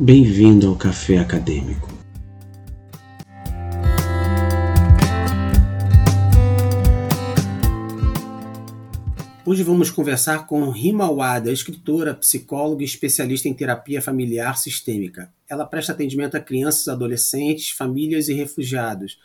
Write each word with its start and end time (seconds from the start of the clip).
Bem-vindo 0.00 0.68
ao 0.68 0.76
Café 0.76 1.18
Acadêmico. 1.18 1.88
Hoje 9.44 9.64
vamos 9.64 9.90
conversar 9.90 10.46
com 10.46 10.70
Rima 10.70 11.10
Wada, 11.10 11.50
escritora, 11.50 12.14
psicóloga 12.14 12.82
e 12.82 12.86
especialista 12.86 13.48
em 13.48 13.54
terapia 13.54 14.00
familiar 14.00 14.56
sistêmica. 14.56 15.32
Ela 15.50 15.66
presta 15.66 15.90
atendimento 15.90 16.36
a 16.36 16.40
crianças, 16.40 16.86
adolescentes, 16.86 17.70
famílias 17.70 18.28
e 18.28 18.34
refugiados. 18.34 19.18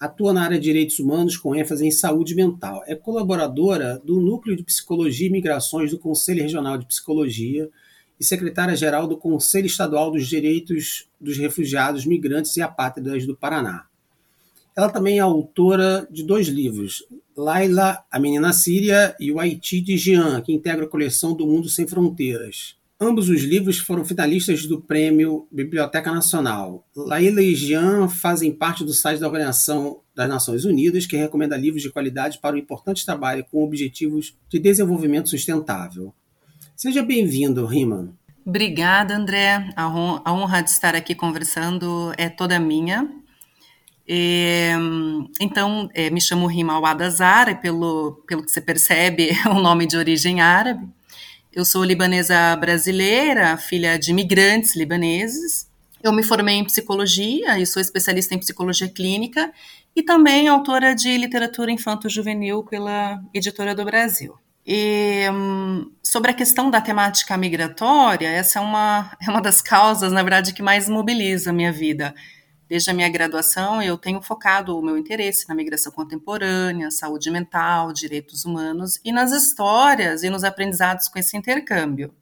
Atua 0.00 0.32
na 0.32 0.42
área 0.42 0.58
de 0.58 0.64
direitos 0.64 0.98
humanos 0.98 1.36
com 1.36 1.54
ênfase 1.54 1.86
em 1.86 1.92
saúde 1.92 2.34
mental. 2.34 2.82
É 2.88 2.96
colaboradora 2.96 4.02
do 4.04 4.20
Núcleo 4.20 4.56
de 4.56 4.64
Psicologia 4.64 5.28
e 5.28 5.30
Migrações 5.30 5.92
do 5.92 6.00
Conselho 6.00 6.42
Regional 6.42 6.76
de 6.78 6.86
Psicologia 6.86 7.70
e 8.18 8.24
secretária-geral 8.24 9.06
do 9.06 9.16
Conselho 9.16 9.66
Estadual 9.66 10.10
dos 10.10 10.26
Direitos 10.26 11.08
dos 11.20 11.36
Refugiados, 11.36 12.06
Migrantes 12.06 12.56
e 12.56 12.62
Apátridas 12.62 13.26
do 13.26 13.36
Paraná. 13.36 13.86
Ela 14.76 14.90
também 14.90 15.18
é 15.18 15.20
autora 15.20 16.06
de 16.10 16.22
dois 16.22 16.48
livros, 16.48 17.02
Laila, 17.36 18.04
a 18.10 18.18
Menina 18.18 18.52
Síria 18.52 19.14
e 19.20 19.30
o 19.30 19.38
Haiti 19.38 19.80
de 19.80 19.96
Jean, 19.96 20.40
que 20.40 20.52
integra 20.52 20.84
a 20.84 20.88
coleção 20.88 21.34
do 21.34 21.46
Mundo 21.46 21.68
Sem 21.68 21.86
Fronteiras. 21.86 22.76
Ambos 22.98 23.28
os 23.28 23.42
livros 23.42 23.76
foram 23.76 24.06
finalistas 24.06 24.64
do 24.64 24.80
Prêmio 24.80 25.46
Biblioteca 25.52 26.10
Nacional. 26.10 26.82
Laila 26.96 27.42
e 27.42 27.54
Jean 27.54 28.08
fazem 28.08 28.50
parte 28.50 28.84
do 28.84 28.94
site 28.94 29.20
da 29.20 29.26
Organização 29.26 30.00
das 30.14 30.26
Nações 30.26 30.64
Unidas, 30.64 31.04
que 31.04 31.14
recomenda 31.14 31.58
livros 31.58 31.82
de 31.82 31.90
qualidade 31.90 32.38
para 32.38 32.56
o 32.56 32.58
importante 32.58 33.04
trabalho 33.04 33.44
com 33.50 33.62
objetivos 33.62 34.34
de 34.48 34.58
desenvolvimento 34.58 35.28
sustentável. 35.28 36.14
Seja 36.76 37.02
bem-vindo, 37.02 37.64
Riman. 37.64 38.10
Obrigada, 38.44 39.16
André. 39.16 39.70
A 39.74 39.88
honra 40.30 40.60
de 40.60 40.68
estar 40.68 40.94
aqui 40.94 41.14
conversando 41.14 42.12
é 42.18 42.28
toda 42.28 42.60
minha. 42.60 43.08
E, 44.06 44.72
então, 45.40 45.88
é, 45.94 46.10
me 46.10 46.20
chamo 46.20 46.46
Rima 46.46 46.78
Wadazara, 46.78 47.54
pelo, 47.54 48.22
pelo 48.28 48.44
que 48.44 48.52
você 48.52 48.60
percebe, 48.60 49.30
é 49.42 49.48
um 49.48 49.58
nome 49.58 49.86
de 49.86 49.96
origem 49.96 50.42
árabe. 50.42 50.86
Eu 51.50 51.64
sou 51.64 51.82
libanesa 51.82 52.54
brasileira, 52.56 53.56
filha 53.56 53.98
de 53.98 54.10
imigrantes 54.10 54.76
libaneses. 54.76 55.66
Eu 56.02 56.12
me 56.12 56.22
formei 56.22 56.56
em 56.56 56.64
psicologia 56.64 57.58
e 57.58 57.64
sou 57.64 57.80
especialista 57.80 58.34
em 58.34 58.38
psicologia 58.38 58.86
clínica 58.86 59.50
e 59.96 60.02
também 60.02 60.46
autora 60.46 60.94
de 60.94 61.16
literatura 61.16 61.72
infanto-juvenil 61.72 62.62
pela 62.64 63.18
Editora 63.32 63.74
do 63.74 63.82
Brasil. 63.82 64.34
E, 64.66 65.30
um, 65.30 65.92
sobre 66.02 66.32
a 66.32 66.34
questão 66.34 66.68
da 66.70 66.80
temática 66.80 67.36
migratória, 67.36 68.28
essa 68.28 68.58
é 68.58 68.62
uma, 68.62 69.16
é 69.24 69.30
uma 69.30 69.40
das 69.40 69.62
causas, 69.62 70.12
na 70.12 70.22
verdade, 70.22 70.52
que 70.52 70.62
mais 70.62 70.88
mobiliza 70.88 71.50
a 71.50 71.52
minha 71.52 71.72
vida. 71.72 72.12
Desde 72.68 72.90
a 72.90 72.94
minha 72.94 73.08
graduação, 73.08 73.80
eu 73.80 73.96
tenho 73.96 74.20
focado 74.20 74.76
o 74.76 74.82
meu 74.82 74.98
interesse 74.98 75.48
na 75.48 75.54
migração 75.54 75.92
contemporânea, 75.92 76.90
saúde 76.90 77.30
mental, 77.30 77.92
direitos 77.92 78.44
humanos 78.44 78.98
e 79.04 79.12
nas 79.12 79.30
histórias 79.30 80.24
e 80.24 80.30
nos 80.30 80.42
aprendizados 80.42 81.06
com 81.06 81.16
esse 81.16 81.36
intercâmbio. 81.36 82.12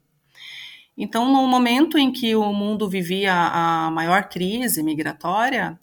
Então, 0.95 1.25
no 1.25 1.47
momento 1.47 1.97
em 1.97 2.11
que 2.11 2.35
o 2.35 2.53
mundo 2.53 2.87
vivia 2.87 3.33
a 3.33 3.89
maior 3.89 4.29
crise 4.29 4.83
migratória, 4.83 5.79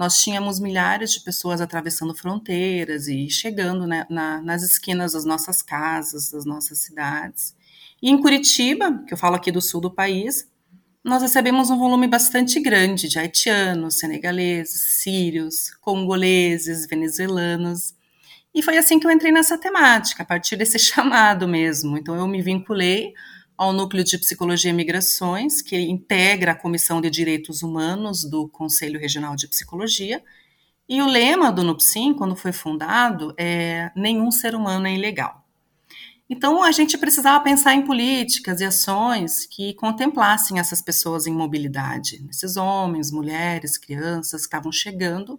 nós 0.00 0.18
tínhamos 0.18 0.58
milhares 0.58 1.12
de 1.12 1.20
pessoas 1.20 1.60
atravessando 1.60 2.14
fronteiras 2.14 3.06
e 3.06 3.28
chegando 3.28 3.86
né, 3.86 4.06
na, 4.08 4.40
nas 4.40 4.62
esquinas 4.62 5.12
das 5.12 5.26
nossas 5.26 5.60
casas, 5.60 6.30
das 6.30 6.46
nossas 6.46 6.78
cidades. 6.78 7.54
E 8.00 8.08
em 8.08 8.18
Curitiba, 8.18 9.04
que 9.06 9.12
eu 9.12 9.18
falo 9.18 9.36
aqui 9.36 9.52
do 9.52 9.60
sul 9.60 9.78
do 9.78 9.90
país, 9.90 10.48
nós 11.04 11.20
recebemos 11.20 11.68
um 11.68 11.76
volume 11.76 12.08
bastante 12.08 12.58
grande 12.60 13.10
de 13.10 13.18
haitianos, 13.18 13.98
senegaleses, 13.98 15.02
sírios, 15.02 15.70
congoleses, 15.82 16.86
venezuelanos. 16.88 17.94
E 18.54 18.62
foi 18.62 18.78
assim 18.78 18.98
que 18.98 19.06
eu 19.06 19.10
entrei 19.10 19.30
nessa 19.30 19.58
temática, 19.58 20.22
a 20.22 20.26
partir 20.26 20.56
desse 20.56 20.78
chamado 20.80 21.46
mesmo. 21.46 21.98
Então 21.98 22.14
eu 22.14 22.26
me 22.26 22.40
vinculei 22.40 23.12
ao 23.60 23.74
Núcleo 23.74 24.02
de 24.02 24.16
Psicologia 24.16 24.70
e 24.70 24.72
Migrações, 24.72 25.60
que 25.60 25.78
integra 25.78 26.52
a 26.52 26.54
Comissão 26.54 26.98
de 26.98 27.10
Direitos 27.10 27.62
Humanos 27.62 28.24
do 28.24 28.48
Conselho 28.48 28.98
Regional 28.98 29.36
de 29.36 29.46
Psicologia. 29.46 30.24
E 30.88 31.02
o 31.02 31.06
lema 31.06 31.52
do 31.52 31.62
NUPSIM, 31.62 32.14
quando 32.14 32.34
foi 32.34 32.52
fundado, 32.52 33.34
é 33.36 33.92
Nenhum 33.94 34.30
ser 34.30 34.54
humano 34.54 34.86
é 34.86 34.94
ilegal. 34.94 35.46
Então, 36.26 36.62
a 36.62 36.72
gente 36.72 36.96
precisava 36.96 37.44
pensar 37.44 37.74
em 37.74 37.84
políticas 37.84 38.62
e 38.62 38.64
ações 38.64 39.44
que 39.44 39.74
contemplassem 39.74 40.58
essas 40.58 40.80
pessoas 40.80 41.26
em 41.26 41.32
mobilidade, 41.34 42.26
esses 42.30 42.56
homens, 42.56 43.12
mulheres, 43.12 43.76
crianças 43.76 44.40
que 44.40 44.46
estavam 44.46 44.72
chegando 44.72 45.38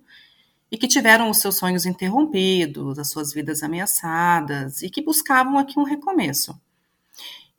e 0.70 0.78
que 0.78 0.88
tiveram 0.88 1.28
os 1.28 1.40
seus 1.40 1.58
sonhos 1.58 1.88
interrompidos, 1.88 3.00
as 3.00 3.10
suas 3.10 3.34
vidas 3.34 3.64
ameaçadas 3.64 4.84
e 4.84 4.92
que 4.92 5.02
buscavam 5.02 5.58
aqui 5.58 5.80
um 5.80 5.84
recomeço. 5.84 6.56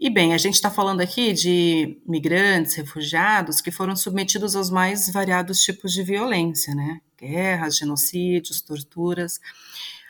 E 0.04 0.10
bem, 0.10 0.34
a 0.34 0.36
gente 0.36 0.54
está 0.54 0.68
falando 0.68 1.00
aqui 1.00 1.32
de 1.32 1.96
migrantes, 2.04 2.74
refugiados 2.74 3.60
que 3.60 3.70
foram 3.70 3.94
submetidos 3.94 4.56
aos 4.56 4.68
mais 4.68 5.08
variados 5.08 5.62
tipos 5.62 5.92
de 5.92 6.02
violência, 6.02 6.74
né? 6.74 7.00
Guerras, 7.16 7.76
genocídios, 7.76 8.60
torturas, 8.60 9.38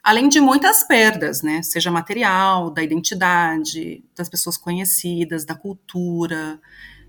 além 0.02 0.30
de 0.30 0.40
muitas 0.40 0.82
perdas, 0.82 1.42
né? 1.42 1.62
Seja 1.62 1.90
material, 1.90 2.70
da 2.70 2.82
identidade, 2.82 4.02
das 4.16 4.30
pessoas 4.30 4.56
conhecidas, 4.56 5.44
da 5.44 5.54
cultura, 5.54 6.58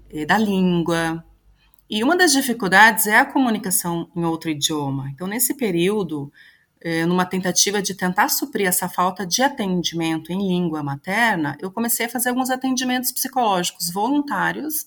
eh, 0.10 0.26
da 0.26 0.38
língua. 0.38 1.24
E 1.90 2.04
uma 2.04 2.18
das 2.18 2.34
dificuldades 2.34 3.08
é 3.08 3.16
a 3.16 3.26
comunicação 3.26 4.12
em 4.14 4.26
outro 4.26 4.50
idioma. 4.50 5.10
Então, 5.10 5.26
nesse 5.26 5.54
período, 5.54 6.30
é, 6.84 7.06
numa 7.06 7.26
tentativa 7.26 7.82
de 7.82 7.96
tentar 7.96 8.28
suprir 8.28 8.68
essa 8.68 8.90
falta 8.90 9.26
de 9.26 9.42
atendimento 9.42 10.34
em 10.34 10.50
língua 10.50 10.84
materna, 10.84 11.58
eu 11.62 11.72
comecei 11.72 12.08
a 12.08 12.10
fazer 12.10 12.28
alguns 12.28 12.50
atendimentos 12.50 13.10
psicológicos 13.14 13.90
voluntários 13.90 14.86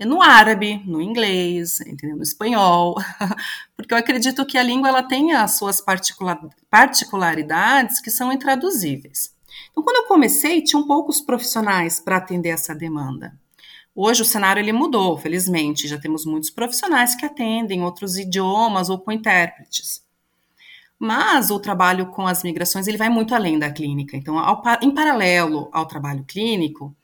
no 0.00 0.22
árabe, 0.22 0.82
no 0.86 1.02
inglês, 1.02 1.82
entendeu? 1.82 2.16
no 2.16 2.22
espanhol, 2.22 2.96
porque 3.76 3.92
eu 3.92 3.98
acredito 3.98 4.46
que 4.46 4.56
a 4.56 4.62
língua 4.62 4.88
ela 4.88 5.02
tem 5.02 5.32
as 5.32 5.58
suas 5.58 5.84
particularidades 6.70 8.00
que 8.00 8.10
são 8.10 8.32
intraduzíveis. 8.32 9.34
Então, 9.70 9.82
quando 9.82 9.96
eu 9.96 10.06
comecei, 10.06 10.62
tinham 10.62 10.86
poucos 10.86 11.20
profissionais 11.20 12.00
para 12.00 12.16
atender 12.16 12.48
essa 12.48 12.74
demanda. 12.74 13.38
Hoje 13.94 14.22
o 14.22 14.24
cenário 14.24 14.60
ele 14.60 14.72
mudou, 14.72 15.18
felizmente, 15.18 15.86
já 15.86 15.98
temos 15.98 16.24
muitos 16.24 16.48
profissionais 16.48 17.14
que 17.14 17.26
atendem 17.26 17.82
outros 17.82 18.16
idiomas 18.16 18.88
ou 18.88 18.98
com 18.98 19.12
intérpretes. 19.12 20.08
Mas 21.02 21.50
o 21.50 21.58
trabalho 21.58 22.08
com 22.08 22.26
as 22.26 22.42
migrações 22.42 22.86
ele 22.86 22.98
vai 22.98 23.08
muito 23.08 23.34
além 23.34 23.58
da 23.58 23.70
clínica. 23.72 24.18
Então, 24.18 24.38
ao, 24.38 24.62
em 24.82 24.90
paralelo 24.90 25.70
ao 25.72 25.86
trabalho 25.86 26.22
clínico, 26.24 26.94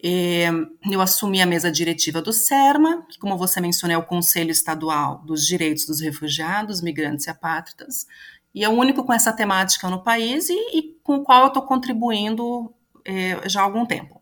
eh, 0.00 0.48
eu 0.88 1.00
assumi 1.00 1.42
a 1.42 1.46
mesa 1.46 1.70
diretiva 1.70 2.22
do 2.22 2.32
CERMA, 2.32 3.04
que, 3.10 3.18
como 3.18 3.36
você 3.36 3.60
mencionou, 3.60 3.96
é 3.96 3.98
o 3.98 4.06
Conselho 4.06 4.52
Estadual 4.52 5.18
dos 5.24 5.44
Direitos 5.44 5.86
dos 5.86 6.00
Refugiados, 6.00 6.80
Migrantes 6.80 7.26
e 7.26 7.30
Apátridas, 7.30 8.06
e 8.54 8.62
é 8.62 8.68
o 8.68 8.72
único 8.72 9.02
com 9.02 9.12
essa 9.12 9.32
temática 9.32 9.90
no 9.90 10.04
país 10.04 10.48
e, 10.48 10.78
e 10.78 10.96
com 11.02 11.16
o 11.16 11.24
qual 11.24 11.42
eu 11.42 11.48
estou 11.48 11.62
contribuindo 11.62 12.72
eh, 13.04 13.48
já 13.48 13.60
há 13.60 13.64
algum 13.64 13.84
tempo. 13.84 14.21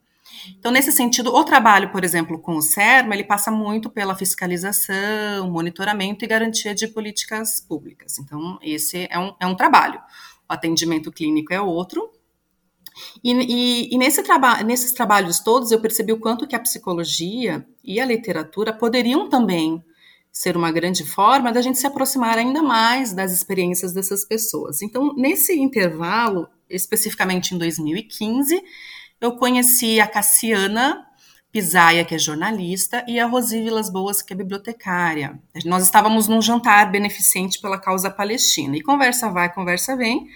Então, 0.59 0.73
nesse 0.73 0.93
sentido, 0.93 1.35
o 1.35 1.45
trabalho, 1.45 1.91
por 1.91 2.05
exemplo, 2.05 2.39
com 2.39 2.57
o 2.57 2.63
CERMA, 2.63 3.15
ele 3.15 3.25
passa 3.25 3.51
muito 3.51 3.91
pela 3.91 4.15
fiscalização, 4.15 5.51
monitoramento 5.51 6.25
e 6.25 6.29
garantia 6.29 6.75
de 6.75 6.89
políticas 6.89 7.61
públicas. 7.61 8.19
Então, 8.19 8.59
esse 8.63 9.07
é 9.11 9.19
um, 9.19 9.35
é 9.41 9.47
um 9.47 9.55
trabalho. 9.55 10.01
O 10.49 10.53
atendimento 10.53 11.13
clínico 11.13 11.53
é 11.53 11.61
outro. 11.61 12.11
E, 13.23 13.33
e, 13.33 13.95
e 13.95 13.99
nesse 13.99 14.23
traba 14.23 14.63
nesses 14.63 14.93
trabalhos 14.93 15.39
todos, 15.41 15.71
eu 15.71 15.81
percebi 15.81 16.13
o 16.13 16.21
quanto 16.21 16.47
que 16.47 16.57
a 16.57 16.61
psicologia 16.61 17.67
e 17.85 18.01
a 18.01 18.05
literatura 18.05 18.73
poderiam 18.73 19.29
também 19.29 19.83
ser 20.33 20.57
uma 20.57 20.71
grande 20.71 21.05
forma 21.05 21.53
da 21.53 21.61
gente 21.61 21.79
se 21.79 21.87
aproximar 21.87 22.39
ainda 22.39 22.63
mais 22.63 23.13
das 23.13 23.33
experiências 23.33 23.93
dessas 23.93 24.25
pessoas. 24.25 24.81
Então, 24.81 25.15
nesse 25.17 25.59
intervalo, 25.59 26.49
especificamente 26.69 27.55
em 27.55 27.59
2015, 27.59 28.63
eu 29.21 29.37
conheci 29.37 30.01
a 30.01 30.07
Cassiana 30.07 31.07
Pisaia, 31.53 32.05
que 32.05 32.15
é 32.15 32.19
jornalista, 32.19 33.05
e 33.09 33.19
a 33.19 33.27
Rosi 33.27 33.61
Vilas 33.61 33.91
Boas, 33.91 34.23
que 34.23 34.33
é 34.33 34.37
bibliotecária. 34.37 35.39
Nós 35.65 35.83
estávamos 35.83 36.29
num 36.29 36.41
jantar 36.41 36.91
beneficente 36.91 37.61
pela 37.61 37.79
causa 37.79 38.09
palestina. 38.09 38.77
E 38.77 38.83
conversa 38.83 39.29
vai, 39.29 39.53
conversa 39.53 39.97
vem, 39.97 40.29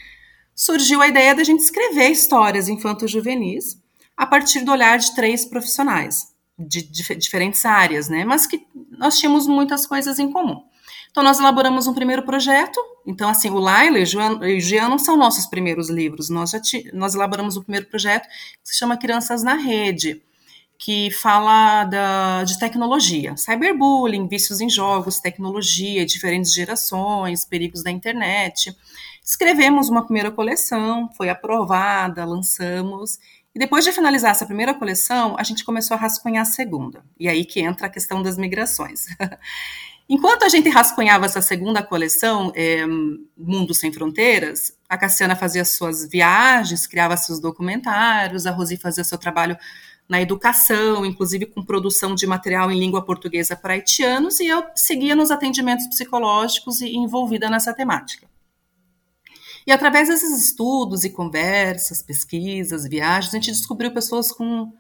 surgiu 0.55 1.01
a 1.01 1.09
ideia 1.09 1.35
da 1.35 1.45
gente 1.45 1.61
escrever 1.61 2.09
histórias 2.09 2.69
infanto-juvenis 2.69 3.81
a 4.17 4.27
partir 4.27 4.61
do 4.63 4.73
olhar 4.73 4.99
de 4.99 5.15
três 5.15 5.45
profissionais 5.45 6.35
de, 6.59 6.83
de 6.83 7.15
diferentes 7.17 7.65
áreas, 7.65 8.09
né? 8.09 8.25
Mas 8.25 8.47
que 8.47 8.67
nós 8.91 9.19
tínhamos 9.19 9.47
muitas 9.47 9.87
coisas 9.87 10.19
em 10.19 10.31
comum. 10.31 10.65
Então, 11.15 11.23
nós 11.23 11.39
elaboramos 11.39 11.87
um 11.87 11.95
primeiro 11.95 12.25
projeto. 12.25 12.81
Então, 13.07 13.29
assim, 13.29 13.49
o 13.49 13.61
Laila 13.61 14.01
e 14.01 14.03
o 14.03 14.61
Jean 14.61 14.89
não 14.89 14.99
são 14.99 15.17
nossos 15.17 15.47
primeiros 15.47 15.89
livros. 15.89 16.29
Nós 16.29 16.51
já 16.51 16.61
nós 16.93 17.15
elaboramos 17.15 17.57
um 17.57 17.63
primeiro 17.63 17.87
projeto 17.87 18.27
que 18.27 18.69
se 18.69 18.77
chama 18.77 18.97
Crianças 18.97 19.45
na 19.45 19.55
Rede, 19.55 20.21
que 20.77 21.13
fala 21.13 21.85
da, 21.85 22.43
de 22.43 22.59
tecnologia, 22.59 23.37
cyberbullying, 23.37 24.27
vícios 24.27 24.61
em 24.61 24.69
jogos, 24.69 25.21
tecnologia, 25.21 26.05
diferentes 26.05 26.53
gerações, 26.53 27.45
perigos 27.45 27.85
da 27.85 27.93
internet. 27.93 28.77
Escrevemos 29.25 29.89
uma 29.89 30.05
primeira 30.05 30.33
coleção, 30.33 31.09
foi 31.17 31.29
aprovada, 31.29 32.25
lançamos, 32.25 33.21
e 33.55 33.59
depois 33.61 33.85
de 33.85 33.93
finalizar 33.93 34.33
essa 34.33 34.45
primeira 34.45 34.75
coleção, 34.75 35.37
a 35.39 35.45
gente 35.45 35.65
começou 35.65 35.97
a 35.97 36.01
rascunhar 36.01 36.43
a 36.43 36.45
segunda. 36.45 37.05
E 37.17 37.29
aí 37.29 37.45
que 37.45 37.61
entra 37.61 37.87
a 37.87 37.91
questão 37.91 38.21
das 38.21 38.37
migrações. 38.37 39.07
Enquanto 40.09 40.45
a 40.45 40.49
gente 40.49 40.69
rascunhava 40.69 41.25
essa 41.25 41.41
segunda 41.41 41.83
coleção, 41.83 42.53
é, 42.55 42.85
Mundo 43.37 43.73
Sem 43.73 43.91
Fronteiras, 43.91 44.77
a 44.89 44.99
Cassiana 44.99 45.35
fazia 45.35 45.65
suas 45.65 46.07
viagens, 46.07 46.87
criava 46.87 47.17
seus 47.17 47.41
documentários, 47.41 48.47
a 48.47 48.51
Rosi 48.51 48.77
fazia 48.77 49.03
seu 49.03 49.17
trabalho 49.17 49.57
na 50.07 50.21
educação, 50.21 51.07
inclusive 51.07 51.47
com 51.47 51.65
produção 51.65 52.15
de 52.15 52.27
material 52.27 52.71
em 52.71 52.79
língua 52.79 53.03
portuguesa 53.03 53.57
para 53.57 53.73
haitianos, 53.73 54.41
e 54.41 54.47
eu 54.47 54.63
seguia 54.75 55.17
nos 55.17 55.31
atendimentos 55.31 55.87
psicológicos 55.87 56.83
e 56.83 56.95
envolvida 56.95 57.49
nessa 57.49 57.73
temática. 57.73 58.29
E 59.67 59.73
através 59.73 60.09
desses 60.09 60.47
estudos 60.47 61.05
e 61.05 61.11
conversas, 61.11 62.03
pesquisas, 62.03 62.87
viagens, 62.87 63.33
a 63.33 63.39
gente 63.39 63.51
descobriu 63.51 63.93
pessoas 63.95 64.31
com, 64.31 64.71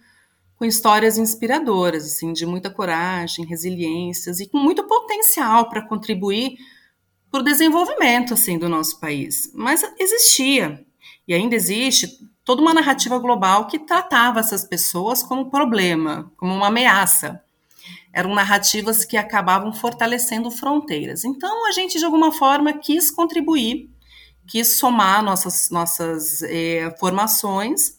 com 0.56 0.64
histórias 0.64 1.18
inspiradoras, 1.18 2.04
assim, 2.04 2.32
de 2.32 2.46
muita 2.46 2.70
coragem, 2.70 3.44
resiliências 3.44 4.40
e 4.40 4.48
com 4.48 4.58
muito 4.58 4.84
potencial 4.84 5.68
para 5.68 5.82
contribuir 5.82 6.56
para 7.30 7.40
o 7.40 7.44
desenvolvimento 7.44 8.34
assim 8.34 8.56
do 8.56 8.68
nosso 8.68 9.00
país. 9.00 9.50
Mas 9.52 9.82
existia 9.98 10.84
e 11.26 11.34
ainda 11.34 11.56
existe 11.56 12.06
toda 12.44 12.62
uma 12.62 12.72
narrativa 12.72 13.18
global 13.18 13.66
que 13.66 13.78
tratava 13.78 14.38
essas 14.38 14.64
pessoas 14.64 15.22
como 15.22 15.50
problema, 15.50 16.30
como 16.36 16.54
uma 16.54 16.68
ameaça. 16.68 17.42
Eram 18.12 18.34
narrativas 18.34 19.04
que 19.04 19.16
acabavam 19.16 19.72
fortalecendo 19.72 20.50
fronteiras. 20.50 21.24
Então, 21.24 21.66
a 21.66 21.72
gente, 21.72 21.98
de 21.98 22.04
alguma 22.04 22.30
forma, 22.30 22.72
quis 22.74 23.10
contribuir, 23.10 23.90
quis 24.46 24.76
somar 24.76 25.22
nossas, 25.22 25.70
nossas 25.70 26.42
eh, 26.42 26.94
formações, 27.00 27.98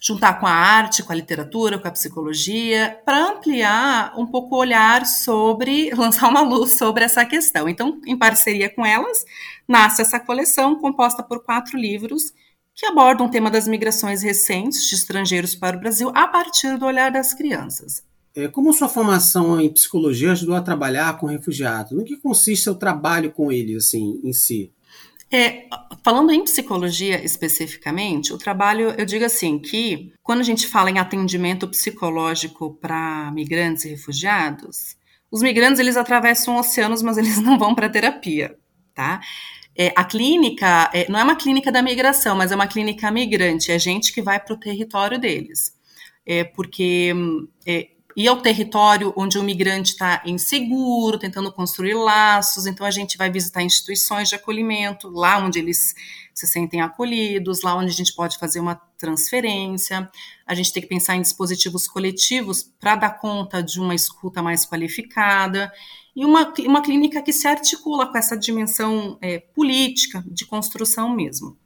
juntar 0.00 0.38
com 0.38 0.46
a 0.46 0.52
arte, 0.52 1.02
com 1.02 1.12
a 1.12 1.16
literatura, 1.16 1.78
com 1.78 1.88
a 1.88 1.92
psicologia, 1.92 3.00
para 3.04 3.30
ampliar 3.30 4.12
um 4.16 4.26
pouco 4.26 4.54
o 4.54 4.58
olhar 4.58 5.04
sobre, 5.06 5.90
lançar 5.96 6.28
uma 6.28 6.42
luz 6.42 6.78
sobre 6.78 7.04
essa 7.04 7.24
questão. 7.24 7.68
Então, 7.68 8.00
em 8.06 8.16
parceria 8.16 8.68
com 8.68 8.86
elas, 8.86 9.24
nasce 9.66 10.02
essa 10.02 10.20
coleção 10.20 10.78
composta 10.78 11.22
por 11.22 11.44
quatro 11.44 11.76
livros 11.76 12.32
que 12.74 12.86
aborda 12.86 13.24
um 13.24 13.28
tema 13.28 13.50
das 13.50 13.66
migrações 13.66 14.22
recentes 14.22 14.86
de 14.86 14.94
estrangeiros 14.94 15.54
para 15.54 15.76
o 15.76 15.80
Brasil 15.80 16.12
a 16.14 16.28
partir 16.28 16.78
do 16.78 16.86
olhar 16.86 17.10
das 17.10 17.34
crianças. 17.34 18.04
É, 18.36 18.46
como 18.46 18.72
sua 18.72 18.88
formação 18.88 19.60
em 19.60 19.68
psicologia 19.68 20.30
ajudou 20.30 20.54
a 20.54 20.60
trabalhar 20.60 21.18
com 21.18 21.26
refugiados? 21.26 21.90
No 21.90 22.04
que 22.04 22.16
consiste 22.16 22.70
o 22.70 22.74
trabalho 22.76 23.32
com 23.32 23.50
eles, 23.50 23.86
assim, 23.86 24.20
em 24.22 24.32
si? 24.32 24.72
É, 25.30 25.66
falando 26.02 26.32
em 26.32 26.42
psicologia 26.42 27.22
especificamente, 27.22 28.32
o 28.32 28.38
trabalho, 28.38 28.94
eu 28.96 29.04
digo 29.04 29.24
assim, 29.24 29.58
que 29.58 30.12
quando 30.22 30.40
a 30.40 30.44
gente 30.44 30.66
fala 30.66 30.90
em 30.90 30.98
atendimento 30.98 31.68
psicológico 31.68 32.74
para 32.80 33.30
migrantes 33.32 33.84
e 33.84 33.90
refugiados, 33.90 34.96
os 35.30 35.42
migrantes 35.42 35.78
eles 35.78 35.98
atravessam 35.98 36.56
oceanos, 36.56 37.02
mas 37.02 37.18
eles 37.18 37.36
não 37.42 37.58
vão 37.58 37.74
para 37.74 37.90
terapia, 37.90 38.56
tá? 38.94 39.20
É, 39.76 39.92
a 39.94 40.02
clínica 40.02 40.90
é, 40.92 41.08
não 41.10 41.20
é 41.20 41.22
uma 41.22 41.36
clínica 41.36 41.70
da 41.70 41.82
migração, 41.82 42.36
mas 42.36 42.50
é 42.50 42.54
uma 42.54 42.66
clínica 42.66 43.10
migrante, 43.10 43.70
é 43.70 43.78
gente 43.78 44.12
que 44.12 44.22
vai 44.22 44.40
para 44.40 44.54
o 44.54 44.58
território 44.58 45.20
deles. 45.20 45.76
É, 46.26 46.42
porque 46.42 47.14
é, 47.66 47.88
ir 48.18 48.26
ao 48.26 48.42
território 48.42 49.12
onde 49.16 49.38
o 49.38 49.44
migrante 49.44 49.92
está 49.92 50.20
inseguro, 50.26 51.20
tentando 51.20 51.52
construir 51.52 51.94
laços, 51.94 52.66
então 52.66 52.84
a 52.84 52.90
gente 52.90 53.16
vai 53.16 53.30
visitar 53.30 53.62
instituições 53.62 54.28
de 54.28 54.34
acolhimento, 54.34 55.08
lá 55.08 55.38
onde 55.38 55.60
eles 55.60 55.94
se 56.34 56.44
sentem 56.44 56.80
acolhidos, 56.80 57.62
lá 57.62 57.76
onde 57.76 57.92
a 57.92 57.94
gente 57.94 58.12
pode 58.12 58.36
fazer 58.36 58.58
uma 58.58 58.74
transferência. 58.98 60.10
A 60.44 60.52
gente 60.52 60.72
tem 60.72 60.82
que 60.82 60.88
pensar 60.88 61.14
em 61.14 61.22
dispositivos 61.22 61.86
coletivos 61.86 62.64
para 62.80 62.96
dar 62.96 63.10
conta 63.20 63.62
de 63.62 63.78
uma 63.78 63.94
escuta 63.94 64.42
mais 64.42 64.66
qualificada 64.66 65.72
e 66.16 66.24
uma, 66.24 66.52
uma 66.66 66.82
clínica 66.82 67.22
que 67.22 67.32
se 67.32 67.46
articula 67.46 68.04
com 68.04 68.18
essa 68.18 68.36
dimensão 68.36 69.16
é, 69.20 69.38
política, 69.38 70.24
de 70.26 70.44
construção 70.44 71.08
mesmo. 71.08 71.56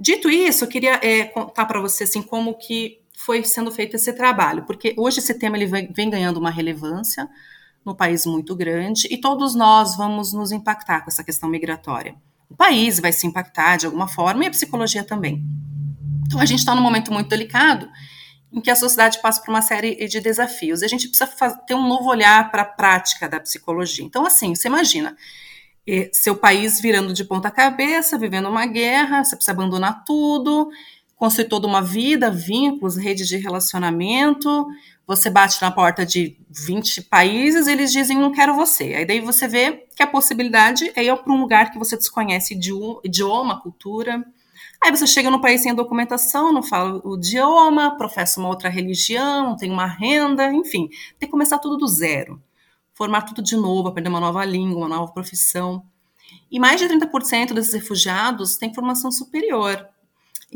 Dito 0.00 0.30
isso, 0.30 0.64
eu 0.64 0.68
queria 0.68 0.98
é, 1.02 1.24
contar 1.24 1.66
para 1.66 1.78
você 1.78 2.04
assim, 2.04 2.22
como 2.22 2.54
que 2.54 3.03
foi 3.24 3.42
sendo 3.42 3.72
feito 3.72 3.96
esse 3.96 4.12
trabalho, 4.12 4.64
porque 4.64 4.94
hoje 4.98 5.18
esse 5.18 5.32
tema 5.32 5.56
ele 5.56 5.64
vem, 5.66 6.10
ganhando 6.10 6.36
uma 6.38 6.50
relevância 6.50 7.26
no 7.82 7.94
país 7.94 8.26
muito 8.26 8.54
grande 8.54 9.08
e 9.10 9.16
todos 9.16 9.54
nós 9.54 9.96
vamos 9.96 10.34
nos 10.34 10.52
impactar 10.52 11.00
com 11.00 11.08
essa 11.08 11.24
questão 11.24 11.48
migratória. 11.48 12.14
O 12.50 12.54
país 12.54 13.00
vai 13.00 13.12
se 13.12 13.26
impactar 13.26 13.78
de 13.78 13.86
alguma 13.86 14.06
forma 14.06 14.44
e 14.44 14.46
a 14.46 14.50
psicologia 14.50 15.02
também. 15.02 15.42
Então 16.26 16.38
a 16.38 16.44
gente 16.44 16.58
está 16.58 16.74
num 16.74 16.82
momento 16.82 17.10
muito 17.10 17.28
delicado 17.30 17.88
em 18.52 18.60
que 18.60 18.70
a 18.70 18.76
sociedade 18.76 19.20
passa 19.22 19.40
por 19.40 19.50
uma 19.50 19.62
série 19.62 20.06
de 20.06 20.20
desafios. 20.20 20.82
E 20.82 20.84
a 20.84 20.88
gente 20.88 21.08
precisa 21.08 21.50
ter 21.66 21.74
um 21.74 21.88
novo 21.88 22.10
olhar 22.10 22.50
para 22.50 22.62
a 22.62 22.66
prática 22.66 23.26
da 23.26 23.40
psicologia. 23.40 24.04
Então, 24.04 24.26
assim, 24.26 24.54
você 24.54 24.68
imagina 24.68 25.16
eh, 25.88 26.10
seu 26.12 26.36
país 26.36 26.80
virando 26.80 27.12
de 27.12 27.24
ponta 27.24 27.50
cabeça, 27.50 28.18
vivendo 28.18 28.48
uma 28.48 28.66
guerra, 28.66 29.24
você 29.24 29.34
precisa 29.34 29.52
abandonar 29.52 30.04
tudo, 30.04 30.70
construir 31.24 31.48
toda 31.48 31.66
uma 31.66 31.80
vida, 31.80 32.30
vínculos, 32.30 32.96
redes 32.96 33.26
de 33.26 33.38
relacionamento. 33.38 34.66
Você 35.06 35.30
bate 35.30 35.60
na 35.62 35.70
porta 35.70 36.04
de 36.04 36.36
20 36.50 37.02
países, 37.02 37.66
eles 37.66 37.90
dizem 37.90 38.18
não 38.18 38.30
quero 38.30 38.54
você. 38.54 38.94
Aí 38.94 39.06
daí 39.06 39.20
você 39.20 39.48
vê 39.48 39.86
que 39.96 40.02
a 40.02 40.06
possibilidade 40.06 40.92
é 40.94 41.02
ir 41.02 41.16
para 41.16 41.32
um 41.32 41.40
lugar 41.40 41.70
que 41.70 41.78
você 41.78 41.96
desconhece 41.96 42.54
idioma, 42.54 43.60
cultura, 43.60 44.22
Aí 44.82 44.90
você 44.90 45.06
chega 45.06 45.30
no 45.30 45.40
país 45.40 45.62
sem 45.62 45.74
documentação, 45.74 46.52
não 46.52 46.62
fala 46.62 47.00
o 47.02 47.16
idioma, 47.16 47.96
professa 47.96 48.38
uma 48.38 48.50
outra 48.50 48.68
religião, 48.68 49.56
tem 49.56 49.70
uma 49.70 49.86
renda, 49.86 50.52
enfim, 50.52 50.90
tem 51.18 51.26
que 51.26 51.30
começar 51.30 51.58
tudo 51.58 51.78
do 51.78 51.88
zero. 51.88 52.38
Formar 52.92 53.22
tudo 53.22 53.42
de 53.42 53.56
novo, 53.56 53.88
aprender 53.88 54.10
uma 54.10 54.20
nova 54.20 54.44
língua, 54.44 54.80
uma 54.80 54.88
nova 54.88 55.10
profissão. 55.10 55.86
E 56.50 56.60
mais 56.60 56.78
de 56.78 56.86
30% 56.86 57.54
desses 57.54 57.72
refugiados 57.72 58.56
têm 58.56 58.74
formação 58.74 59.10
superior. 59.10 59.88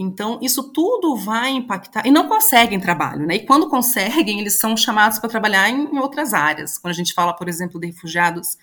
Então, 0.00 0.38
isso 0.40 0.72
tudo 0.72 1.16
vai 1.16 1.50
impactar. 1.50 2.06
E 2.06 2.10
não 2.12 2.28
conseguem 2.28 2.78
trabalho, 2.78 3.26
né? 3.26 3.34
E 3.34 3.44
quando 3.44 3.68
conseguem, 3.68 4.38
eles 4.38 4.56
são 4.56 4.76
chamados 4.76 5.18
para 5.18 5.28
trabalhar 5.28 5.68
em 5.68 5.98
outras 5.98 6.32
áreas. 6.32 6.78
Quando 6.78 6.92
a 6.92 6.96
gente 6.96 7.12
fala, 7.12 7.34
por 7.34 7.48
exemplo, 7.48 7.80
de 7.80 7.88
refugiados 7.88 8.56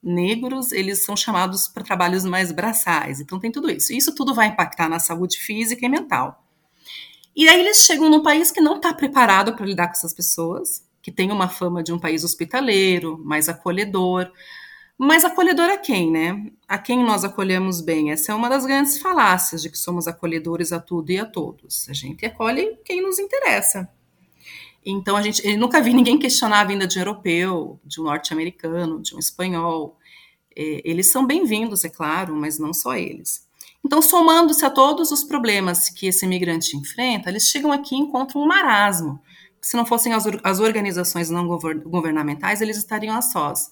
negros, 0.00 0.70
eles 0.70 1.04
são 1.04 1.16
chamados 1.16 1.66
para 1.66 1.82
trabalhos 1.82 2.24
mais 2.24 2.52
braçais. 2.52 3.20
Então 3.20 3.40
tem 3.40 3.50
tudo 3.50 3.68
isso. 3.68 3.92
Isso 3.92 4.14
tudo 4.14 4.32
vai 4.32 4.46
impactar 4.46 4.88
na 4.88 5.00
saúde 5.00 5.38
física 5.38 5.84
e 5.84 5.88
mental. 5.88 6.44
E 7.34 7.48
aí 7.48 7.60
eles 7.60 7.78
chegam 7.78 8.08
num 8.08 8.22
país 8.22 8.52
que 8.52 8.60
não 8.60 8.76
está 8.76 8.94
preparado 8.94 9.54
para 9.54 9.66
lidar 9.66 9.88
com 9.88 9.94
essas 9.94 10.14
pessoas, 10.14 10.84
que 11.02 11.10
tem 11.10 11.32
uma 11.32 11.48
fama 11.48 11.82
de 11.82 11.92
um 11.92 11.98
país 11.98 12.22
hospitaleiro, 12.22 13.18
mais 13.24 13.48
acolhedor. 13.48 14.30
Mas 14.98 15.24
acolhedor 15.24 15.68
a 15.68 15.76
quem, 15.76 16.10
né? 16.10 16.50
A 16.66 16.78
quem 16.78 17.04
nós 17.04 17.22
acolhemos 17.22 17.82
bem? 17.82 18.10
Essa 18.10 18.32
é 18.32 18.34
uma 18.34 18.48
das 18.48 18.64
grandes 18.64 18.98
falácias 18.98 19.60
de 19.60 19.68
que 19.68 19.76
somos 19.76 20.08
acolhedores 20.08 20.72
a 20.72 20.80
tudo 20.80 21.10
e 21.10 21.18
a 21.18 21.26
todos. 21.26 21.86
A 21.88 21.92
gente 21.92 22.24
acolhe 22.24 22.78
quem 22.82 23.02
nos 23.02 23.18
interessa. 23.18 23.88
Então 24.84 25.16
a 25.16 25.22
gente 25.22 25.46
eu 25.46 25.58
nunca 25.58 25.82
vi 25.82 25.92
ninguém 25.92 26.18
questionar 26.18 26.60
a 26.60 26.64
vinda 26.64 26.86
de 26.86 26.98
um 26.98 27.02
europeu, 27.02 27.78
de 27.84 28.00
um 28.00 28.04
norte-americano, 28.04 29.02
de 29.02 29.14
um 29.14 29.18
espanhol. 29.18 29.98
É, 30.56 30.80
eles 30.84 31.12
são 31.12 31.26
bem-vindos, 31.26 31.84
é 31.84 31.90
claro, 31.90 32.34
mas 32.34 32.58
não 32.58 32.72
só 32.72 32.94
eles. 32.94 33.46
Então, 33.84 34.02
somando-se 34.02 34.64
a 34.64 34.70
todos 34.70 35.12
os 35.12 35.22
problemas 35.22 35.88
que 35.90 36.06
esse 36.06 36.24
imigrante 36.24 36.76
enfrenta, 36.76 37.30
eles 37.30 37.48
chegam 37.48 37.70
aqui 37.70 37.94
e 37.94 37.98
encontram 37.98 38.42
um 38.42 38.46
marasmo. 38.46 39.20
Se 39.60 39.76
não 39.76 39.86
fossem 39.86 40.12
as, 40.12 40.24
as 40.42 40.58
organizações 40.58 41.30
não 41.30 41.46
governamentais, 41.46 42.60
eles 42.60 42.76
estariam 42.76 43.16
a 43.16 43.22
sós. 43.22 43.70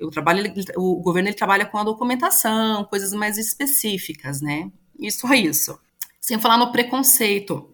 O, 0.00 0.10
trabalho, 0.10 0.52
o 0.76 1.00
governo 1.00 1.28
ele 1.28 1.36
trabalha 1.36 1.66
com 1.66 1.78
a 1.78 1.84
documentação, 1.84 2.84
coisas 2.84 3.12
mais 3.12 3.38
específicas, 3.38 4.40
né? 4.40 4.70
Isso 4.98 5.26
é 5.26 5.36
isso. 5.36 5.78
Sem 6.20 6.38
falar 6.38 6.56
no 6.56 6.72
preconceito 6.72 7.68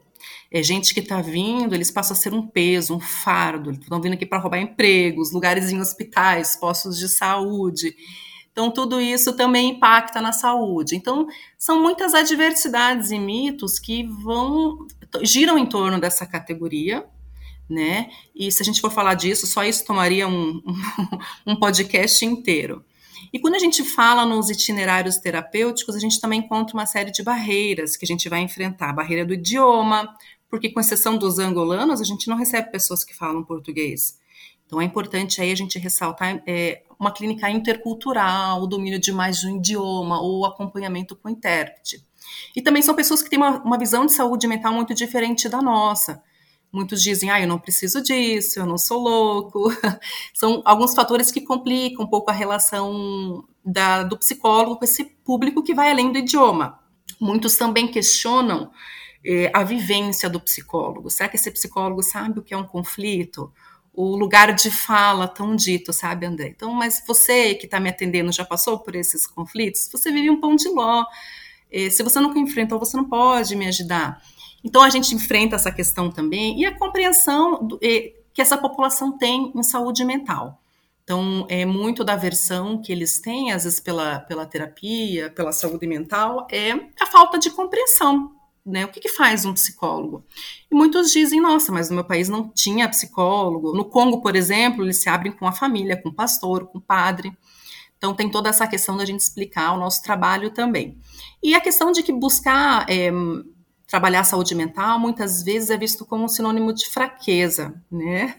é, 0.50 0.62
gente 0.62 0.94
que 0.94 1.00
está 1.00 1.20
vindo, 1.20 1.74
eles 1.74 1.90
passam 1.90 2.16
a 2.16 2.18
ser 2.18 2.32
um 2.32 2.46
peso, 2.46 2.96
um 2.96 3.00
fardo, 3.00 3.70
estão 3.70 4.00
vindo 4.00 4.14
aqui 4.14 4.24
para 4.24 4.38
roubar 4.38 4.58
empregos, 4.58 5.30
lugares 5.30 5.70
em 5.70 5.80
hospitais, 5.80 6.56
postos 6.56 6.98
de 6.98 7.08
saúde. 7.08 7.94
Então, 8.50 8.70
tudo 8.70 9.00
isso 9.00 9.36
também 9.36 9.70
impacta 9.70 10.20
na 10.20 10.32
saúde. 10.32 10.96
Então, 10.96 11.26
são 11.56 11.80
muitas 11.80 12.14
adversidades 12.14 13.10
e 13.10 13.18
mitos 13.18 13.78
que 13.78 14.04
vão 14.04 14.86
giram 15.22 15.58
em 15.58 15.66
torno 15.66 16.00
dessa 16.00 16.26
categoria, 16.26 17.06
né? 17.68 18.10
E 18.34 18.50
se 18.50 18.62
a 18.62 18.64
gente 18.64 18.80
for 18.80 18.90
falar 18.90 19.14
disso, 19.14 19.46
só 19.46 19.64
isso 19.64 19.84
tomaria 19.84 20.26
um, 20.26 20.62
um, 20.66 20.72
um 21.52 21.56
podcast 21.56 22.24
inteiro. 22.24 22.84
E 23.32 23.38
quando 23.38 23.56
a 23.56 23.58
gente 23.58 23.84
fala 23.84 24.24
nos 24.24 24.48
itinerários 24.48 25.18
terapêuticos, 25.18 25.94
a 25.94 25.98
gente 25.98 26.20
também 26.20 26.40
encontra 26.40 26.74
uma 26.74 26.86
série 26.86 27.10
de 27.10 27.22
barreiras 27.22 27.96
que 27.96 28.04
a 28.04 28.08
gente 28.08 28.28
vai 28.28 28.40
enfrentar: 28.40 28.90
a 28.90 28.92
barreira 28.92 29.24
do 29.24 29.34
idioma, 29.34 30.08
porque 30.48 30.70
com 30.70 30.80
exceção 30.80 31.18
dos 31.18 31.38
angolanos, 31.38 32.00
a 32.00 32.04
gente 32.04 32.28
não 32.28 32.36
recebe 32.36 32.70
pessoas 32.70 33.04
que 33.04 33.14
falam 33.14 33.44
português. 33.44 34.18
Então 34.66 34.80
é 34.80 34.84
importante 34.84 35.40
aí 35.40 35.50
a 35.50 35.54
gente 35.54 35.78
ressaltar 35.78 36.42
é, 36.46 36.82
uma 36.98 37.10
clínica 37.10 37.50
intercultural, 37.50 38.62
o 38.62 38.66
domínio 38.66 38.98
de 38.98 39.12
mais 39.12 39.38
de 39.38 39.46
um 39.46 39.56
idioma 39.56 40.20
ou 40.20 40.44
acompanhamento 40.44 41.16
com 41.16 41.28
intérprete. 41.28 42.04
E 42.54 42.60
também 42.60 42.82
são 42.82 42.94
pessoas 42.94 43.22
que 43.22 43.30
têm 43.30 43.38
uma, 43.38 43.62
uma 43.62 43.78
visão 43.78 44.04
de 44.04 44.12
saúde 44.12 44.46
mental 44.46 44.72
muito 44.74 44.94
diferente 44.94 45.48
da 45.48 45.62
nossa. 45.62 46.22
Muitos 46.70 47.02
dizem, 47.02 47.30
ah, 47.30 47.40
eu 47.40 47.48
não 47.48 47.58
preciso 47.58 48.02
disso, 48.02 48.60
eu 48.60 48.66
não 48.66 48.76
sou 48.76 49.00
louco. 49.00 49.70
São 50.34 50.60
alguns 50.64 50.94
fatores 50.94 51.30
que 51.30 51.40
complicam 51.40 52.04
um 52.04 52.08
pouco 52.08 52.30
a 52.30 52.34
relação 52.34 53.44
da, 53.64 54.02
do 54.02 54.18
psicólogo 54.18 54.76
com 54.76 54.84
esse 54.84 55.04
público 55.04 55.62
que 55.62 55.74
vai 55.74 55.90
além 55.90 56.12
do 56.12 56.18
idioma. 56.18 56.78
Muitos 57.20 57.56
também 57.56 57.88
questionam 57.88 58.70
eh, 59.24 59.50
a 59.54 59.64
vivência 59.64 60.28
do 60.28 60.40
psicólogo. 60.40 61.10
Será 61.10 61.28
que 61.28 61.36
esse 61.36 61.50
psicólogo 61.50 62.02
sabe 62.02 62.38
o 62.38 62.42
que 62.42 62.52
é 62.52 62.56
um 62.56 62.66
conflito? 62.66 63.52
O 63.92 64.16
lugar 64.16 64.54
de 64.54 64.70
fala 64.70 65.26
tão 65.26 65.56
dito, 65.56 65.92
sabe, 65.92 66.26
André? 66.26 66.48
Então, 66.48 66.72
mas 66.72 67.02
você 67.06 67.54
que 67.54 67.64
está 67.64 67.80
me 67.80 67.88
atendendo 67.88 68.30
já 68.30 68.44
passou 68.44 68.78
por 68.78 68.94
esses 68.94 69.26
conflitos? 69.26 69.88
Você 69.90 70.12
vive 70.12 70.30
um 70.30 70.40
pão 70.40 70.54
de 70.54 70.68
ló. 70.68 71.04
Eh, 71.72 71.90
se 71.90 72.02
você 72.02 72.20
nunca 72.20 72.38
enfrentou, 72.38 72.78
você 72.78 72.96
não 72.96 73.08
pode 73.08 73.56
me 73.56 73.66
ajudar. 73.66 74.22
Então, 74.62 74.82
a 74.82 74.90
gente 74.90 75.14
enfrenta 75.14 75.56
essa 75.56 75.70
questão 75.70 76.10
também 76.10 76.58
e 76.60 76.66
a 76.66 76.76
compreensão 76.76 77.66
do, 77.66 77.78
eh, 77.82 78.12
que 78.32 78.42
essa 78.42 78.56
população 78.56 79.16
tem 79.16 79.52
em 79.54 79.62
saúde 79.62 80.04
mental. 80.04 80.60
Então, 81.08 81.46
é 81.48 81.64
muito 81.64 82.04
da 82.04 82.16
versão 82.16 82.82
que 82.82 82.92
eles 82.92 83.18
têm, 83.18 83.50
às 83.50 83.64
vezes 83.64 83.80
pela, 83.80 84.20
pela 84.20 84.44
terapia, 84.44 85.30
pela 85.30 85.52
saúde 85.52 85.86
mental, 85.86 86.46
é 86.50 86.72
a 87.00 87.06
falta 87.06 87.38
de 87.38 87.50
compreensão. 87.50 88.30
Né? 88.64 88.84
O 88.84 88.88
que, 88.88 89.00
que 89.00 89.08
faz 89.08 89.46
um 89.46 89.54
psicólogo? 89.54 90.22
E 90.70 90.74
muitos 90.74 91.10
dizem, 91.10 91.40
nossa, 91.40 91.72
mas 91.72 91.88
no 91.88 91.94
meu 91.94 92.04
país 92.04 92.28
não 92.28 92.50
tinha 92.50 92.86
psicólogo. 92.88 93.72
No 93.72 93.86
Congo, 93.86 94.20
por 94.20 94.36
exemplo, 94.36 94.84
eles 94.84 95.00
se 95.00 95.08
abrem 95.08 95.32
com 95.32 95.46
a 95.46 95.52
família, 95.52 95.96
com 95.96 96.10
o 96.10 96.14
pastor, 96.14 96.66
com 96.66 96.76
o 96.76 96.82
padre. 96.82 97.32
Então, 97.96 98.14
tem 98.14 98.30
toda 98.30 98.50
essa 98.50 98.66
questão 98.66 98.94
da 98.94 99.06
gente 99.06 99.20
explicar 99.20 99.72
o 99.72 99.78
nosso 99.78 100.02
trabalho 100.02 100.50
também. 100.50 100.98
E 101.42 101.54
a 101.54 101.60
questão 101.60 101.90
de 101.90 102.02
que 102.02 102.12
buscar 102.12 102.84
é, 102.86 103.10
trabalhar 103.88 104.20
a 104.20 104.24
saúde 104.24 104.54
mental 104.54 105.00
muitas 105.00 105.42
vezes 105.42 105.70
é 105.70 105.76
visto 105.76 106.04
como 106.04 106.24
um 106.24 106.28
sinônimo 106.28 106.72
de 106.72 106.86
fraqueza, 106.88 107.74
né? 107.90 108.36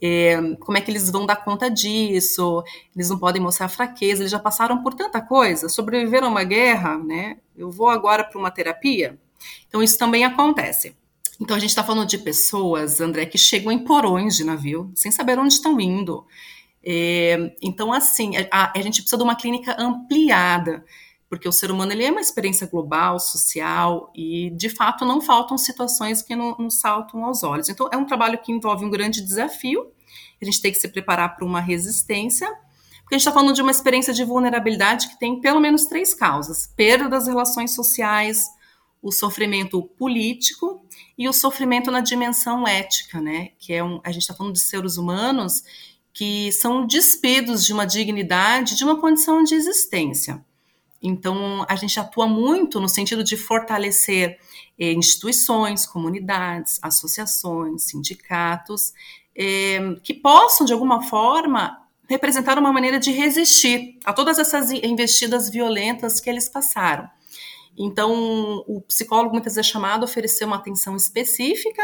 É, 0.00 0.36
como 0.60 0.76
é 0.76 0.80
que 0.82 0.90
eles 0.90 1.08
vão 1.10 1.24
dar 1.24 1.36
conta 1.36 1.70
disso? 1.70 2.62
Eles 2.94 3.08
não 3.08 3.18
podem 3.18 3.40
mostrar 3.40 3.68
fraqueza, 3.68 4.20
eles 4.20 4.30
já 4.30 4.38
passaram 4.38 4.82
por 4.82 4.92
tanta 4.92 5.22
coisa, 5.22 5.70
sobreviveram 5.70 6.26
a 6.26 6.30
uma 6.30 6.44
guerra, 6.44 6.98
né? 6.98 7.38
Eu 7.56 7.70
vou 7.70 7.88
agora 7.88 8.22
para 8.22 8.38
uma 8.38 8.50
terapia. 8.50 9.18
Então, 9.66 9.82
isso 9.82 9.98
também 9.98 10.24
acontece. 10.24 10.94
Então, 11.40 11.56
a 11.56 11.60
gente 11.60 11.70
está 11.70 11.82
falando 11.82 12.06
de 12.06 12.18
pessoas, 12.18 13.00
André, 13.00 13.24
que 13.24 13.38
chegam 13.38 13.72
em 13.72 13.78
porões 13.78 14.36
de 14.36 14.44
navio, 14.44 14.92
sem 14.94 15.10
saber 15.10 15.38
onde 15.38 15.54
estão 15.54 15.80
indo. 15.80 16.26
É, 16.84 17.54
então, 17.62 17.90
assim, 17.90 18.32
a, 18.50 18.72
a 18.76 18.82
gente 18.82 19.00
precisa 19.00 19.16
de 19.16 19.22
uma 19.22 19.34
clínica 19.34 19.74
ampliada 19.78 20.84
porque 21.34 21.48
o 21.48 21.52
ser 21.52 21.72
humano 21.72 21.90
ele 21.90 22.04
é 22.04 22.12
uma 22.12 22.20
experiência 22.20 22.64
global, 22.64 23.18
social, 23.18 24.12
e 24.14 24.50
de 24.50 24.68
fato 24.68 25.04
não 25.04 25.20
faltam 25.20 25.58
situações 25.58 26.22
que 26.22 26.36
não, 26.36 26.56
não 26.56 26.70
saltam 26.70 27.24
aos 27.24 27.42
olhos. 27.42 27.68
Então, 27.68 27.88
é 27.92 27.96
um 27.96 28.04
trabalho 28.04 28.38
que 28.38 28.52
envolve 28.52 28.84
um 28.84 28.90
grande 28.90 29.20
desafio, 29.20 29.90
a 30.40 30.44
gente 30.44 30.62
tem 30.62 30.70
que 30.70 30.78
se 30.78 30.86
preparar 30.86 31.34
para 31.34 31.44
uma 31.44 31.60
resistência, 31.60 32.46
porque 33.02 33.16
a 33.16 33.18
gente 33.18 33.26
está 33.26 33.32
falando 33.32 33.52
de 33.52 33.60
uma 33.60 33.72
experiência 33.72 34.14
de 34.14 34.22
vulnerabilidade 34.22 35.08
que 35.08 35.18
tem 35.18 35.40
pelo 35.40 35.58
menos 35.58 35.86
três 35.86 36.14
causas: 36.14 36.72
perda 36.76 37.08
das 37.08 37.26
relações 37.26 37.74
sociais, 37.74 38.46
o 39.02 39.10
sofrimento 39.10 39.82
político 39.82 40.86
e 41.18 41.28
o 41.28 41.32
sofrimento 41.32 41.90
na 41.90 42.00
dimensão 42.00 42.66
ética, 42.66 43.20
né? 43.20 43.48
Que 43.58 43.72
é 43.72 43.82
um, 43.82 44.00
a 44.04 44.12
gente 44.12 44.22
está 44.22 44.34
falando 44.34 44.52
de 44.52 44.60
seres 44.60 44.96
humanos 44.96 45.64
que 46.12 46.52
são 46.52 46.86
despidos 46.86 47.64
de 47.64 47.72
uma 47.72 47.84
dignidade, 47.84 48.76
de 48.76 48.84
uma 48.84 49.00
condição 49.00 49.42
de 49.42 49.54
existência. 49.56 50.44
Então, 51.06 51.66
a 51.68 51.76
gente 51.76 52.00
atua 52.00 52.26
muito 52.26 52.80
no 52.80 52.88
sentido 52.88 53.22
de 53.22 53.36
fortalecer 53.36 54.38
eh, 54.78 54.92
instituições, 54.92 55.84
comunidades, 55.84 56.78
associações, 56.82 57.82
sindicatos, 57.84 58.94
eh, 59.36 59.96
que 60.02 60.14
possam, 60.14 60.64
de 60.64 60.72
alguma 60.72 61.02
forma, 61.02 61.78
representar 62.08 62.58
uma 62.58 62.72
maneira 62.72 62.98
de 62.98 63.10
resistir 63.10 63.98
a 64.02 64.14
todas 64.14 64.38
essas 64.38 64.70
investidas 64.70 65.50
violentas 65.50 66.20
que 66.20 66.30
eles 66.30 66.48
passaram. 66.48 67.06
Então, 67.76 68.64
o 68.66 68.80
psicólogo 68.80 69.32
muitas 69.32 69.56
vezes 69.56 69.68
é 69.68 69.72
chamado 69.72 70.02
a 70.02 70.04
oferecer 70.06 70.46
uma 70.46 70.56
atenção 70.56 70.96
específica 70.96 71.82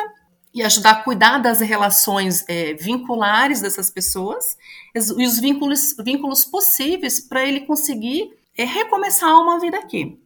e 0.54 0.62
ajudar 0.62 0.90
a 0.92 1.02
cuidar 1.02 1.38
das 1.38 1.60
relações 1.60 2.42
é, 2.48 2.72
vinculares 2.72 3.60
dessas 3.60 3.90
pessoas 3.90 4.56
e 4.94 5.26
os 5.26 5.38
vínculos, 5.38 5.94
vínculos 6.02 6.44
possíveis 6.44 7.20
para 7.20 7.44
ele 7.44 7.60
conseguir 7.60 8.39
é 8.62 8.64
recomeçar 8.64 9.34
uma 9.36 9.58
vida 9.58 9.78
aqui. 9.78 10.18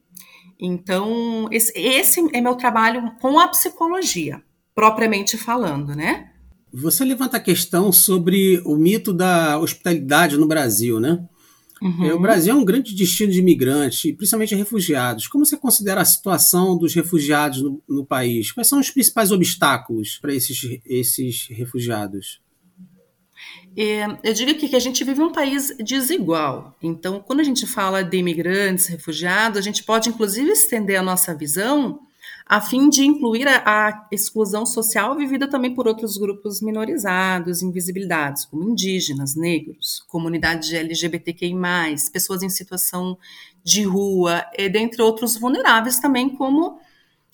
Então, 0.58 1.48
esse, 1.50 1.72
esse 1.76 2.20
é 2.32 2.40
meu 2.40 2.54
trabalho 2.54 3.12
com 3.20 3.38
a 3.38 3.48
psicologia, 3.48 4.42
propriamente 4.74 5.36
falando, 5.36 5.94
né? 5.94 6.30
Você 6.72 7.04
levanta 7.04 7.36
a 7.36 7.40
questão 7.40 7.92
sobre 7.92 8.60
o 8.64 8.76
mito 8.76 9.12
da 9.12 9.58
hospitalidade 9.58 10.36
no 10.36 10.46
Brasil, 10.46 10.98
né? 10.98 11.24
Uhum. 11.82 12.04
É, 12.04 12.14
o 12.14 12.20
Brasil 12.20 12.54
é 12.54 12.56
um 12.56 12.64
grande 12.64 12.94
destino 12.94 13.30
de 13.30 13.40
imigrantes, 13.40 14.10
principalmente 14.16 14.54
refugiados. 14.54 15.28
Como 15.28 15.44
você 15.44 15.56
considera 15.56 16.00
a 16.00 16.04
situação 16.04 16.78
dos 16.78 16.94
refugiados 16.94 17.62
no, 17.62 17.82
no 17.88 18.06
país? 18.06 18.50
Quais 18.50 18.68
são 18.68 18.80
os 18.80 18.90
principais 18.90 19.30
obstáculos 19.30 20.18
para 20.20 20.34
esses, 20.34 20.80
esses 20.86 21.46
refugiados? 21.50 22.40
É, 23.76 24.06
eu 24.22 24.32
digo 24.32 24.54
que, 24.54 24.74
a 24.76 24.80
gente 24.80 25.02
vive 25.02 25.22
um 25.22 25.32
país 25.32 25.76
desigual. 25.78 26.76
Então, 26.82 27.20
quando 27.20 27.40
a 27.40 27.44
gente 27.44 27.66
fala 27.66 28.02
de 28.02 28.16
imigrantes, 28.16 28.86
refugiados, 28.86 29.58
a 29.58 29.62
gente 29.62 29.82
pode 29.82 30.08
inclusive 30.08 30.50
estender 30.50 30.98
a 30.98 31.02
nossa 31.02 31.34
visão 31.34 32.00
a 32.46 32.60
fim 32.60 32.90
de 32.90 33.04
incluir 33.04 33.48
a, 33.48 33.62
a, 33.64 34.08
exclusão 34.12 34.66
social 34.66 35.16
vivida 35.16 35.48
também 35.48 35.74
por 35.74 35.88
outros 35.88 36.18
grupos 36.18 36.60
minorizados, 36.60 37.62
invisibilidades, 37.62 38.44
como 38.44 38.68
indígenas, 38.68 39.34
negros, 39.34 40.04
comunidade 40.08 40.76
LGBTQI+, 40.76 41.54
pessoas 42.12 42.42
em 42.42 42.50
situação 42.50 43.16
de 43.62 43.82
rua, 43.82 44.44
e 44.58 44.68
dentre 44.68 45.00
outros 45.00 45.38
vulneráveis 45.38 45.98
também, 45.98 46.28
como 46.28 46.78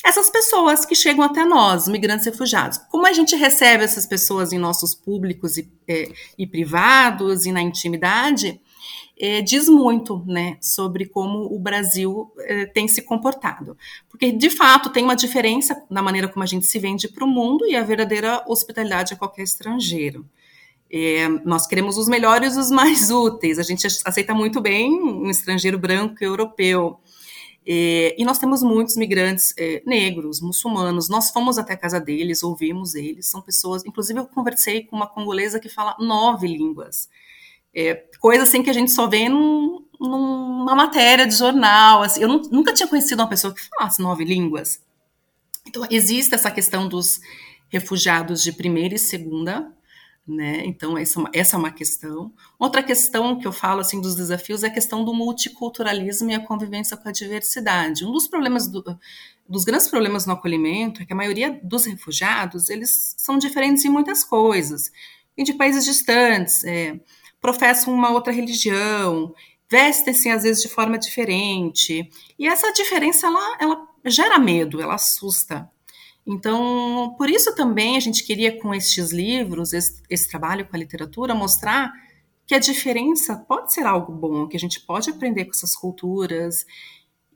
essas 0.04 0.30
pessoas 0.30 0.84
que 0.84 0.94
chegam 0.94 1.24
até 1.24 1.44
nós, 1.44 1.86
migrantes 1.86 2.26
refugiados. 2.26 2.78
Como 2.90 3.06
a 3.06 3.12
gente 3.12 3.36
recebe 3.36 3.84
essas 3.84 4.06
pessoas 4.06 4.52
em 4.52 4.58
nossos 4.58 4.94
públicos 4.94 5.58
e, 5.58 5.70
é, 5.86 6.10
e 6.38 6.46
privados 6.46 7.44
e 7.44 7.52
na 7.52 7.60
intimidade, 7.60 8.60
é, 9.20 9.42
diz 9.42 9.68
muito 9.68 10.24
né, 10.26 10.56
sobre 10.62 11.04
como 11.04 11.54
o 11.54 11.58
Brasil 11.58 12.32
é, 12.38 12.64
tem 12.64 12.88
se 12.88 13.02
comportado. 13.02 13.76
Porque, 14.08 14.32
de 14.32 14.48
fato, 14.48 14.88
tem 14.88 15.04
uma 15.04 15.14
diferença 15.14 15.84
na 15.90 16.00
maneira 16.00 16.26
como 16.26 16.42
a 16.42 16.46
gente 16.46 16.64
se 16.64 16.78
vende 16.78 17.06
para 17.06 17.24
o 17.24 17.28
mundo 17.28 17.66
e 17.66 17.76
a 17.76 17.82
verdadeira 17.82 18.42
hospitalidade 18.48 19.12
a 19.12 19.16
qualquer 19.16 19.42
estrangeiro. 19.42 20.26
É, 20.90 21.28
nós 21.44 21.66
queremos 21.66 21.98
os 21.98 22.08
melhores 22.08 22.56
os 22.56 22.70
mais 22.70 23.10
úteis. 23.12 23.58
A 23.58 23.62
gente 23.62 23.86
aceita 23.86 24.34
muito 24.34 24.60
bem 24.60 24.90
um 24.90 25.28
estrangeiro 25.28 25.78
branco 25.78 26.24
europeu. 26.24 26.98
É, 27.66 28.14
e 28.18 28.24
nós 28.24 28.38
temos 28.38 28.62
muitos 28.62 28.96
migrantes 28.96 29.54
é, 29.58 29.82
negros, 29.86 30.40
muçulmanos. 30.40 31.08
Nós 31.08 31.30
fomos 31.30 31.58
até 31.58 31.74
a 31.74 31.76
casa 31.76 32.00
deles, 32.00 32.42
ouvimos 32.42 32.94
eles. 32.94 33.26
São 33.26 33.42
pessoas. 33.42 33.84
Inclusive, 33.84 34.20
eu 34.20 34.26
conversei 34.26 34.84
com 34.84 34.96
uma 34.96 35.06
congolesa 35.06 35.60
que 35.60 35.68
fala 35.68 35.96
nove 35.98 36.46
línguas. 36.46 37.08
É, 37.74 37.94
coisa 38.18 38.42
assim 38.42 38.62
que 38.62 38.70
a 38.70 38.72
gente 38.72 38.90
só 38.90 39.06
vê 39.06 39.28
num, 39.28 39.84
numa 40.00 40.74
matéria 40.74 41.26
de 41.26 41.36
jornal. 41.36 42.02
Assim. 42.02 42.22
Eu 42.22 42.28
não, 42.28 42.42
nunca 42.50 42.72
tinha 42.72 42.88
conhecido 42.88 43.20
uma 43.22 43.28
pessoa 43.28 43.54
que 43.54 43.60
falasse 43.60 44.00
nove 44.00 44.24
línguas. 44.24 44.80
Então, 45.66 45.86
existe 45.90 46.34
essa 46.34 46.50
questão 46.50 46.88
dos 46.88 47.20
refugiados 47.68 48.42
de 48.42 48.52
primeira 48.52 48.94
e 48.94 48.98
segunda 48.98 49.72
né? 50.30 50.62
Então 50.64 50.96
essa, 50.96 51.20
é 51.32 51.40
essa 51.40 51.56
é 51.56 51.58
uma 51.58 51.70
questão. 51.70 52.32
Outra 52.58 52.82
questão 52.82 53.38
que 53.38 53.46
eu 53.46 53.52
falo 53.52 53.80
assim 53.80 54.00
dos 54.00 54.14
desafios 54.14 54.62
é 54.62 54.68
a 54.68 54.72
questão 54.72 55.04
do 55.04 55.12
multiculturalismo 55.12 56.30
e 56.30 56.34
a 56.34 56.40
convivência 56.40 56.96
com 56.96 57.08
a 57.08 57.12
diversidade. 57.12 58.04
Um 58.04 58.12
dos 58.12 58.28
problemas 58.28 58.68
do, 58.68 58.82
dos 59.48 59.64
grandes 59.64 59.88
problemas 59.88 60.26
no 60.26 60.32
acolhimento 60.32 61.02
é 61.02 61.04
que 61.04 61.12
a 61.12 61.16
maioria 61.16 61.60
dos 61.62 61.84
refugiados 61.84 62.70
eles 62.70 63.14
são 63.18 63.38
diferentes 63.38 63.84
em 63.84 63.90
muitas 63.90 64.22
coisas, 64.22 64.92
vêm 65.36 65.44
de 65.44 65.54
países 65.54 65.84
distantes, 65.84 66.64
é, 66.64 67.00
professam 67.40 67.92
uma 67.92 68.10
outra 68.10 68.32
religião, 68.32 69.34
vestem-se 69.68 70.28
às 70.28 70.44
vezes 70.44 70.62
de 70.62 70.68
forma 70.68 70.98
diferente 70.98 72.08
e 72.38 72.46
essa 72.46 72.72
diferença 72.72 73.26
ela, 73.26 73.56
ela 73.60 73.88
gera 74.06 74.38
medo, 74.38 74.80
ela 74.80 74.94
assusta. 74.94 75.68
Então, 76.26 77.14
por 77.16 77.28
isso 77.30 77.54
também 77.54 77.96
a 77.96 78.00
gente 78.00 78.24
queria, 78.24 78.58
com 78.60 78.74
estes 78.74 79.10
livros, 79.10 79.72
esse, 79.72 80.02
esse, 80.08 80.28
trabalho 80.28 80.66
com 80.66 80.76
a 80.76 80.78
literatura, 80.78 81.34
mostrar 81.34 81.92
que 82.46 82.54
a 82.54 82.58
diferença 82.58 83.36
pode 83.36 83.72
ser 83.72 83.86
algo 83.86 84.12
bom, 84.12 84.46
que 84.46 84.56
a 84.56 84.60
gente 84.60 84.80
pode 84.80 85.10
aprender 85.10 85.44
com 85.44 85.52
essas 85.52 85.74
culturas 85.74 86.66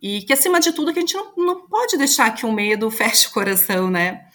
E 0.03 0.23
que, 0.23 0.33
acima 0.33 0.61
de 0.61 0.73
tudo, 0.73 0.93
que 0.93 0.99
a 0.99 1.03
gente 1.03 1.14
não, 1.14 1.33
não 1.37 1.67
pode 1.67 1.97
deixar 1.97 2.31
que 2.33 2.45
o 2.45 2.53
medo 2.53 2.91
feche 2.93 3.29
o 3.29 3.33
coração, 3.33 3.91
né? 3.91 4.26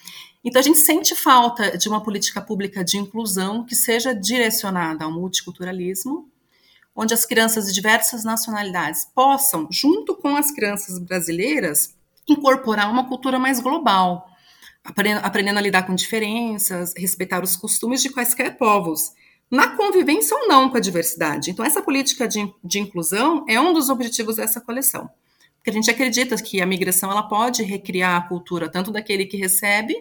Então, 0.42 0.58
a 0.58 0.62
gente 0.62 0.78
sente 0.78 1.14
falta 1.14 1.76
de 1.76 1.88
uma 1.88 2.02
política 2.02 2.40
pública 2.40 2.82
de 2.82 2.96
inclusão 2.96 3.64
que 3.64 3.74
seja 3.74 4.14
direcionada 4.14 5.04
ao 5.04 5.12
multiculturalismo, 5.12 6.30
onde 6.96 7.14
as 7.14 7.26
crianças 7.26 7.66
de 7.66 7.74
diversas 7.74 8.24
nacionalidades 8.24 9.04
possam, 9.14 9.68
junto 9.70 10.16
com 10.16 10.36
as 10.36 10.50
crianças 10.50 10.98
brasileiras, 10.98 11.94
incorporar 12.26 12.90
uma 12.90 13.06
cultura 13.08 13.38
mais 13.38 13.60
global, 13.60 14.29
aprendendo 14.84 15.58
a 15.58 15.62
lidar 15.62 15.82
com 15.84 15.94
diferenças, 15.94 16.94
respeitar 16.96 17.42
os 17.42 17.56
costumes 17.56 18.02
de 18.02 18.10
quaisquer 18.10 18.56
povos, 18.56 19.12
na 19.50 19.76
convivência 19.76 20.36
ou 20.36 20.48
não 20.48 20.70
com 20.70 20.76
a 20.76 20.80
diversidade. 20.80 21.50
Então, 21.50 21.64
essa 21.64 21.82
política 21.82 22.26
de, 22.28 22.52
de 22.62 22.78
inclusão 22.78 23.44
é 23.48 23.60
um 23.60 23.72
dos 23.72 23.88
objetivos 23.88 24.36
dessa 24.36 24.60
coleção. 24.60 25.10
Porque 25.56 25.70
a 25.70 25.72
gente 25.72 25.90
acredita 25.90 26.36
que 26.36 26.62
a 26.62 26.66
migração 26.66 27.10
ela 27.10 27.22
pode 27.22 27.62
recriar 27.62 28.16
a 28.16 28.26
cultura 28.26 28.68
tanto 28.68 28.90
daquele 28.90 29.26
que 29.26 29.36
recebe 29.36 29.94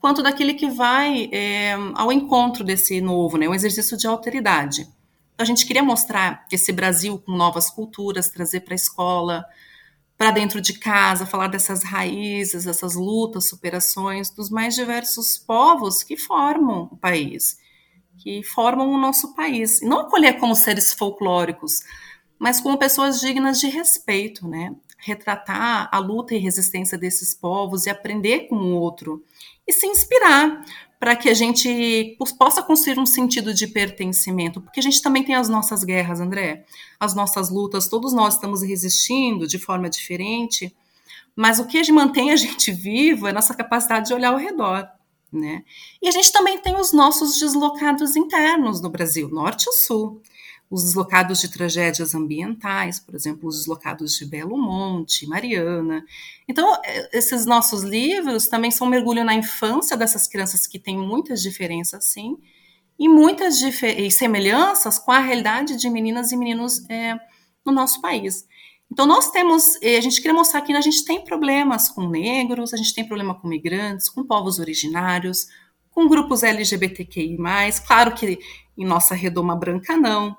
quanto 0.00 0.22
daquele 0.22 0.54
que 0.54 0.70
vai 0.70 1.28
é, 1.32 1.74
ao 1.94 2.12
encontro 2.12 2.64
desse 2.64 3.00
novo, 3.00 3.36
né, 3.36 3.48
um 3.48 3.54
exercício 3.54 3.96
de 3.96 4.06
alteridade. 4.06 4.88
A 5.36 5.44
gente 5.44 5.66
queria 5.66 5.82
mostrar 5.82 6.46
esse 6.50 6.72
Brasil 6.72 7.18
com 7.18 7.32
novas 7.32 7.68
culturas, 7.68 8.30
trazer 8.30 8.60
para 8.60 8.74
a 8.74 8.76
escola, 8.76 9.44
para 10.18 10.32
dentro 10.32 10.60
de 10.60 10.72
casa, 10.72 11.24
falar 11.24 11.46
dessas 11.46 11.84
raízes, 11.84 12.66
essas 12.66 12.96
lutas, 12.96 13.48
superações 13.48 14.30
dos 14.30 14.50
mais 14.50 14.74
diversos 14.74 15.38
povos 15.38 16.02
que 16.02 16.16
formam 16.16 16.88
o 16.90 16.96
país, 16.96 17.56
que 18.18 18.42
formam 18.42 18.90
o 18.90 18.98
nosso 18.98 19.32
país. 19.36 19.80
E 19.80 19.86
não 19.86 20.00
acolher 20.00 20.40
como 20.40 20.56
seres 20.56 20.92
folclóricos, 20.92 21.84
mas 22.36 22.60
como 22.60 22.76
pessoas 22.76 23.20
dignas 23.20 23.60
de 23.60 23.68
respeito, 23.68 24.48
né? 24.48 24.74
Retratar 24.98 25.88
a 25.92 25.98
luta 25.98 26.34
e 26.34 26.38
resistência 26.38 26.98
desses 26.98 27.32
povos 27.32 27.86
e 27.86 27.90
aprender 27.90 28.48
com 28.48 28.56
o 28.56 28.74
outro 28.74 29.24
e 29.64 29.72
se 29.72 29.86
inspirar 29.86 30.64
para 30.98 31.14
que 31.14 31.28
a 31.28 31.34
gente 31.34 32.16
possa 32.38 32.62
construir 32.62 32.98
um 32.98 33.06
sentido 33.06 33.54
de 33.54 33.66
pertencimento, 33.68 34.60
porque 34.60 34.80
a 34.80 34.82
gente 34.82 35.00
também 35.00 35.22
tem 35.22 35.34
as 35.34 35.48
nossas 35.48 35.84
guerras, 35.84 36.20
André, 36.20 36.64
as 36.98 37.14
nossas 37.14 37.50
lutas, 37.50 37.88
todos 37.88 38.12
nós 38.12 38.34
estamos 38.34 38.62
resistindo 38.62 39.46
de 39.46 39.58
forma 39.58 39.88
diferente, 39.88 40.74
mas 41.36 41.60
o 41.60 41.66
que 41.66 41.92
mantém 41.92 42.32
a 42.32 42.36
gente 42.36 42.72
vivo 42.72 43.28
é 43.28 43.32
nossa 43.32 43.54
capacidade 43.54 44.08
de 44.08 44.14
olhar 44.14 44.32
ao 44.32 44.38
redor. 44.38 44.88
Né? 45.32 45.62
E 46.02 46.08
a 46.08 46.10
gente 46.10 46.32
também 46.32 46.58
tem 46.58 46.74
os 46.74 46.92
nossos 46.92 47.38
deslocados 47.38 48.16
internos 48.16 48.80
no 48.80 48.88
Brasil, 48.88 49.28
norte 49.28 49.68
e 49.68 49.72
sul 49.72 50.22
os 50.70 50.84
deslocados 50.84 51.40
de 51.40 51.48
tragédias 51.48 52.14
ambientais, 52.14 53.00
por 53.00 53.14
exemplo, 53.14 53.48
os 53.48 53.58
deslocados 53.58 54.14
de 54.16 54.26
Belo 54.26 54.58
Monte, 54.58 55.26
Mariana. 55.26 56.04
Então, 56.46 56.74
é, 56.84 57.16
esses 57.16 57.46
nossos 57.46 57.82
livros 57.82 58.48
também 58.48 58.70
são 58.70 58.86
um 58.86 58.90
mergulho 58.90 59.24
na 59.24 59.34
infância 59.34 59.96
dessas 59.96 60.28
crianças 60.28 60.66
que 60.66 60.78
têm 60.78 60.98
muitas 60.98 61.40
diferenças, 61.40 62.04
sim, 62.04 62.36
e 62.98 63.08
muitas 63.08 63.60
e 63.62 64.10
semelhanças 64.10 64.98
com 64.98 65.12
a 65.12 65.20
realidade 65.20 65.76
de 65.76 65.88
meninas 65.88 66.32
e 66.32 66.36
meninos 66.36 66.84
é, 66.90 67.14
no 67.64 67.72
nosso 67.72 68.00
país. 68.02 68.46
Então, 68.90 69.06
nós 69.06 69.30
temos, 69.30 69.76
a 69.76 70.00
gente 70.00 70.16
queria 70.20 70.34
mostrar 70.34 70.60
que 70.62 70.72
a 70.72 70.80
gente 70.80 71.04
tem 71.04 71.24
problemas 71.24 71.88
com 71.88 72.08
negros, 72.08 72.74
a 72.74 72.76
gente 72.76 72.94
tem 72.94 73.06
problema 73.06 73.34
com 73.34 73.46
migrantes, 73.46 74.08
com 74.08 74.24
povos 74.24 74.58
originários, 74.58 75.46
com 75.90 76.08
grupos 76.08 76.42
LGBTQI. 76.42 77.38
Claro 77.86 78.14
que 78.14 78.38
em 78.76 78.84
nossa 78.84 79.14
redoma 79.14 79.56
branca, 79.56 79.96
não. 79.96 80.36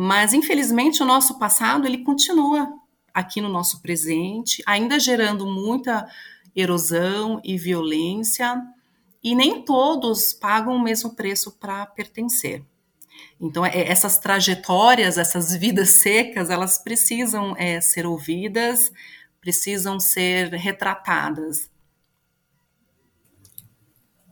Mas 0.00 0.32
infelizmente 0.32 1.02
o 1.02 1.04
nosso 1.04 1.40
passado 1.40 1.84
ele 1.84 2.04
continua 2.04 2.72
aqui 3.12 3.40
no 3.40 3.48
nosso 3.48 3.82
presente, 3.82 4.62
ainda 4.64 4.96
gerando 4.96 5.44
muita 5.44 6.08
erosão 6.54 7.40
e 7.42 7.58
violência, 7.58 8.62
e 9.20 9.34
nem 9.34 9.64
todos 9.64 10.32
pagam 10.32 10.76
o 10.76 10.80
mesmo 10.80 11.16
preço 11.16 11.50
para 11.58 11.84
pertencer. 11.84 12.62
Então, 13.40 13.66
é, 13.66 13.88
essas 13.90 14.18
trajetórias, 14.18 15.18
essas 15.18 15.52
vidas 15.56 16.00
secas, 16.00 16.48
elas 16.48 16.78
precisam 16.78 17.56
é, 17.56 17.80
ser 17.80 18.06
ouvidas, 18.06 18.92
precisam 19.40 19.98
ser 19.98 20.50
retratadas. 20.50 21.68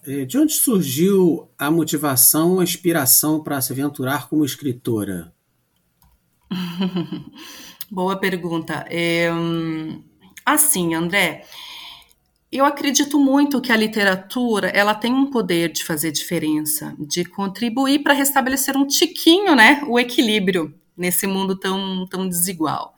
É, 0.07 0.25
de 0.25 0.38
onde 0.38 0.53
surgiu 0.53 1.51
a 1.59 1.73
motivação, 1.73 2.61
a 2.61 2.62
inspiração 2.62 3.43
para 3.43 3.61
se 3.61 3.73
aventurar 3.73 4.29
como 4.29 4.45
escritora? 4.45 5.35
Boa 7.91 8.17
pergunta. 8.17 8.85
É, 8.89 9.29
assim, 10.45 10.95
André, 10.95 11.45
eu 12.51 12.65
acredito 12.65 13.19
muito 13.19 13.61
que 13.61 13.73
a 13.73 13.77
literatura 13.77 14.69
ela 14.69 14.95
tem 14.95 15.13
um 15.13 15.31
poder 15.31 15.71
de 15.73 15.85
fazer 15.85 16.13
diferença, 16.13 16.95
de 16.99 17.25
contribuir 17.25 18.03
para 18.03 18.15
restabelecer 18.15 18.77
um 18.77 18.87
tiquinho, 18.87 19.55
né, 19.55 19.83
o 19.87 19.99
equilíbrio 19.99 20.75
nesse 20.97 21.27
mundo 21.27 21.59
tão, 21.59 22.07
tão 22.07 22.29
desigual. 22.29 22.95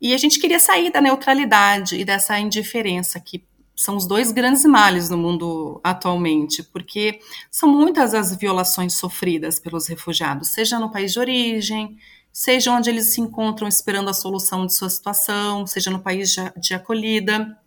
E 0.00 0.14
a 0.14 0.16
gente 0.16 0.38
queria 0.38 0.58
sair 0.58 0.90
da 0.90 1.00
neutralidade 1.00 1.96
e 1.96 2.04
dessa 2.04 2.38
indiferença 2.38 3.20
que 3.20 3.44
são 3.76 3.96
os 3.96 4.06
dois 4.06 4.30
grandes 4.30 4.64
males 4.64 5.10
no 5.10 5.16
mundo 5.16 5.80
atualmente, 5.82 6.62
porque 6.62 7.18
são 7.50 7.68
muitas 7.68 8.14
as 8.14 8.36
violações 8.36 8.94
sofridas 8.94 9.58
pelos 9.58 9.86
refugiados, 9.88 10.48
seja 10.48 10.78
no 10.78 10.90
país 10.90 11.12
de 11.12 11.18
origem, 11.18 11.96
seja 12.32 12.72
onde 12.72 12.90
eles 12.90 13.06
se 13.06 13.20
encontram 13.20 13.68
esperando 13.68 14.08
a 14.08 14.14
solução 14.14 14.66
de 14.66 14.74
sua 14.74 14.88
situação, 14.88 15.66
seja 15.66 15.90
no 15.90 16.00
país 16.00 16.34
de, 16.56 16.74
acolhida, 16.74 17.58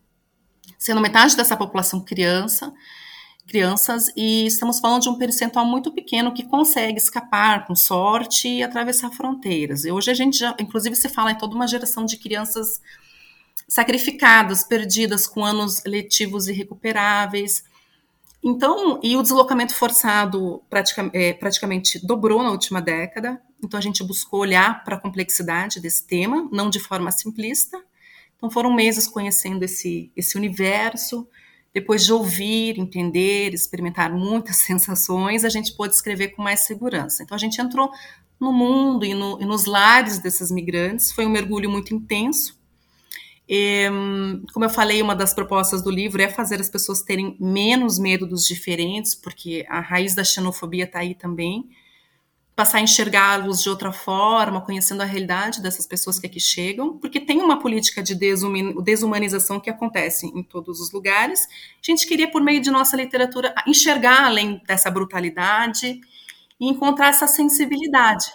sendo 0.78 1.02
metade 1.02 1.36
dessa 1.36 1.58
população 1.58 2.00
criança, 2.00 2.74
crianças, 3.46 4.08
e 4.16 4.46
estamos 4.46 4.80
falando 4.80 5.04
de 5.04 5.10
um 5.10 5.18
percentual 5.18 5.66
muito 5.66 5.92
pequeno 5.92 6.34
que 6.34 6.44
consegue 6.44 6.98
escapar 6.98 7.68
com 7.68 7.76
sorte 7.76 8.48
e 8.48 8.64
atravessar 8.64 9.12
fronteiras. 9.12 9.84
E 9.84 9.92
hoje 9.92 10.12
a 10.12 10.14
gente 10.14 10.38
já, 10.38 10.56
inclusive, 10.60 10.96
se 10.96 11.10
fala 11.10 11.32
em 11.32 11.38
toda 11.38 11.54
uma 11.54 11.68
geração 11.68 12.06
de 12.06 12.18
crianças 12.18 12.82
sacrificadas, 13.68 14.64
perdidas, 14.64 15.28
com 15.28 15.44
anos 15.44 15.84
letivos 15.86 16.48
irrecuperáveis. 16.48 17.64
Então, 18.44 19.00
e 19.02 19.16
o 19.16 19.22
deslocamento 19.22 19.74
forçado 19.74 20.62
praticamente, 20.70 21.18
é, 21.18 21.32
praticamente 21.32 22.06
dobrou 22.06 22.44
na 22.44 22.52
última 22.52 22.82
década. 22.82 23.42
Então, 23.64 23.78
a 23.78 23.82
gente 23.82 24.04
buscou 24.04 24.42
olhar 24.42 24.84
para 24.84 24.98
a 24.98 25.00
complexidade 25.00 25.80
desse 25.80 26.06
tema, 26.06 26.50
não 26.52 26.70
de 26.70 26.80
forma 26.80 27.10
simplista. 27.10 27.82
Então, 28.36 28.52
foram 28.52 28.74
meses 28.74 29.08
conhecendo 29.08 29.64
esse, 29.64 30.12
esse 30.14 30.38
universo. 30.38 31.26
Depois 31.74 32.06
de 32.06 32.12
ouvir, 32.12 32.78
entender, 32.78 33.54
experimentar 33.54 34.12
muitas 34.12 34.58
sensações, 34.68 35.46
a 35.46 35.50
gente 35.50 35.72
pôde 35.74 35.96
escrever 35.96 36.30
com 36.30 36.44
mais 36.44 36.62
segurança. 36.62 37.24
Então, 37.24 37.36
a 37.36 37.40
gente 37.40 37.62
entrou 37.62 37.90
no 38.38 38.52
mundo 38.52 39.06
e, 39.06 39.14
no, 39.14 39.42
e 39.42 39.46
nos 39.46 39.64
lares 39.64 40.20
desses 40.20 40.52
migrantes. 40.52 41.14
Foi 41.14 41.26
um 41.26 41.30
mergulho 41.30 41.70
muito 41.70 41.96
intenso 41.96 42.62
e, 43.56 43.88
como 44.52 44.66
eu 44.66 44.70
falei, 44.70 45.00
uma 45.00 45.16
das 45.16 45.32
propostas 45.32 45.84
do 45.84 45.92
livro 45.92 46.20
é 46.20 46.28
fazer 46.28 46.60
as 46.60 46.70
pessoas 46.70 47.04
terem 47.04 47.38
menos 47.40 48.00
medo 48.00 48.26
dos 48.26 48.48
diferentes, 48.48 49.14
porque 49.14 49.64
a 49.70 49.80
raiz 49.80 50.16
da 50.16 50.24
xenofobia 50.24 50.86
está 50.86 50.98
aí 50.98 51.14
também. 51.14 51.70
Passar 52.56 52.80
a 52.80 52.82
enxergá-los 52.82 53.62
de 53.62 53.70
outra 53.70 53.92
forma, 53.92 54.60
conhecendo 54.60 55.02
a 55.02 55.06
realidade 55.06 55.62
dessas 55.62 55.86
pessoas 55.86 56.18
que 56.18 56.26
aqui 56.26 56.40
chegam, 56.40 56.98
porque 56.98 57.20
tem 57.20 57.44
uma 57.44 57.60
política 57.60 58.02
de 58.02 58.16
desumanização 58.16 59.60
que 59.60 59.70
acontece 59.70 60.26
em 60.26 60.42
todos 60.42 60.80
os 60.80 60.92
lugares. 60.92 61.46
A 61.46 61.92
gente 61.92 62.08
queria, 62.08 62.32
por 62.32 62.42
meio 62.42 62.60
de 62.60 62.72
nossa 62.72 62.98
literatura, 62.98 63.54
enxergar 63.68 64.26
além 64.26 64.64
dessa 64.66 64.90
brutalidade 64.90 66.02
e 66.60 66.68
encontrar 66.68 67.10
essa 67.10 67.28
sensibilidade 67.28 68.32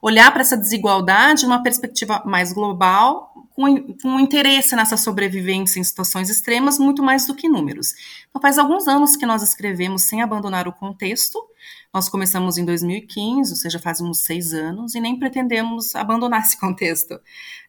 olhar 0.00 0.30
para 0.30 0.42
essa 0.42 0.56
desigualdade 0.56 1.44
numa 1.44 1.62
perspectiva 1.62 2.22
mais 2.24 2.52
global, 2.52 3.32
com, 3.56 3.94
com 3.94 4.20
interesse 4.20 4.76
nessa 4.76 4.98
sobrevivência 4.98 5.80
em 5.80 5.84
situações 5.84 6.28
extremas, 6.28 6.78
muito 6.78 7.02
mais 7.02 7.26
do 7.26 7.34
que 7.34 7.48
números. 7.48 7.94
Então, 8.28 8.40
faz 8.40 8.58
alguns 8.58 8.86
anos 8.86 9.16
que 9.16 9.24
nós 9.24 9.42
escrevemos 9.42 10.02
sem 10.02 10.20
abandonar 10.20 10.68
o 10.68 10.72
contexto. 10.72 11.42
Nós 11.92 12.06
começamos 12.06 12.58
em 12.58 12.66
2015, 12.66 13.50
ou 13.50 13.56
seja, 13.56 13.78
faz 13.78 14.02
uns 14.02 14.18
seis 14.18 14.52
anos, 14.52 14.94
e 14.94 15.00
nem 15.00 15.18
pretendemos 15.18 15.96
abandonar 15.96 16.42
esse 16.42 16.60
contexto. 16.60 17.18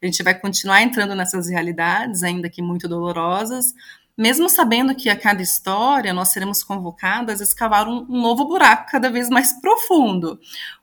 A 0.04 0.06
gente 0.06 0.22
vai 0.22 0.38
continuar 0.38 0.82
entrando 0.82 1.16
nessas 1.16 1.48
realidades, 1.48 2.22
ainda 2.22 2.50
que 2.50 2.62
muito 2.62 2.90
dolorosas, 2.90 3.74
mesmo 4.18 4.50
sabendo 4.50 4.96
que 4.96 5.10
a 5.10 5.16
cada 5.16 5.42
história 5.42 6.14
nós 6.14 6.30
seremos 6.30 6.64
convocadas 6.64 7.40
a 7.40 7.44
escavar 7.44 7.88
um, 7.88 8.06
um 8.10 8.22
novo 8.22 8.46
buraco 8.46 8.92
cada 8.92 9.10
vez 9.10 9.30
mais 9.30 9.54
profundo, 9.62 10.40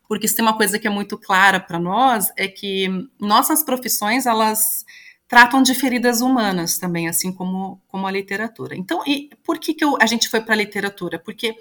porque 0.08 0.28
se 0.28 0.36
tem 0.36 0.44
uma 0.44 0.56
coisa 0.56 0.78
que 0.78 0.86
é 0.86 0.90
muito 0.90 1.18
clara 1.18 1.58
para 1.58 1.78
nós 1.78 2.30
é 2.36 2.46
que 2.46 2.88
nossas 3.20 3.64
profissões 3.64 4.26
elas 4.26 4.84
tratam 5.26 5.62
de 5.62 5.74
feridas 5.74 6.20
humanas 6.20 6.78
também, 6.78 7.08
assim 7.08 7.32
como, 7.32 7.80
como 7.88 8.06
a 8.06 8.10
literatura. 8.10 8.76
Então, 8.76 9.02
e 9.06 9.30
por 9.42 9.58
que, 9.58 9.74
que 9.74 9.84
eu, 9.84 9.96
a 10.00 10.06
gente 10.06 10.28
foi 10.28 10.40
para 10.40 10.54
a 10.54 10.58
literatura? 10.58 11.18
Porque 11.18 11.56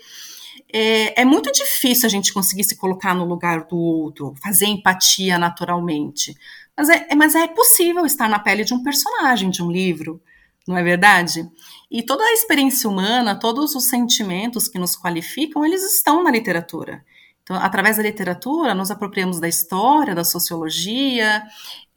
é, 0.72 1.22
é, 1.22 1.26
muito 1.26 1.52
difícil 1.52 2.06
a 2.06 2.10
gente 2.10 2.34
conseguir 2.34 2.64
se 2.64 2.76
colocar 2.76 3.16
no 3.16 3.26
lugar 3.26 3.66
do 3.66 3.78
outro, 3.78 4.36
fazer 4.44 4.66
empatia 4.66 5.38
naturalmente. 5.38 6.36
Mas 6.76 6.90
é, 6.90 7.16
mas 7.16 7.36
é 7.36 7.48
possível 7.48 8.06
estar 8.06 8.28
na 8.28 8.40
pele 8.40 8.64
de 8.64 8.74
um 8.74 8.84
personagem 8.84 9.50
de 9.50 9.64
um 9.64 9.72
livro, 9.72 10.22
não 10.68 10.78
é 10.78 10.84
verdade? 10.84 11.50
E 11.90 12.02
toda 12.04 12.24
a 12.24 12.34
experiência 12.34 12.90
humana, 12.90 13.40
todos 13.40 13.76
os 13.76 13.86
sentimentos 13.86 14.68
que 14.68 14.80
nos 14.80 14.96
qualificam, 14.96 15.66
eles 15.66 15.84
estão 15.84 16.24
na 16.24 16.32
literatura. 16.32 17.04
Então, 17.44 17.58
através 17.58 17.98
da 17.98 18.04
literatura, 18.04 18.74
nos 18.74 18.90
apropriamos 18.90 19.40
da 19.40 19.50
história, 19.50 20.16
da 20.16 20.24
sociologia, 20.24 21.44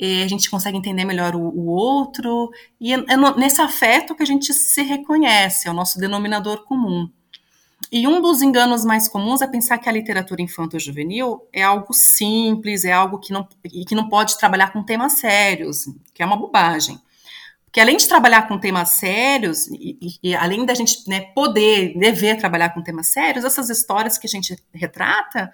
a 0.01 0.29
gente 0.29 0.51
consegue 0.51 0.77
entender 0.77 1.05
melhor 1.05 1.37
o, 1.37 1.41
o 1.41 1.67
outro, 1.67 2.51
e 2.81 2.93
é, 2.93 3.05
é 3.09 3.17
no, 3.17 3.37
nesse 3.37 3.61
afeto 3.63 4.15
que 4.15 4.25
a 4.25 4.27
gente 4.27 4.53
se 4.53 4.83
reconhece, 4.83 5.69
é 5.69 5.71
o 5.71 5.75
nosso 5.75 6.01
denominador 6.01 6.65
comum. 6.65 7.09
E 7.93 8.09
um 8.09 8.21
dos 8.21 8.43
enganos 8.43 8.85
mais 8.85 9.07
comuns 9.07 9.41
é 9.41 9.47
pensar 9.47 9.79
que 9.79 9.89
a 9.89 9.93
literatura 9.93 10.43
infanto-juvenil 10.43 11.47
é 11.53 11.63
algo 11.63 11.93
simples, 11.93 12.85
é 12.85 12.93
algo 12.93 13.19
que 13.19 13.33
não, 13.33 13.47
que 13.87 13.95
não 13.95 14.09
pode 14.09 14.37
trabalhar 14.39 14.73
com 14.73 14.83
temas 14.83 15.13
sérios, 15.15 15.85
que 16.13 16.23
é 16.23 16.27
uma 16.27 16.37
bobagem. 16.37 17.01
Porque 17.77 17.83
além 17.83 17.99
de 17.99 18.09
trabalhar 18.09 18.49
com 18.49 18.59
temas 18.59 18.89
sérios, 18.93 19.67
e, 19.67 19.99
e, 20.01 20.31
e 20.31 20.35
além 20.35 20.65
da 20.65 20.73
gente 20.73 21.07
né, 21.07 21.21
poder, 21.35 21.93
dever 21.99 22.39
trabalhar 22.39 22.71
com 22.71 22.83
temas 22.83 23.09
sérios, 23.09 23.45
essas 23.45 23.69
histórias 23.69 24.17
que 24.17 24.27
a 24.27 24.31
gente 24.31 24.57
retrata 24.73 25.53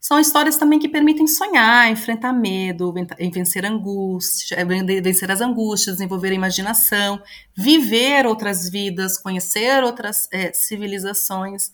são 0.00 0.18
histórias 0.18 0.56
também 0.56 0.80
que 0.80 0.88
permitem 0.88 1.24
sonhar, 1.28 1.88
enfrentar 1.88 2.32
medo, 2.32 2.92
vencer 3.32 3.64
angústia, 3.64 4.56
vencer 5.00 5.30
as 5.30 5.40
angústias, 5.40 5.98
desenvolver 5.98 6.30
a 6.30 6.34
imaginação, 6.34 7.22
viver 7.56 8.26
outras 8.26 8.68
vidas, 8.68 9.16
conhecer 9.16 9.84
outras 9.84 10.26
é, 10.32 10.52
civilizações. 10.52 11.70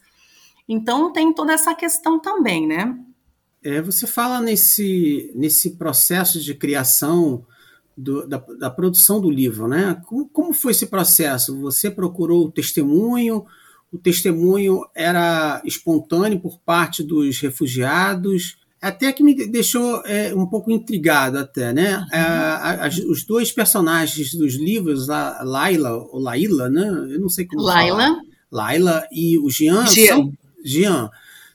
Então 0.69 1.15
tem 1.15 1.33
toda 1.33 1.55
essa 1.55 1.75
questão 1.75 2.21
também, 2.21 2.67
né? 2.67 2.95
É, 3.65 3.81
você 3.81 4.07
fala 4.07 4.39
nesse, 4.39 5.33
nesse 5.35 5.79
processo 5.79 6.39
de 6.41 6.55
criação 6.55 7.47
do, 7.99 8.27
da, 8.29 8.39
da, 8.59 8.71
produção 8.71 9.21
do 9.21 9.29
livro, 9.29 9.67
né? 9.67 10.01
Como, 10.07 10.29
como, 10.29 10.53
foi 10.53 10.71
esse 10.71 10.87
processo? 10.87 11.61
Você 11.61 11.91
procurou 11.91 12.47
o 12.47 12.51
testemunho? 12.51 13.45
O 13.93 13.99
testemunho 13.99 14.87
era 14.95 15.61
espontâneo 15.65 16.39
por 16.39 16.61
parte 16.61 17.03
dos 17.03 17.41
refugiados? 17.41 18.57
Até 18.81 19.13
que 19.13 19.25
me 19.25 19.35
deixou 19.49 20.01
é, 20.07 20.33
um 20.33 20.47
pouco 20.47 20.71
intrigado 20.71 21.39
até, 21.39 21.73
né? 21.73 22.07
A, 22.13 22.87
a, 22.87 22.89
os 23.11 23.25
dois 23.25 23.51
personagens 23.51 24.33
dos 24.35 24.55
livros, 24.55 25.11
a 25.11 25.43
Laila, 25.43 25.91
ou 25.91 26.21
Laila, 26.21 26.71
né? 26.71 26.87
Eu 27.11 27.21
não 27.21 27.29
sei 27.29 27.47
como 27.47 27.63
Laila. 27.63 27.97
falar. 27.97 28.21
Laila 28.51 29.09
e 29.11 29.37
o 29.37 29.51
Jean, 29.51 29.85
Jean. 29.87 30.07
são... 30.07 30.33
Jean 30.65 31.11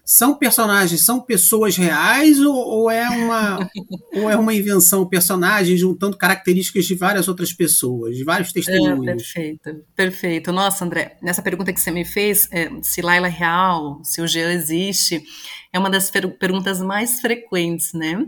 são 0.05 0.35
personagens, 0.35 1.01
são 1.01 1.21
pessoas 1.21 1.77
reais 1.77 2.39
ou, 2.41 2.55
ou, 2.55 2.91
é 2.91 3.09
uma 3.09 3.69
ou 4.13 4.29
é 4.29 4.35
uma 4.35 4.53
invenção, 4.53 5.07
personagem 5.07 5.77
juntando 5.77 6.17
características 6.17 6.85
de 6.85 6.95
várias 6.95 7.27
outras 7.27 7.53
pessoas, 7.53 8.17
de 8.17 8.23
vários 8.23 8.51
testemunhos? 8.51 9.07
É, 9.07 9.13
perfeito, 9.15 9.85
perfeito. 9.95 10.51
Nossa, 10.51 10.83
André, 10.83 11.17
nessa 11.21 11.41
pergunta 11.41 11.71
que 11.71 11.79
você 11.79 11.91
me 11.91 12.03
fez, 12.03 12.49
é, 12.51 12.69
se 12.81 13.01
Laila 13.01 13.27
é 13.27 13.29
real, 13.29 14.01
se 14.03 14.21
o 14.21 14.27
Jean 14.27 14.51
existe, 14.51 15.23
é 15.71 15.79
uma 15.79 15.89
das 15.89 16.11
per 16.11 16.37
perguntas 16.37 16.81
mais 16.81 17.21
frequentes, 17.21 17.93
né? 17.93 18.25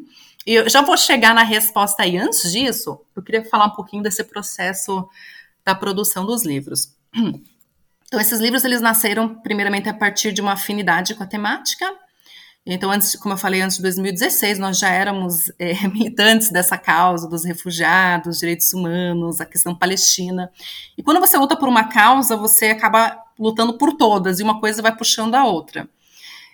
E 0.47 0.53
eu 0.53 0.69
já 0.69 0.81
vou 0.81 0.95
chegar 0.95 1.33
na 1.33 1.43
resposta 1.43 2.03
aí. 2.03 2.17
Antes 2.17 2.51
disso, 2.51 2.99
eu 3.15 3.21
queria 3.21 3.43
falar 3.43 3.65
um 3.65 3.75
pouquinho 3.75 4.03
desse 4.03 4.23
processo 4.23 5.07
da 5.65 5.73
produção 5.73 6.25
dos 6.25 6.45
livros. 6.45 6.93
Então, 8.07 8.19
esses 8.19 8.39
livros 8.39 8.63
eles 8.63 8.81
nasceram 8.81 9.35
primeiramente 9.41 9.89
a 9.89 9.93
partir 9.93 10.31
de 10.31 10.41
uma 10.41 10.53
afinidade 10.53 11.15
com 11.15 11.23
a 11.23 11.27
temática. 11.27 11.85
Então, 12.67 12.89
antes, 12.89 13.15
como 13.15 13.33
eu 13.33 13.37
falei, 13.37 13.61
antes 13.61 13.77
de 13.77 13.83
2016, 13.83 14.57
nós 14.57 14.79
já 14.79 14.89
éramos 14.89 15.51
é, 15.59 15.73
militantes 15.87 16.49
dessa 16.49 16.77
causa 16.77 17.29
dos 17.29 17.45
refugiados, 17.45 18.39
direitos 18.39 18.73
humanos, 18.73 19.39
a 19.39 19.45
questão 19.45 19.75
palestina. 19.75 20.51
E 20.97 21.03
quando 21.03 21.19
você 21.19 21.37
luta 21.37 21.55
por 21.55 21.69
uma 21.69 21.83
causa, 21.85 22.35
você 22.35 22.67
acaba 22.67 23.23
lutando 23.37 23.77
por 23.77 23.93
todas, 23.93 24.39
e 24.39 24.43
uma 24.43 24.59
coisa 24.59 24.81
vai 24.81 24.95
puxando 24.95 25.35
a 25.35 25.45
outra. 25.45 25.87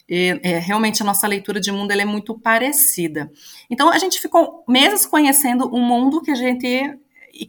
E, 0.10 0.38
é, 0.44 0.60
realmente 0.60 1.02
a 1.02 1.06
nossa 1.06 1.26
leitura 1.28 1.62
de 1.62 1.72
mundo 1.72 1.92
é 1.92 2.04
muito 2.04 2.38
parecida. 2.38 3.32
Então 3.70 3.90
a 3.90 3.98
gente 3.98 4.20
ficou 4.20 4.66
meses 4.68 5.06
conhecendo 5.06 5.74
um 5.74 5.80
mundo 5.80 6.22
que 6.22 6.32
a 6.32 6.36
gente 6.36 7.00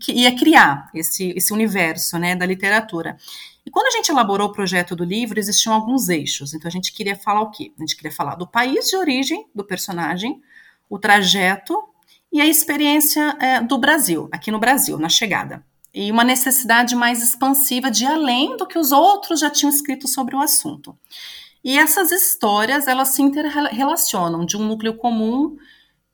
ia 0.09 0.37
criar, 0.37 0.89
esse, 0.95 1.33
esse 1.37 1.53
universo 1.53 2.17
né, 2.19 2.37
da 2.37 2.47
literatura. 2.47 3.17
E 3.65 3.71
quando 3.71 3.87
a 3.87 3.91
gente 3.91 4.11
elaborou 4.11 4.49
o 4.49 4.53
projeto 4.53 4.97
do 4.97 5.05
livro, 5.05 5.39
existiam 5.39 5.75
alguns 5.75 6.09
eixos. 6.09 6.53
Então 6.53 6.69
a 6.69 6.73
gente 6.73 6.93
queria 6.93 7.17
falar 7.17 7.43
o 7.43 7.51
quê? 7.51 7.73
A 7.77 7.81
gente 7.81 7.97
queria 7.97 8.11
falar 8.11 8.35
do 8.35 8.47
país 8.47 8.87
de 8.87 8.97
origem 8.97 9.47
do 9.55 9.65
personagem, 9.65 10.41
o 10.91 10.99
trajeto 10.99 11.77
e 12.33 12.41
a 12.41 12.47
experiência 12.47 13.37
é, 13.41 13.61
do 13.61 13.79
Brasil, 13.79 14.29
aqui 14.33 14.51
no 14.51 14.59
Brasil, 14.59 14.99
na 14.99 15.09
chegada. 15.09 15.65
E 15.95 16.11
uma 16.11 16.25
necessidade 16.25 16.97
mais 16.97 17.23
expansiva 17.23 17.91
de 17.91 18.07
além 18.07 18.57
do 18.57 18.67
que 18.67 18.79
os 18.79 18.91
outros 18.93 19.41
já 19.41 19.51
tinham 19.51 19.71
escrito 19.71 20.09
sobre 20.09 20.35
o 20.35 20.41
assunto. 20.41 20.99
E 21.63 21.79
essas 21.79 22.11
histórias, 22.11 22.89
elas 22.89 23.09
se 23.09 23.23
interrelacionam 23.23 24.45
de 24.45 24.57
um 24.57 24.67
núcleo 24.67 24.97
comum 24.97 25.57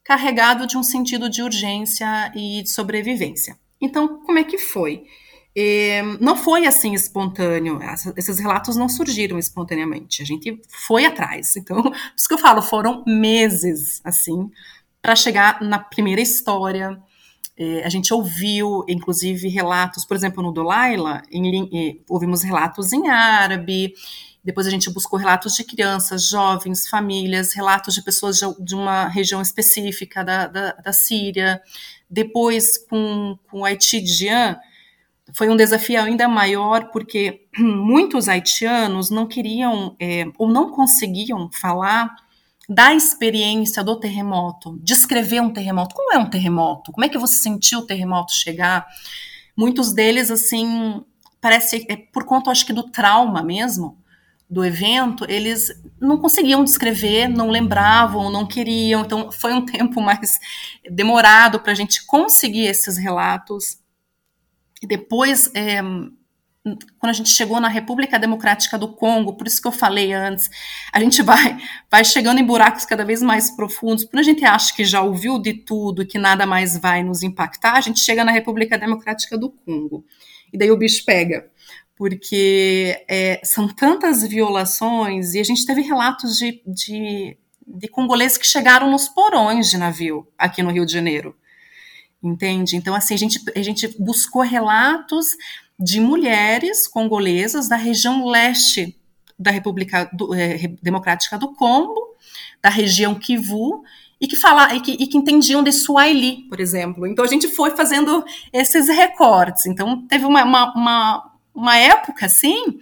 carregado 0.05 0.67
de 0.67 0.77
um 0.77 0.83
sentido 0.83 1.29
de 1.31 1.43
urgência 1.43 2.33
e 2.35 2.63
de 2.63 2.71
sobrevivência. 2.71 3.59
Então, 3.81 4.21
como 4.25 4.39
é 4.39 4.45
que 4.45 4.59
foi? 4.59 5.05
E 5.61 6.01
não 6.21 6.37
foi 6.37 6.69
assim 6.69 6.95
espontâneo, 6.95 7.81
esses 8.17 8.39
relatos 8.39 8.77
não 8.77 8.89
surgiram 8.89 9.37
espontaneamente, 9.37 10.23
a 10.23 10.25
gente 10.25 10.63
foi 10.69 11.05
atrás. 11.05 11.57
Então, 11.57 11.83
por 11.83 11.93
isso 12.17 12.29
que 12.29 12.35
eu 12.35 12.39
falo, 12.39 12.63
foram 12.63 13.03
meses, 13.05 14.01
assim, 14.05 14.49
para 15.03 15.17
chegar 15.17 15.61
na 15.61 15.81
primeira 15.81 16.21
história. 16.21 16.97
a 17.85 17.89
gente 17.89 18.15
ouviu, 18.15 18.85
inclusive, 18.89 19.49
relatos, 19.49 20.05
por 20.05 20.17
exemplo, 20.17 20.45
no 20.45 20.53
Dolaila, 20.53 21.23
em, 21.29 22.05
ouvimos 22.09 22.45
relatos 22.45 22.93
em 22.93 23.09
árabe, 23.09 23.95
depois 24.45 24.65
a 24.65 24.71
gente 24.71 24.89
buscou 24.91 25.19
relatos 25.19 25.57
de 25.57 25.65
crianças, 25.65 26.29
jovens, 26.29 26.87
famílias, 26.87 27.53
relatos 27.53 27.97
de 27.97 28.03
pessoas 28.05 28.37
de, 28.37 28.47
de 28.65 28.77
uma 28.77 29.09
região 29.09 29.43
específica 29.43 30.23
da, 30.23 30.47
da, 30.47 30.73
da 30.75 30.93
Síria. 30.93 31.61
Depois, 32.09 32.79
com, 32.79 33.37
com 33.51 33.65
Haiti 33.65 34.07
Jean, 34.07 34.57
foi 35.35 35.49
um 35.49 35.57
desafio 35.57 36.01
ainda 36.01 36.29
maior 36.29 36.91
porque 36.91 37.47
muitos 37.59 38.29
haitianos 38.29 39.11
não 39.11 39.27
queriam 39.27 39.97
é, 40.01 40.27
ou 40.39 40.49
não 40.49 40.71
conseguiam 40.71 41.51
falar 41.53 42.15
da 42.69 42.95
experiência 42.95 43.83
do 43.83 43.99
terremoto, 43.99 44.79
descrever 44.83 45.41
um 45.41 45.51
terremoto. 45.51 45.95
Como 45.95 46.13
é 46.13 46.19
um 46.19 46.29
terremoto? 46.29 46.93
Como 46.93 47.05
é 47.05 47.09
que 47.09 47.17
você 47.17 47.37
sentiu 47.37 47.81
o 47.81 47.87
terremoto 47.87 48.33
chegar? 48.33 48.87
Muitos 49.57 49.93
deles, 49.93 50.31
assim, 50.31 51.03
parece 51.41 51.87
é 51.89 51.97
por 51.97 52.25
conta, 52.25 52.51
acho 52.51 52.67
que 52.67 52.73
do 52.73 52.83
trauma 52.83 53.43
mesmo 53.43 53.97
do 54.51 54.65
evento, 54.65 55.27
eles 55.29 55.69
não 56.01 56.17
conseguiam 56.17 56.65
descrever, 56.65 57.29
não 57.29 57.51
lembravam, 57.51 58.31
não 58.31 58.47
queriam. 58.47 59.03
Então, 59.03 59.31
foi 59.31 59.53
um 59.53 59.65
tempo 59.67 60.01
mais 60.01 60.41
demorado 60.91 61.61
para 61.61 61.73
a 61.73 61.75
gente 61.75 62.05
conseguir 62.07 62.67
esses 62.67 62.97
relatos. 62.97 63.79
E 64.83 64.87
depois, 64.87 65.51
é, 65.55 65.81
quando 66.99 67.11
a 67.11 67.13
gente 67.13 67.31
chegou 67.31 67.61
na 67.61 67.69
República 67.69 68.19
Democrática 68.19 68.79
do 68.79 68.93
Congo, 68.93 69.35
por 69.35 69.47
isso 69.47 69.61
que 69.61 69.69
eu 69.69 69.73
falei 69.73 70.13
antes, 70.13 70.51
a 70.93 71.01
gente 71.01 71.23
vai, 71.23 71.57
vai 71.91 72.05
chegando 72.05 72.39
em 72.39 72.45
buracos 72.45 72.85
cada 72.85 73.05
vez 73.05 73.23
mais 73.23 73.51
profundos. 73.51 74.05
Quando 74.05 74.21
a 74.21 74.25
gente 74.25 74.45
acha 74.45 74.75
que 74.75 74.85
já 74.85 75.03
ouviu 75.03 75.39
de 75.39 75.55
tudo 75.55 76.03
e 76.03 76.07
que 76.07 76.19
nada 76.19 76.47
mais 76.47 76.77
vai 76.77 77.03
nos 77.03 77.23
impactar, 77.23 77.75
a 77.75 77.81
gente 77.81 78.01
chega 78.01 78.25
na 78.25 78.33
República 78.33 78.79
Democrática 78.79 79.39
do 79.39 79.51
Congo. 79.51 80.05
E 80.53 80.59
daí 80.59 80.71
o 80.71 80.79
bicho 80.79 81.05
pega. 81.05 81.49
Porque 81.97 83.05
é, 83.09 83.41
são 83.43 83.67
tantas 83.67 84.23
violações, 84.23 85.35
e 85.35 85.41
a 85.41 85.45
gente 85.45 85.67
teve 85.67 85.83
relatos 85.83 86.37
de, 86.37 86.63
de, 86.65 87.37
de 87.67 87.89
congoleses 87.89 88.39
que 88.39 88.47
chegaram 88.47 88.89
nos 88.89 89.09
porões 89.09 89.69
de 89.69 89.77
navio 89.77 90.29
aqui 90.39 90.63
no 90.63 90.71
Rio 90.71 90.87
de 90.87 90.93
Janeiro 90.93 91.35
entende? 92.23 92.77
Então, 92.77 92.95
assim, 92.95 93.15
a 93.15 93.19
gente, 93.19 93.41
a 93.55 93.63
gente 93.63 93.89
buscou 93.99 94.43
relatos 94.43 95.29
de 95.79 96.01
mulheres 96.01 96.89
congolesas 96.89 97.69
da 97.69 97.77
região 97.77 98.27
leste 98.27 98.97
da 99.39 99.51
República 99.51 100.11
do, 100.13 100.35
é, 100.35 100.59
Democrática 100.83 101.39
do 101.39 101.55
Congo, 101.55 102.17
da 102.61 102.69
região 102.69 103.15
Kivu, 103.15 103.85
e 104.21 104.27
que, 104.27 104.35
fala, 104.35 104.75
e 104.75 104.81
que, 104.81 104.93
e 104.93 105.07
que 105.07 105.17
entendiam 105.17 105.63
de 105.63 105.71
Swahili, 105.71 106.49
por 106.49 106.59
exemplo. 106.59 107.07
Então, 107.07 107.25
a 107.25 107.29
gente 107.29 107.47
foi 107.47 107.71
fazendo 107.77 108.25
esses 108.53 108.89
recortes. 108.89 109.67
Então, 109.67 110.05
teve 110.09 110.25
uma, 110.25 110.43
uma, 110.43 110.75
uma, 110.75 111.33
uma 111.55 111.77
época, 111.77 112.27
assim, 112.27 112.81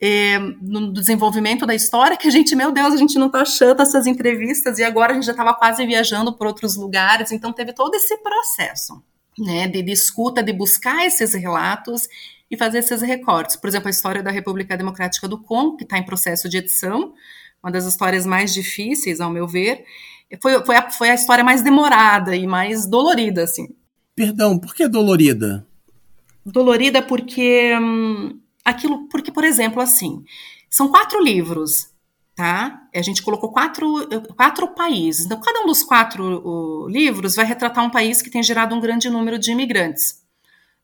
é, 0.00 0.38
no 0.38 0.92
desenvolvimento 0.92 1.66
da 1.66 1.74
história 1.74 2.16
que 2.16 2.28
a 2.28 2.30
gente, 2.30 2.54
meu 2.54 2.70
Deus, 2.70 2.94
a 2.94 2.96
gente 2.96 3.18
não 3.18 3.26
está 3.26 3.42
achando 3.42 3.82
essas 3.82 4.06
entrevistas 4.06 4.78
e 4.78 4.84
agora 4.84 5.12
a 5.12 5.14
gente 5.14 5.26
já 5.26 5.32
estava 5.32 5.52
quase 5.54 5.84
viajando 5.84 6.32
por 6.32 6.46
outros 6.46 6.76
lugares, 6.76 7.32
então 7.32 7.52
teve 7.52 7.72
todo 7.72 7.94
esse 7.94 8.16
processo, 8.18 9.02
né, 9.38 9.66
de, 9.66 9.82
de 9.82 9.92
escuta, 9.92 10.42
de 10.42 10.52
buscar 10.52 11.04
esses 11.04 11.34
relatos 11.34 12.08
e 12.50 12.56
fazer 12.56 12.78
esses 12.78 13.02
recortes. 13.02 13.56
Por 13.56 13.68
exemplo, 13.68 13.88
a 13.88 13.90
história 13.90 14.22
da 14.22 14.30
República 14.30 14.76
Democrática 14.76 15.26
do 15.26 15.42
Congo, 15.42 15.76
que 15.76 15.84
está 15.84 15.98
em 15.98 16.04
processo 16.04 16.48
de 16.48 16.58
edição, 16.58 17.12
uma 17.62 17.72
das 17.72 17.84
histórias 17.84 18.24
mais 18.24 18.54
difíceis, 18.54 19.20
ao 19.20 19.30
meu 19.30 19.48
ver, 19.48 19.84
foi, 20.40 20.64
foi, 20.64 20.76
a, 20.76 20.90
foi 20.90 21.10
a 21.10 21.14
história 21.14 21.42
mais 21.42 21.60
demorada 21.60 22.36
e 22.36 22.46
mais 22.46 22.86
dolorida, 22.86 23.42
assim. 23.42 23.68
Perdão, 24.14 24.58
por 24.58 24.74
que 24.74 24.86
dolorida? 24.86 25.66
Dolorida 26.46 27.02
porque 27.02 27.76
hum, 27.76 28.38
aquilo, 28.68 29.08
porque 29.08 29.32
por 29.32 29.44
exemplo, 29.44 29.80
assim, 29.80 30.24
são 30.70 30.88
quatro 30.88 31.22
livros, 31.22 31.90
tá? 32.38 32.82
A 32.94 33.02
gente 33.02 33.20
colocou 33.20 33.50
quatro, 33.50 34.08
quatro 34.36 34.68
países. 34.68 35.26
Então, 35.26 35.40
cada 35.40 35.60
um 35.60 35.66
dos 35.66 35.82
quatro 35.82 36.40
o, 36.46 36.88
livros 36.88 37.34
vai 37.34 37.44
retratar 37.44 37.84
um 37.84 37.90
país 37.90 38.22
que 38.22 38.30
tem 38.30 38.42
gerado 38.44 38.74
um 38.76 38.80
grande 38.80 39.10
número 39.10 39.38
de 39.38 39.50
imigrantes. 39.50 40.22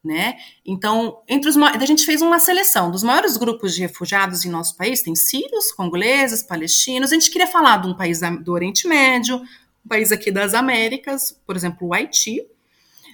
Né? 0.03 0.37
Então, 0.67 1.23
entre 1.27 1.49
os 1.49 1.57
a 1.57 1.87
gente 1.87 2.05
fez 2.05 2.21
uma 2.21 2.39
seleção 2.39 2.91
dos 2.91 3.03
maiores 3.03 3.39
grupos 3.39 3.75
de 3.75 3.81
refugiados 3.81 4.45
em 4.45 4.51
nosso 4.51 4.77
país, 4.77 5.01
tem 5.01 5.15
sírios, 5.15 5.73
congoleses, 5.73 6.43
palestinos. 6.43 7.11
A 7.11 7.15
gente 7.15 7.31
queria 7.31 7.47
falar 7.47 7.79
de 7.79 7.89
um 7.89 7.97
país 7.97 8.21
do 8.43 8.53
Oriente 8.53 8.87
Médio, 8.87 9.37
um 9.37 9.89
país 9.89 10.13
aqui 10.13 10.31
das 10.31 10.53
Américas, 10.53 11.41
por 11.47 11.57
exemplo, 11.57 11.89
o 11.89 11.95
Haiti, 11.95 12.45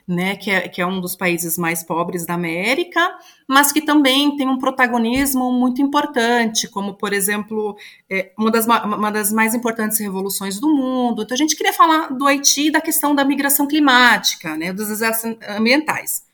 né, 0.06 0.36
que 0.36 0.50
é, 0.50 0.68
que 0.68 0.80
é 0.80 0.86
um 0.86 1.00
dos 1.00 1.16
países 1.16 1.56
mais 1.56 1.82
pobres 1.82 2.26
da 2.26 2.34
América, 2.34 3.00
mas 3.48 3.72
que 3.72 3.80
também 3.80 4.36
tem 4.36 4.48
um 4.48 4.58
protagonismo 4.58 5.52
muito 5.52 5.80
importante, 5.80 6.68
como, 6.68 6.94
por 6.94 7.12
exemplo, 7.12 7.76
é, 8.08 8.32
uma, 8.36 8.50
das, 8.50 8.66
uma 8.66 9.10
das 9.10 9.32
mais 9.32 9.54
importantes 9.54 9.98
revoluções 9.98 10.58
do 10.58 10.68
mundo. 10.68 11.22
Então, 11.22 11.34
a 11.34 11.38
gente 11.38 11.56
queria 11.56 11.72
falar 11.72 12.08
do 12.08 12.26
Haiti 12.26 12.68
e 12.68 12.70
da 12.70 12.80
questão 12.80 13.14
da 13.14 13.24
migração 13.24 13.66
climática, 13.66 14.56
né, 14.56 14.72
dos 14.72 14.88
desastres 14.88 15.36
ambientais. 15.48 16.24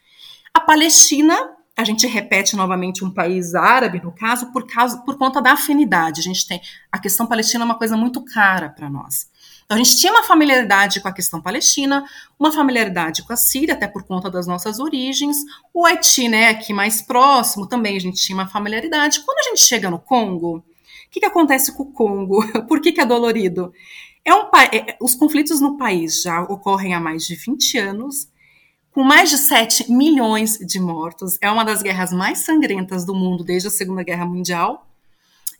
A 0.52 0.61
Palestina, 0.61 1.37
a 1.76 1.85
gente 1.85 2.07
repete 2.07 2.57
novamente 2.57 3.05
um 3.05 3.11
país 3.11 3.55
árabe, 3.55 4.00
no 4.02 4.11
caso, 4.11 4.50
por, 4.50 4.66
causa, 4.66 4.98
por 5.02 5.18
conta 5.18 5.42
da 5.42 5.52
afinidade. 5.52 6.20
A 6.20 6.24
gente 6.24 6.48
tem 6.48 6.61
a 6.90 6.98
questão 6.98 7.26
palestina 7.26 7.62
é 7.62 7.66
uma 7.66 7.74
coisa 7.74 7.96
muito 7.96 8.24
cara 8.24 8.70
para 8.70 8.88
nós. 8.88 9.29
Então, 9.66 9.76
a 9.76 9.83
gente 9.83 9.96
tinha 9.96 10.12
uma 10.12 10.22
familiaridade 10.22 11.00
com 11.00 11.09
a 11.09 11.12
questão 11.12 11.42
palestina, 11.42 12.05
uma 12.38 12.52
familiaridade 12.52 13.24
com 13.24 13.33
a 13.33 13.37
Síria, 13.37 13.74
até 13.74 13.88
por 13.88 14.05
conta 14.05 14.31
das 14.31 14.46
nossas 14.46 14.79
origens. 14.79 15.37
O 15.74 15.85
Haiti, 15.85 16.29
né, 16.29 16.50
aqui 16.50 16.72
mais 16.72 17.02
próximo, 17.02 17.66
também 17.66 17.96
a 17.96 18.00
gente 18.00 18.22
tinha 18.22 18.38
uma 18.38 18.46
familiaridade. 18.46 19.20
Quando 19.20 19.38
a 19.38 19.50
gente 19.50 19.64
chega 19.64 19.90
no 19.90 19.98
Congo, 19.98 20.59
o 20.59 20.62
que, 21.11 21.18
que 21.18 21.26
acontece 21.26 21.76
com 21.76 21.83
o 21.83 21.92
Congo? 21.92 22.46
Por 22.68 22.81
que, 22.81 22.92
que 22.92 23.00
é 23.00 23.05
dolorido? 23.05 23.72
É 24.24 24.33
um, 24.33 24.48
é, 24.72 24.96
os 25.00 25.16
conflitos 25.16 25.61
no 25.61 25.76
país 25.76 26.22
já 26.22 26.42
ocorrem 26.42 26.94
há 26.94 27.00
mais 27.00 27.26
de 27.26 27.35
20 27.35 27.79
anos 27.79 28.29
com 28.92 29.02
mais 29.02 29.29
de 29.29 29.37
7 29.37 29.92
milhões 29.92 30.59
de 30.59 30.81
mortos. 30.81 31.37
É 31.42 31.50
uma 31.50 31.64
das 31.64 31.83
guerras 31.83 32.12
mais 32.12 32.38
sangrentas 32.38 33.05
do 33.05 33.14
mundo 33.14 33.44
desde 33.44 33.68
a 33.68 33.70
Segunda 33.70 34.02
Guerra 34.02 34.24
Mundial. 34.24 34.87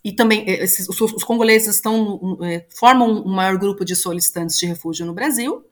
E 0.07 0.13
também 0.13 0.45
eh, 0.47 0.63
esses, 0.63 0.89
os, 0.89 1.01
os, 1.01 1.25
congoleses 1.25 1.75
estão, 1.75 2.39
é, 2.41 2.65
formam 2.79 3.11
um 3.11 3.35
maior 3.35 3.59
grupo 3.59 3.85
de 3.85 3.97
solicitantes 3.97 4.57
de 4.57 4.65
refúgio 4.65 5.05
no 5.05 5.13
Brasil. 5.13 5.65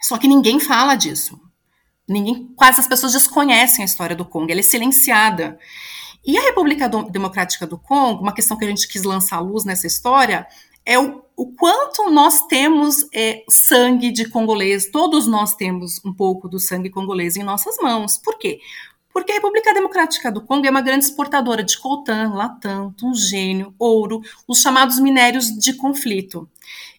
Só 0.00 0.16
que 0.16 0.26
ninguém 0.26 0.58
fala 0.58 0.94
disso. 0.94 1.38
Ninguém, 2.08 2.50
quase 2.56 2.80
as 2.80 2.86
pessoas 2.88 3.12
desconhecem 3.12 3.82
a 3.82 3.84
história 3.84 4.16
do 4.16 4.24
Congo. 4.24 4.50
Ela 4.50 4.60
é 4.60 4.62
silenciada. 4.62 5.58
E 6.24 6.38
a 6.38 6.40
República 6.40 6.88
Democrática 6.88 7.66
do 7.66 7.76
Congo, 7.76 8.22
uma 8.22 8.32
questão 8.32 8.56
que 8.56 8.64
a 8.64 8.68
gente 8.68 8.88
quis 8.88 9.02
lançar 9.02 9.36
à 9.36 9.40
luz 9.40 9.66
nessa 9.66 9.86
história, 9.86 10.46
é 10.86 10.98
o, 10.98 11.22
o 11.36 11.52
quanto 11.52 12.08
nós 12.08 12.46
temos 12.46 13.06
é, 13.12 13.44
sangue 13.50 14.10
de 14.10 14.30
congolês, 14.30 14.90
todos 14.90 15.26
nós 15.26 15.54
temos 15.54 16.02
um 16.06 16.14
pouco 16.14 16.48
do 16.48 16.58
sangue 16.58 16.88
congolês 16.88 17.36
em 17.36 17.42
nossas 17.42 17.76
mãos. 17.76 18.16
Por 18.16 18.38
quê? 18.38 18.60
Porque 19.12 19.32
a 19.32 19.34
República 19.36 19.74
Democrática 19.74 20.30
do 20.30 20.40
Congo 20.40 20.66
é 20.66 20.70
uma 20.70 20.80
grande 20.80 21.04
exportadora 21.04 21.62
de 21.62 21.78
coltan, 21.78 22.32
latã, 22.34 22.92
tungênio, 22.96 23.74
ouro, 23.78 24.22
os 24.46 24.60
chamados 24.60 24.98
minérios 24.98 25.46
de 25.46 25.74
conflito. 25.74 26.48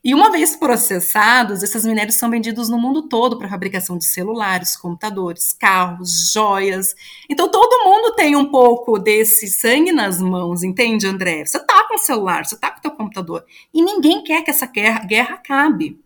E 0.03 0.13
uma 0.13 0.29
vez 0.29 0.55
processados, 0.55 1.63
esses 1.63 1.85
minérios 1.85 2.15
são 2.15 2.29
vendidos 2.29 2.67
no 2.67 2.77
mundo 2.77 3.03
todo 3.03 3.37
para 3.37 3.47
fabricação 3.47 3.97
de 3.97 4.03
celulares, 4.03 4.75
computadores, 4.75 5.53
carros, 5.53 6.31
joias. 6.33 6.93
Então 7.29 7.49
todo 7.49 7.85
mundo 7.85 8.13
tem 8.13 8.35
um 8.35 8.51
pouco 8.51 8.99
desse 8.99 9.47
sangue 9.47 9.93
nas 9.93 10.19
mãos, 10.19 10.61
entende, 10.61 11.07
André? 11.07 11.45
Você 11.45 11.57
tá 11.57 11.87
com 11.87 11.95
o 11.95 11.99
celular, 11.99 12.45
você 12.45 12.57
tá 12.57 12.69
com 12.69 12.79
o 12.79 12.81
teu 12.81 12.91
computador. 12.91 13.45
E 13.73 13.81
ninguém 13.81 14.23
quer 14.23 14.41
que 14.41 14.51
essa 14.51 14.65
guerra, 14.65 15.05
guerra 15.05 15.35
acabe. 15.35 15.97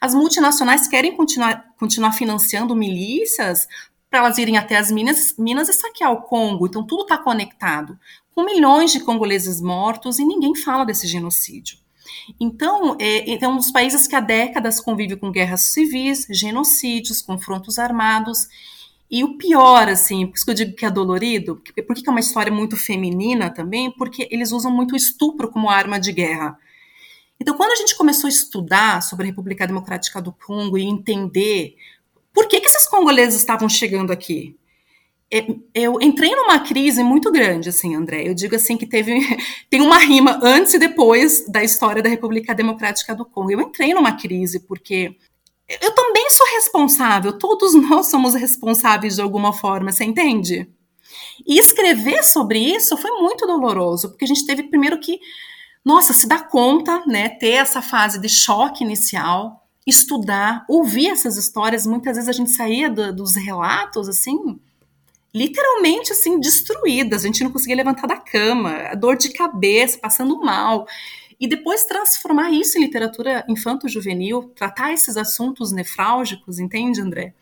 As 0.00 0.14
multinacionais 0.14 0.88
querem 0.88 1.16
continuar, 1.16 1.64
continuar 1.78 2.12
financiando 2.12 2.74
milícias 2.74 3.68
para 4.14 4.20
elas 4.20 4.38
irem 4.38 4.56
até 4.56 4.76
as 4.76 4.92
minas, 4.92 5.34
minas 5.36 5.68
e 5.68 5.72
saquear 5.72 6.12
o 6.12 6.22
Congo. 6.22 6.68
Então 6.68 6.86
tudo 6.86 7.02
está 7.02 7.18
conectado, 7.18 7.98
com 8.32 8.44
milhões 8.44 8.92
de 8.92 9.00
congoleses 9.00 9.60
mortos 9.60 10.20
e 10.20 10.24
ninguém 10.24 10.54
fala 10.54 10.84
desse 10.84 11.08
genocídio. 11.08 11.78
Então, 12.38 12.96
é, 13.00 13.44
é 13.44 13.48
um 13.48 13.56
dos 13.56 13.72
países 13.72 14.06
que 14.06 14.14
há 14.14 14.20
décadas 14.20 14.78
convive 14.78 15.16
com 15.16 15.32
guerras 15.32 15.62
civis, 15.62 16.28
genocídios, 16.30 17.20
confrontos 17.20 17.76
armados. 17.76 18.46
E 19.10 19.24
o 19.24 19.36
pior, 19.36 19.88
assim, 19.88 20.28
por 20.28 20.36
isso 20.36 20.44
que 20.44 20.50
eu 20.52 20.54
digo 20.54 20.76
que 20.76 20.86
é 20.86 20.90
dolorido, 20.92 21.60
por 21.84 21.96
que 21.96 22.08
é 22.08 22.10
uma 22.10 22.20
história 22.20 22.52
muito 22.52 22.76
feminina 22.76 23.50
também? 23.50 23.90
Porque 23.90 24.28
eles 24.30 24.52
usam 24.52 24.70
muito 24.70 24.92
o 24.92 24.96
estupro 24.96 25.50
como 25.50 25.68
arma 25.68 25.98
de 25.98 26.12
guerra. 26.12 26.56
Então, 27.40 27.56
quando 27.56 27.72
a 27.72 27.76
gente 27.76 27.96
começou 27.96 28.28
a 28.28 28.30
estudar 28.30 29.02
sobre 29.02 29.24
a 29.24 29.30
República 29.30 29.66
Democrática 29.66 30.22
do 30.22 30.30
Congo 30.30 30.78
e 30.78 30.84
entender 30.84 31.74
por 32.34 32.48
que, 32.48 32.60
que 32.60 32.66
esses 32.66 32.86
congoleses 32.88 33.36
estavam 33.36 33.68
chegando 33.68 34.12
aqui? 34.12 34.56
É, 35.32 35.46
eu 35.74 35.98
entrei 36.00 36.34
numa 36.34 36.58
crise 36.60 37.02
muito 37.02 37.32
grande, 37.32 37.68
assim, 37.68 37.94
André. 37.94 38.28
Eu 38.28 38.34
digo 38.34 38.54
assim 38.54 38.76
que 38.76 38.86
teve 38.86 39.14
tem 39.70 39.80
uma 39.80 39.98
rima 39.98 40.38
antes 40.42 40.74
e 40.74 40.78
depois 40.78 41.46
da 41.48 41.62
história 41.62 42.02
da 42.02 42.08
República 42.08 42.54
Democrática 42.54 43.14
do 43.14 43.24
Congo. 43.24 43.52
Eu 43.52 43.60
entrei 43.60 43.94
numa 43.94 44.12
crise 44.16 44.60
porque 44.60 45.16
eu 45.80 45.92
também 45.92 46.28
sou 46.28 46.46
responsável. 46.54 47.38
Todos 47.38 47.72
nós 47.88 48.06
somos 48.06 48.34
responsáveis 48.34 49.14
de 49.14 49.22
alguma 49.22 49.52
forma, 49.52 49.92
você 49.92 50.04
entende? 50.04 50.68
E 51.46 51.58
escrever 51.58 52.22
sobre 52.24 52.58
isso 52.58 52.96
foi 52.96 53.10
muito 53.12 53.46
doloroso, 53.46 54.10
porque 54.10 54.24
a 54.24 54.28
gente 54.28 54.46
teve 54.46 54.64
primeiro 54.64 54.98
que, 54.98 55.18
nossa, 55.84 56.12
se 56.12 56.26
dar 56.26 56.48
conta, 56.48 57.04
né, 57.06 57.28
ter 57.28 57.52
essa 57.52 57.82
fase 57.82 58.20
de 58.20 58.28
choque 58.28 58.84
inicial, 58.84 59.63
estudar, 59.86 60.64
ouvir 60.68 61.08
essas 61.08 61.36
histórias. 61.36 61.86
Muitas 61.86 62.16
vezes 62.16 62.28
a 62.28 62.32
gente 62.32 62.50
saía 62.50 62.88
do, 62.90 63.14
dos 63.14 63.36
relatos 63.36 64.08
assim, 64.08 64.58
literalmente 65.34 66.12
assim 66.12 66.40
destruídas. 66.40 67.24
A 67.24 67.26
gente 67.26 67.44
não 67.44 67.50
conseguia 67.50 67.76
levantar 67.76 68.06
da 68.06 68.16
cama, 68.16 68.94
dor 68.96 69.16
de 69.16 69.30
cabeça, 69.30 69.98
passando 69.98 70.40
mal. 70.40 70.86
E 71.38 71.48
depois 71.48 71.84
transformar 71.84 72.50
isso 72.50 72.78
em 72.78 72.82
literatura 72.82 73.44
infanto-juvenil, 73.48 74.52
tratar 74.54 74.92
esses 74.92 75.16
assuntos 75.16 75.72
nefrálgicos, 75.72 76.58
entende, 76.58 77.00
André? 77.00 77.34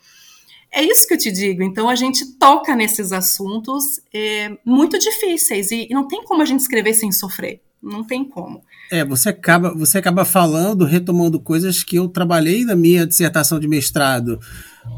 É 0.72 0.82
isso 0.82 1.06
que 1.06 1.12
eu 1.12 1.18
te 1.18 1.30
digo. 1.30 1.62
Então 1.62 1.88
a 1.88 1.94
gente 1.94 2.38
toca 2.38 2.74
nesses 2.74 3.12
assuntos 3.12 4.00
é, 4.12 4.56
muito 4.64 4.98
difíceis 4.98 5.70
e, 5.70 5.86
e 5.90 5.94
não 5.94 6.08
tem 6.08 6.24
como 6.24 6.40
a 6.40 6.46
gente 6.46 6.60
escrever 6.60 6.94
sem 6.94 7.12
sofrer. 7.12 7.60
Não 7.82 8.02
tem 8.02 8.24
como. 8.24 8.64
É, 8.92 9.02
você 9.06 9.30
acaba, 9.30 9.72
você 9.72 9.96
acaba 9.96 10.22
falando, 10.22 10.84
retomando 10.84 11.40
coisas 11.40 11.82
que 11.82 11.96
eu 11.96 12.08
trabalhei 12.08 12.62
na 12.62 12.76
minha 12.76 13.06
dissertação 13.06 13.58
de 13.58 13.66
mestrado. 13.66 14.38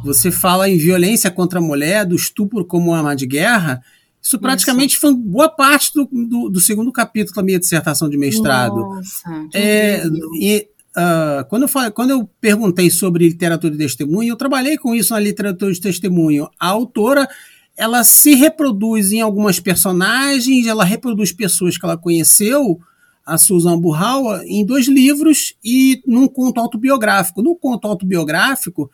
Você 0.02 0.33
fala 0.33 0.68
em 0.68 0.76
violência 0.76 1.30
contra 1.30 1.61
a 1.61 1.62
mulher, 1.62 2.04
do 2.04 2.16
estupro 2.16 2.64
como 2.64 2.92
arma 2.92 3.14
de 3.14 3.24
guerra. 3.24 3.80
Isso 4.20 4.37
praticamente 4.37 4.98
foi 4.98 5.14
boa 5.14 5.48
parte 5.48 5.92
do, 5.94 6.09
do, 6.11 6.48
do, 6.48 6.59
segundo 6.59 6.90
capítulo 6.90 7.37
da 7.37 7.42
minha 7.44 7.61
dissertação 7.61 8.11
de 8.11 8.18
mestrado. 8.18 8.74
Nossa, 8.74 9.46
é, 9.54 10.02
e, 10.40 10.66
uh, 10.96 11.44
quando, 11.48 11.62
eu 11.62 11.68
falei, 11.68 11.92
quando 11.92 12.11
eu 12.11 12.28
perguntei 12.40 12.90
sobre 12.90 13.28
literatura 13.28 13.70
de 13.70 13.78
testemunho, 13.78 14.33
eu 14.33 14.37
trabalhei 14.37 14.76
com 14.76 14.92
isso 14.92 15.12
na 15.12 15.20
literatura 15.20 15.72
de 15.72 15.80
testemunho. 15.80 16.48
A 16.59 16.66
autora 16.66 17.28
ela 17.76 18.02
se 18.02 18.35
reproduz 18.35 19.12
em 19.12 19.20
algumas 19.20 19.61
personagens, 19.61 20.66
ela 20.66 20.85
reproduz 20.85 21.30
pessoas 21.30 21.78
que 21.78 21.85
ela 21.85 21.96
conheceu, 21.96 22.80
a 23.25 23.39
Susan 23.39 23.79
Burrell 23.79 24.43
em 24.47 24.65
dois 24.65 24.87
livros 24.87 25.55
e 25.65 26.03
num 26.07 26.29
conto 26.29 26.61
autobiográfico. 26.61 27.43
No 27.43 27.57
conto 27.57 27.89
autobiográfico, 27.89 28.91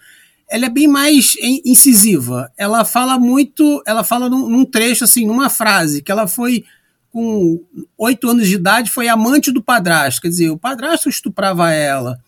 ela 0.48 0.66
é 0.66 0.68
bem 0.68 0.86
mais 0.86 1.34
incisiva. 1.64 2.50
Ela 2.56 2.84
fala 2.84 3.18
muito, 3.18 3.82
ela 3.86 4.04
fala 4.04 4.28
num, 4.28 4.48
num 4.48 4.64
trecho, 4.64 5.04
assim, 5.04 5.26
numa 5.26 5.48
frase, 5.48 6.02
que 6.02 6.12
ela 6.12 6.26
foi 6.26 6.64
com 7.10 7.60
oito 7.98 8.28
anos 8.28 8.46
de 8.46 8.54
idade, 8.54 8.90
foi 8.90 9.08
amante 9.08 9.50
do 9.50 9.62
padrasto. 9.62 10.20
Quer 10.20 10.28
dizer, 10.28 10.50
o 10.50 10.58
padrasto 10.58 11.08
estuprava 11.08 11.70
ela. 11.72 12.18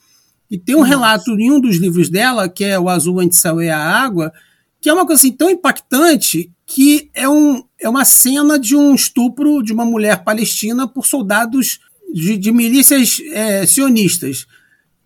E 0.51 0.59
tem 0.59 0.75
um 0.75 0.81
Nossa. 0.81 0.91
relato 0.91 1.31
em 1.39 1.51
um 1.51 1.61
dos 1.61 1.77
livros 1.77 2.09
dela, 2.09 2.49
que 2.49 2.65
é 2.65 2.79
O 2.79 2.89
Azul 2.89 3.21
Antes 3.21 3.39
Céu 3.39 3.63
e 3.63 3.71
a 3.71 3.79
Água, 3.79 4.33
que 4.81 4.89
é 4.89 4.93
uma 4.93 5.07
coisa 5.07 5.21
assim, 5.21 5.33
tão 5.33 5.49
impactante 5.49 6.51
que 6.67 7.11
é, 7.15 7.29
um, 7.29 7.63
é 7.81 7.89
uma 7.89 8.05
cena 8.05 8.59
de 8.59 8.77
um 8.77 8.95
estupro 8.95 9.63
de 9.63 9.73
uma 9.73 9.85
mulher 9.85 10.25
palestina 10.25 10.89
por 10.89 11.07
soldados 11.07 11.81
de, 12.13 12.37
de 12.37 12.53
milícias 12.53 13.21
é, 13.33 13.67
sionistas. 13.67 14.47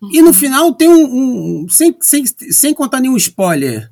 Uhum. 0.01 0.09
E 0.13 0.21
no 0.21 0.33
final 0.33 0.73
tem 0.73 0.87
um. 0.87 1.63
um 1.63 1.69
sem, 1.69 1.95
sem, 2.01 2.25
sem 2.25 2.73
contar 2.73 2.99
nenhum 2.99 3.17
spoiler. 3.17 3.89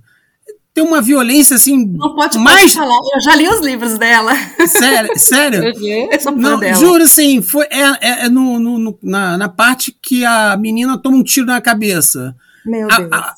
tem 0.74 0.84
uma 0.84 1.02
violência 1.02 1.56
assim. 1.56 1.86
Não 1.86 2.16
pode 2.16 2.38
mais 2.38 2.74
falar. 2.74 3.00
Eu 3.16 3.22
já 3.22 3.36
li 3.36 3.48
os 3.48 3.66
livros 3.66 3.98
dela. 3.98 4.34
Sério, 4.68 5.18
sério. 5.18 5.64
Eu 6.12 6.20
sou 6.20 6.32
não, 6.32 6.60
dela. 6.60 6.78
Juro 6.78 7.04
assim, 7.04 7.42
foi 7.42 7.66
é, 7.66 7.82
é, 8.02 8.26
é 8.26 8.30
no, 8.30 8.60
no, 8.60 8.78
no, 8.78 9.00
na, 9.02 9.38
na 9.38 9.50
parte 9.50 9.96
que 10.02 10.24
a 10.24 10.56
menina 10.58 10.98
toma 10.98 11.18
um 11.18 11.24
tiro 11.24 11.48
na 11.48 11.62
cabeça. 11.62 12.36
Meu 12.66 12.88
Deus. 12.88 13.12
A, 13.12 13.18
a, 13.18 13.36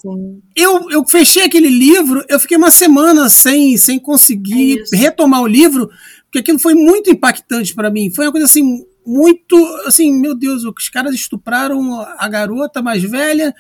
eu, 0.56 0.90
eu 0.90 1.06
fechei 1.06 1.44
aquele 1.44 1.70
livro, 1.70 2.24
eu 2.30 2.40
fiquei 2.40 2.56
uma 2.56 2.72
semana 2.72 3.30
sem, 3.30 3.76
sem 3.78 4.00
conseguir 4.00 4.84
é 4.94 4.98
retomar 4.98 5.42
o 5.42 5.48
livro, 5.48 5.90
porque 6.24 6.40
aquilo 6.40 6.58
foi 6.58 6.74
muito 6.74 7.10
impactante 7.10 7.76
para 7.76 7.92
mim. 7.92 8.10
Foi 8.10 8.26
uma 8.26 8.32
coisa 8.32 8.46
assim, 8.46 8.86
muito 9.08 9.56
assim, 9.86 10.12
meu 10.20 10.36
Deus, 10.36 10.63
os 10.65 10.89
caras 10.89 11.15
estupraram 11.15 12.02
a 12.02 12.28
garota 12.28 12.82
mais 12.82 13.02
velha 13.02 13.56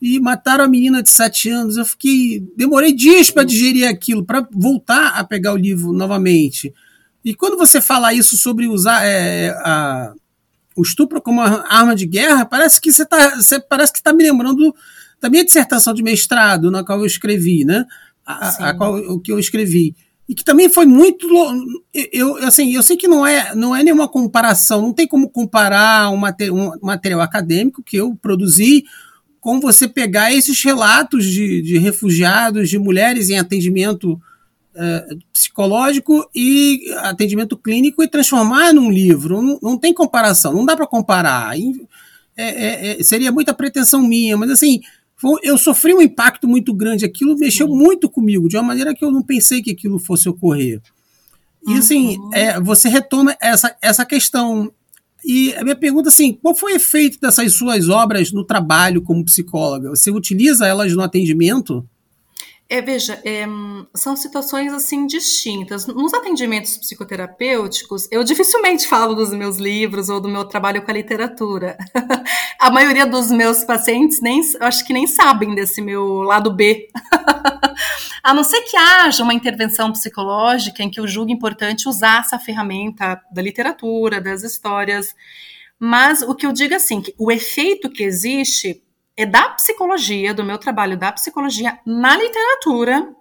e 0.00 0.20
mataram 0.20 0.64
a 0.64 0.68
menina 0.68 1.02
de 1.02 1.08
sete 1.08 1.48
anos. 1.48 1.78
Eu 1.78 1.86
fiquei. 1.86 2.46
Demorei 2.54 2.92
dias 2.92 3.30
para 3.30 3.44
digerir 3.44 3.88
aquilo, 3.88 4.24
para 4.24 4.46
voltar 4.52 5.18
a 5.18 5.24
pegar 5.24 5.54
o 5.54 5.56
livro 5.56 5.92
novamente. 5.92 6.72
E 7.24 7.34
quando 7.34 7.56
você 7.56 7.80
fala 7.80 8.12
isso 8.12 8.36
sobre 8.36 8.66
usar 8.66 9.02
é, 9.02 9.50
a, 9.64 10.12
o 10.76 10.82
estupro 10.82 11.20
como 11.22 11.40
arma 11.40 11.94
de 11.94 12.04
guerra, 12.04 12.44
parece 12.44 12.78
que 12.78 12.92
você, 12.92 13.06
tá, 13.06 13.36
você 13.36 13.58
parece 13.58 13.92
que 13.92 13.98
está 13.98 14.12
me 14.12 14.22
lembrando 14.22 14.74
da 15.18 15.30
minha 15.30 15.44
dissertação 15.44 15.94
de 15.94 16.02
mestrado, 16.02 16.70
na 16.70 16.84
qual 16.84 16.98
eu 16.98 17.06
escrevi, 17.06 17.64
né? 17.64 17.86
A, 18.24 18.68
a 18.70 18.74
qual 18.74 18.96
o 18.96 19.18
que 19.18 19.32
eu 19.32 19.38
escrevi 19.38 19.94
e 20.30 20.34
que 20.34 20.44
também 20.44 20.68
foi 20.68 20.86
muito 20.86 21.28
eu 22.12 22.36
assim 22.44 22.72
eu 22.72 22.84
sei 22.84 22.96
que 22.96 23.08
não 23.08 23.26
é 23.26 23.52
não 23.56 23.74
é 23.74 23.82
nenhuma 23.82 24.06
comparação 24.06 24.80
não 24.80 24.92
tem 24.92 25.04
como 25.04 25.28
comparar 25.28 26.08
um, 26.08 26.16
mater, 26.16 26.52
um 26.52 26.70
material 26.80 27.20
acadêmico 27.20 27.82
que 27.82 27.96
eu 27.96 28.14
produzi 28.14 28.84
com 29.40 29.58
você 29.58 29.88
pegar 29.88 30.32
esses 30.32 30.62
relatos 30.62 31.24
de, 31.24 31.62
de 31.62 31.78
refugiados, 31.78 32.68
de 32.68 32.78
mulheres 32.78 33.28
em 33.28 33.38
atendimento 33.38 34.20
é, 34.74 35.16
psicológico 35.32 36.28
e 36.34 36.92
atendimento 36.98 37.56
clínico 37.56 38.02
e 38.02 38.08
transformar 38.08 38.72
num 38.72 38.90
livro. 38.90 39.40
Não, 39.40 39.58
não 39.62 39.78
tem 39.78 39.94
comparação, 39.94 40.52
não 40.52 40.66
dá 40.66 40.76
para 40.76 40.86
comparar. 40.86 41.56
É, 41.56 41.64
é, 42.36 43.00
é, 43.00 43.02
seria 43.02 43.32
muita 43.32 43.54
pretensão 43.54 44.02
minha, 44.02 44.36
mas 44.36 44.50
assim, 44.50 44.80
eu 45.42 45.58
sofri 45.58 45.94
um 45.94 46.00
impacto 46.00 46.48
muito 46.48 46.72
grande. 46.72 47.04
Aquilo 47.04 47.36
mexeu 47.36 47.68
muito 47.68 48.08
comigo, 48.08 48.48
de 48.48 48.56
uma 48.56 48.62
maneira 48.62 48.94
que 48.94 49.04
eu 49.04 49.10
não 49.10 49.22
pensei 49.22 49.62
que 49.62 49.70
aquilo 49.70 49.98
fosse 49.98 50.28
ocorrer. 50.28 50.80
E 51.66 51.74
assim, 51.74 52.16
uhum. 52.16 52.30
é, 52.32 52.60
você 52.60 52.88
retoma 52.88 53.36
essa, 53.40 53.76
essa 53.82 54.04
questão 54.06 54.72
e 55.24 55.54
a 55.54 55.62
minha 55.62 55.76
pergunta 55.76 56.08
assim, 56.08 56.32
qual 56.32 56.54
foi 56.54 56.72
o 56.72 56.76
efeito 56.76 57.20
dessas 57.20 57.52
suas 57.52 57.88
obras 57.88 58.32
no 58.32 58.44
trabalho 58.44 59.02
como 59.02 59.24
psicóloga? 59.24 59.90
Você 59.90 60.10
utiliza 60.10 60.66
elas 60.66 60.94
no 60.94 61.02
atendimento? 61.02 61.86
É, 62.72 62.80
veja, 62.80 63.20
é, 63.24 63.44
são 63.96 64.14
situações 64.14 64.72
assim 64.72 65.04
distintas. 65.04 65.88
Nos 65.88 66.14
atendimentos 66.14 66.76
psicoterapêuticos, 66.76 68.06
eu 68.12 68.22
dificilmente 68.22 68.86
falo 68.86 69.12
dos 69.16 69.32
meus 69.32 69.56
livros 69.56 70.08
ou 70.08 70.20
do 70.20 70.28
meu 70.28 70.44
trabalho 70.44 70.80
com 70.80 70.88
a 70.88 70.94
literatura. 70.94 71.76
a 72.60 72.70
maioria 72.70 73.04
dos 73.04 73.28
meus 73.32 73.64
pacientes 73.64 74.20
nem, 74.20 74.40
acho 74.60 74.86
que 74.86 74.92
nem 74.92 75.04
sabem 75.08 75.52
desse 75.52 75.82
meu 75.82 76.22
lado 76.22 76.54
B. 76.54 76.86
a 78.22 78.32
não 78.32 78.44
ser 78.44 78.60
que 78.60 78.76
haja 78.76 79.24
uma 79.24 79.34
intervenção 79.34 79.90
psicológica 79.90 80.80
em 80.80 80.88
que 80.88 81.00
eu 81.00 81.08
julgue 81.08 81.32
importante 81.32 81.88
usar 81.88 82.20
essa 82.20 82.38
ferramenta 82.38 83.20
da 83.32 83.42
literatura, 83.42 84.20
das 84.20 84.44
histórias. 84.44 85.12
Mas 85.76 86.22
o 86.22 86.36
que 86.36 86.46
eu 86.46 86.52
digo 86.52 86.74
é 86.74 86.76
assim, 86.76 87.00
que 87.00 87.12
o 87.18 87.32
efeito 87.32 87.90
que 87.90 88.04
existe 88.04 88.80
é 89.22 89.26
da 89.26 89.50
psicologia, 89.50 90.32
do 90.32 90.44
meu 90.44 90.56
trabalho 90.58 90.96
da 90.96 91.12
psicologia 91.12 91.78
na 91.84 92.16
literatura 92.16 93.14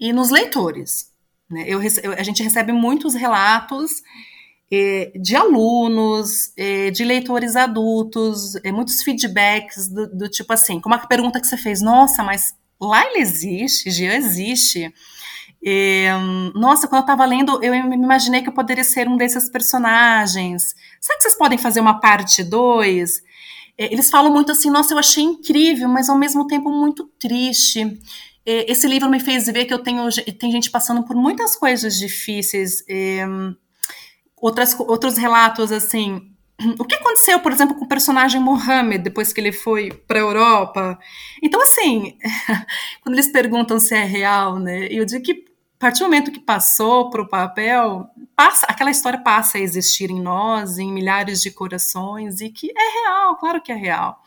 e 0.00 0.12
nos 0.12 0.30
leitores. 0.30 1.12
Né? 1.50 1.64
Eu, 1.66 1.80
a 2.16 2.22
gente 2.22 2.42
recebe 2.42 2.72
muitos 2.72 3.14
relatos 3.14 4.02
eh, 4.72 5.12
de 5.14 5.36
alunos, 5.36 6.52
eh, 6.56 6.90
de 6.90 7.04
leitores 7.04 7.56
adultos, 7.56 8.56
eh, 8.64 8.72
muitos 8.72 9.02
feedbacks 9.02 9.88
do, 9.88 10.08
do, 10.08 10.28
tipo 10.28 10.52
assim, 10.52 10.80
como 10.80 10.94
a 10.94 10.98
pergunta 10.98 11.40
que 11.40 11.46
você 11.46 11.56
fez, 11.56 11.82
nossa, 11.82 12.22
mas 12.22 12.54
lá 12.80 13.04
ele 13.06 13.20
existe, 13.20 13.90
já 13.90 14.14
existe. 14.14 14.92
nossa, 16.54 16.88
quando 16.88 17.00
eu 17.02 17.04
estava 17.04 17.24
lendo, 17.24 17.62
eu 17.62 17.72
me 17.86 17.96
imaginei 17.96 18.42
que 18.42 18.48
eu 18.48 18.52
poderia 18.54 18.84
ser 18.84 19.08
um 19.08 19.16
desses 19.16 19.50
personagens. 19.50 20.74
Será 21.00 21.16
que 21.18 21.22
vocês 21.22 21.36
podem 21.36 21.58
fazer 21.58 21.80
uma 21.80 22.00
parte 22.00 22.42
2? 22.42 23.22
É, 23.76 23.92
eles 23.92 24.10
falam 24.10 24.32
muito 24.32 24.52
assim, 24.52 24.70
nossa, 24.70 24.94
eu 24.94 24.98
achei 24.98 25.22
incrível, 25.22 25.88
mas 25.88 26.08
ao 26.08 26.18
mesmo 26.18 26.46
tempo 26.46 26.70
muito 26.70 27.04
triste. 27.18 27.98
É, 28.46 28.70
esse 28.70 28.86
livro 28.86 29.08
me 29.08 29.20
fez 29.20 29.46
ver 29.46 29.64
que 29.64 29.74
eu 29.74 29.82
tenho 29.82 30.08
tem 30.38 30.52
gente 30.52 30.70
passando 30.70 31.04
por 31.04 31.16
muitas 31.16 31.56
coisas 31.56 31.96
difíceis. 31.96 32.84
É, 32.88 33.26
outras, 34.36 34.78
outros 34.78 35.16
relatos 35.16 35.72
assim. 35.72 36.30
O 36.78 36.84
que 36.84 36.94
aconteceu, 36.94 37.40
por 37.40 37.50
exemplo, 37.50 37.74
com 37.74 37.84
o 37.84 37.88
personagem 37.88 38.40
Mohammed 38.40 39.02
depois 39.02 39.32
que 39.32 39.40
ele 39.40 39.50
foi 39.50 39.90
para 39.90 40.18
a 40.20 40.22
Europa? 40.22 40.98
Então, 41.42 41.60
assim, 41.60 42.16
quando 43.02 43.16
eles 43.16 43.26
perguntam 43.26 43.80
se 43.80 43.92
é 43.92 44.04
real, 44.04 44.60
né? 44.60 44.86
Eu 44.88 45.04
digo 45.04 45.24
que 45.24 45.44
partir 45.84 45.98
do 45.98 46.04
momento 46.04 46.32
que 46.32 46.40
passou 46.40 47.10
para 47.10 47.20
o 47.20 47.28
papel, 47.28 48.08
passa, 48.34 48.64
aquela 48.66 48.90
história 48.90 49.18
passa 49.18 49.58
a 49.58 49.60
existir 49.60 50.10
em 50.10 50.18
nós, 50.18 50.78
em 50.78 50.90
milhares 50.90 51.42
de 51.42 51.50
corações, 51.50 52.40
e 52.40 52.48
que 52.48 52.72
é 52.74 53.02
real, 53.02 53.36
claro 53.36 53.60
que 53.60 53.70
é 53.70 53.74
real. 53.74 54.18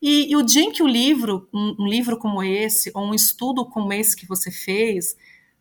E, 0.00 0.30
e 0.30 0.36
o 0.36 0.44
dia 0.44 0.62
em 0.62 0.70
que 0.70 0.80
o 0.80 0.86
livro, 0.86 1.48
um, 1.52 1.74
um, 1.80 1.88
livro 1.88 2.16
como 2.16 2.40
esse, 2.40 2.92
ou 2.94 3.04
um 3.04 3.14
estudo 3.14 3.66
como 3.66 3.92
esse 3.92 4.14
que 4.14 4.28
você 4.28 4.52
fez, 4.52 5.16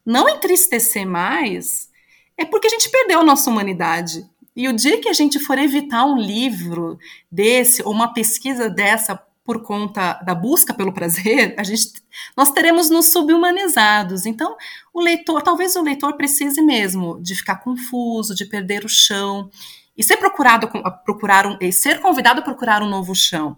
não 0.05 0.29
entristecer 0.29 1.07
mais, 1.07 1.89
é 2.37 2.45
porque 2.45 2.67
a 2.67 2.69
gente 2.69 2.91
perdeu 2.91 3.21
a 3.21 3.25
nossa 3.25 3.49
humanidade. 3.49 4.23
E 4.55 4.67
o 4.67 4.73
dia 4.73 5.01
que 5.01 5.09
a 5.09 5.13
gente 5.13 5.39
for 5.39 5.57
evitar 5.57 6.05
um 6.05 6.19
livro 6.19 6.99
desse, 7.31 7.81
ou 7.81 7.91
uma 7.91 8.13
pesquisa 8.13 8.69
dessa 8.69 9.15
por 9.51 9.63
conta 9.63 10.13
da 10.23 10.33
busca 10.33 10.73
pelo 10.73 10.93
prazer, 10.93 11.53
a 11.59 11.63
gente, 11.63 12.01
nós 12.37 12.51
teremos 12.51 12.89
nos 12.89 13.11
subhumanizados. 13.11 14.25
Então, 14.25 14.55
o 14.93 15.01
leitor, 15.01 15.41
talvez 15.41 15.75
o 15.75 15.83
leitor 15.83 16.15
precise 16.15 16.61
mesmo 16.61 17.21
de 17.21 17.35
ficar 17.35 17.57
confuso, 17.57 18.33
de 18.33 18.45
perder 18.45 18.85
o 18.85 18.89
chão 18.89 19.49
e 19.97 20.01
ser 20.05 20.15
procurado 20.15 20.69
procurar 21.03 21.45
um, 21.45 21.57
ser 21.69 21.99
convidado 21.99 22.39
a 22.39 22.43
procurar 22.43 22.81
um 22.81 22.89
novo 22.89 23.13
chão. 23.13 23.57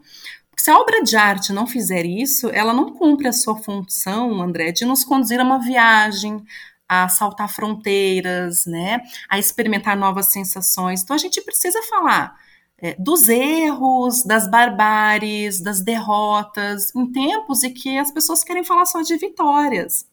Se 0.57 0.71
a 0.71 0.79
obra 0.79 1.03
de 1.03 1.15
arte 1.15 1.53
não 1.53 1.67
fizer 1.67 2.07
isso, 2.07 2.49
ela 2.49 2.73
não 2.73 2.91
cumpre 2.91 3.27
a 3.27 3.33
sua 3.33 3.55
função, 3.55 4.41
André, 4.41 4.71
de 4.71 4.85
nos 4.85 5.03
conduzir 5.03 5.39
a 5.39 5.43
uma 5.43 5.59
viagem, 5.59 6.43
a 6.89 7.07
saltar 7.07 7.49
fronteiras, 7.49 8.65
né, 8.65 8.99
a 9.29 9.37
experimentar 9.37 9.95
novas 9.95 10.31
sensações. 10.31 11.03
Então 11.03 11.15
a 11.15 11.19
gente 11.19 11.39
precisa 11.41 11.83
falar 11.83 12.35
é, 12.83 12.97
dos 12.99 13.29
erros, 13.29 14.25
das 14.25 14.45
barbáries, 14.51 15.61
das 15.61 15.81
derrotas, 15.81 16.93
em 16.93 17.09
tempos 17.09 17.63
em 17.63 17.73
que 17.73 17.97
as 17.97 18.11
pessoas 18.11 18.43
querem 18.43 18.61
falar 18.61 18.85
só 18.85 19.01
de 19.01 19.15
vitórias. 19.15 20.05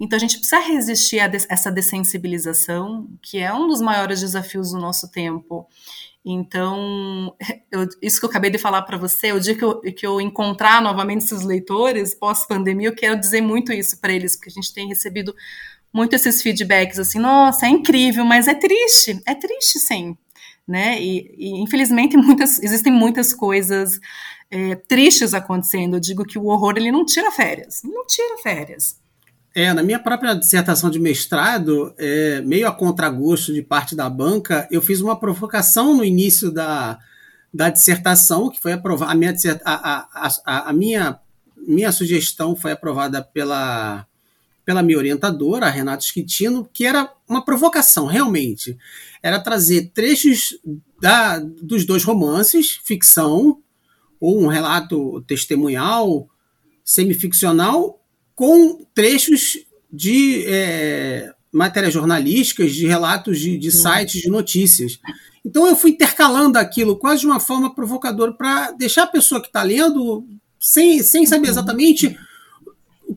Então 0.00 0.16
a 0.16 0.20
gente 0.20 0.38
precisa 0.38 0.60
resistir 0.60 1.18
a 1.18 1.26
des 1.26 1.44
essa 1.50 1.72
dessensibilização, 1.72 3.08
que 3.20 3.38
é 3.38 3.52
um 3.52 3.66
dos 3.66 3.80
maiores 3.80 4.20
desafios 4.20 4.70
do 4.70 4.78
nosso 4.78 5.10
tempo. 5.10 5.66
Então, 6.24 7.34
eu, 7.72 7.88
isso 8.00 8.20
que 8.20 8.26
eu 8.26 8.30
acabei 8.30 8.50
de 8.50 8.58
falar 8.58 8.82
para 8.82 8.96
você, 8.96 9.32
o 9.32 9.40
dia 9.40 9.56
que 9.56 9.64
eu, 9.64 9.80
que 9.80 10.06
eu 10.06 10.20
encontrar 10.20 10.80
novamente 10.80 11.24
esses 11.24 11.42
leitores 11.42 12.14
pós-pandemia, 12.14 12.90
eu 12.90 12.94
quero 12.94 13.18
dizer 13.18 13.40
muito 13.40 13.72
isso 13.72 14.00
para 14.00 14.12
eles, 14.12 14.36
porque 14.36 14.50
a 14.50 14.52
gente 14.52 14.72
tem 14.72 14.86
recebido 14.86 15.34
muito 15.92 16.14
esses 16.14 16.42
feedbacks 16.42 16.98
assim, 17.00 17.18
nossa, 17.18 17.66
é 17.66 17.70
incrível, 17.70 18.24
mas 18.24 18.46
é 18.46 18.54
triste, 18.54 19.20
é 19.26 19.34
triste 19.34 19.80
sim, 19.80 20.16
né? 20.68 21.02
E, 21.02 21.34
e 21.36 21.62
infelizmente 21.62 22.14
muitas, 22.18 22.62
existem 22.62 22.92
muitas 22.92 23.32
coisas 23.32 23.98
é, 24.50 24.74
tristes 24.74 25.32
acontecendo. 25.32 25.96
Eu 25.96 26.00
digo 26.00 26.24
que 26.24 26.38
o 26.38 26.46
horror 26.46 26.74
ele 26.76 26.92
não 26.92 27.04
tira 27.04 27.32
férias, 27.32 27.80
não 27.82 28.06
tira 28.06 28.36
férias. 28.42 29.00
É, 29.54 29.72
na 29.72 29.82
minha 29.82 29.98
própria 29.98 30.34
dissertação 30.34 30.90
de 30.90 31.00
mestrado, 31.00 31.92
é, 31.98 32.40
meio 32.42 32.68
a 32.68 32.72
contragosto 32.72 33.52
de 33.52 33.62
parte 33.62 33.96
da 33.96 34.08
banca, 34.08 34.68
eu 34.70 34.80
fiz 34.80 35.00
uma 35.00 35.18
provocação 35.18 35.96
no 35.96 36.04
início 36.04 36.50
da, 36.50 36.98
da 37.52 37.70
dissertação, 37.70 38.50
que 38.50 38.60
foi 38.60 38.72
aprovada. 38.72 39.10
A 39.10 39.14
minha, 39.14 39.34
a, 39.64 40.28
a, 40.44 40.68
a, 40.68 40.72
minha, 40.72 41.18
minha 41.56 41.90
sugestão 41.90 42.54
foi 42.54 42.72
aprovada 42.72 43.22
pela, 43.22 44.06
pela 44.68 44.82
minha 44.82 44.98
orientadora, 44.98 45.64
a 45.64 45.70
Renata 45.70 46.02
Schittino, 46.02 46.68
que 46.70 46.84
era 46.84 47.10
uma 47.26 47.42
provocação, 47.42 48.04
realmente 48.04 48.76
era 49.22 49.40
trazer 49.40 49.92
trechos 49.94 50.58
da, 51.00 51.38
dos 51.38 51.86
dois 51.86 52.04
romances, 52.04 52.78
ficção, 52.84 53.62
ou 54.20 54.38
um 54.38 54.46
relato 54.46 55.22
testemunhal, 55.22 56.28
semificcional, 56.84 57.98
com 58.34 58.84
trechos 58.94 59.56
de 59.90 60.44
é, 60.46 61.32
matérias 61.50 61.94
jornalísticas, 61.94 62.74
de 62.74 62.86
relatos 62.86 63.40
de, 63.40 63.56
de 63.56 63.72
sites 63.72 64.20
de 64.20 64.28
notícias. 64.28 65.00
Então 65.42 65.66
eu 65.66 65.76
fui 65.76 65.92
intercalando 65.92 66.58
aquilo 66.58 66.98
quase 66.98 67.22
de 67.22 67.26
uma 67.26 67.40
forma 67.40 67.74
provocadora 67.74 68.34
para 68.34 68.72
deixar 68.72 69.04
a 69.04 69.06
pessoa 69.06 69.40
que 69.40 69.46
está 69.46 69.62
lendo 69.62 70.26
sem, 70.60 71.02
sem 71.02 71.24
saber 71.24 71.46
uhum. 71.46 71.52
exatamente 71.52 72.18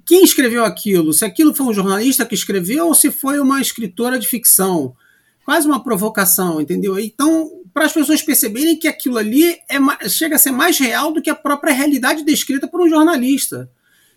quem 0.05 0.23
escreveu 0.23 0.65
aquilo, 0.65 1.13
se 1.13 1.25
aquilo 1.25 1.53
foi 1.53 1.65
um 1.67 1.73
jornalista 1.73 2.25
que 2.25 2.35
escreveu 2.35 2.87
ou 2.87 2.93
se 2.93 3.11
foi 3.11 3.39
uma 3.39 3.61
escritora 3.61 4.19
de 4.19 4.27
ficção. 4.27 4.95
Quase 5.43 5.67
uma 5.67 5.83
provocação, 5.83 6.61
entendeu? 6.61 6.99
Então, 6.99 7.49
para 7.73 7.85
as 7.85 7.93
pessoas 7.93 8.21
perceberem 8.21 8.77
que 8.77 8.87
aquilo 8.87 9.17
ali 9.17 9.57
é, 9.69 10.09
chega 10.09 10.35
a 10.35 10.39
ser 10.39 10.51
mais 10.51 10.77
real 10.77 11.11
do 11.11 11.21
que 11.21 11.29
a 11.29 11.35
própria 11.35 11.73
realidade 11.73 12.23
descrita 12.23 12.67
por 12.67 12.81
um 12.81 12.89
jornalista. 12.89 13.69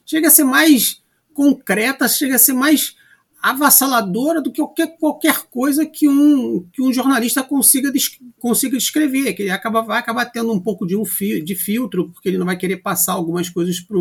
Chega 0.04 0.28
a 0.28 0.30
ser 0.30 0.44
mais 0.44 1.02
concreta, 1.32 2.08
chega 2.08 2.36
a 2.36 2.38
ser 2.38 2.52
mais 2.52 2.94
avassaladora 3.42 4.40
do 4.40 4.50
que 4.50 4.62
qualquer, 4.62 4.96
qualquer 4.98 5.42
coisa 5.50 5.84
que 5.84 6.08
um, 6.08 6.66
que 6.72 6.80
um 6.80 6.90
jornalista 6.90 7.42
consiga, 7.42 7.92
consiga 8.38 8.78
descrever, 8.78 9.34
que 9.34 9.42
ele 9.42 9.50
acaba, 9.50 9.82
vai 9.82 9.98
acabar 9.98 10.24
tendo 10.24 10.50
um 10.50 10.58
pouco 10.58 10.86
de, 10.86 10.96
um 10.96 11.02
de 11.02 11.54
filtro, 11.54 12.10
porque 12.10 12.30
ele 12.30 12.38
não 12.38 12.46
vai 12.46 12.56
querer 12.56 12.78
passar 12.78 13.12
algumas 13.12 13.50
coisas 13.50 13.78
para 13.80 13.98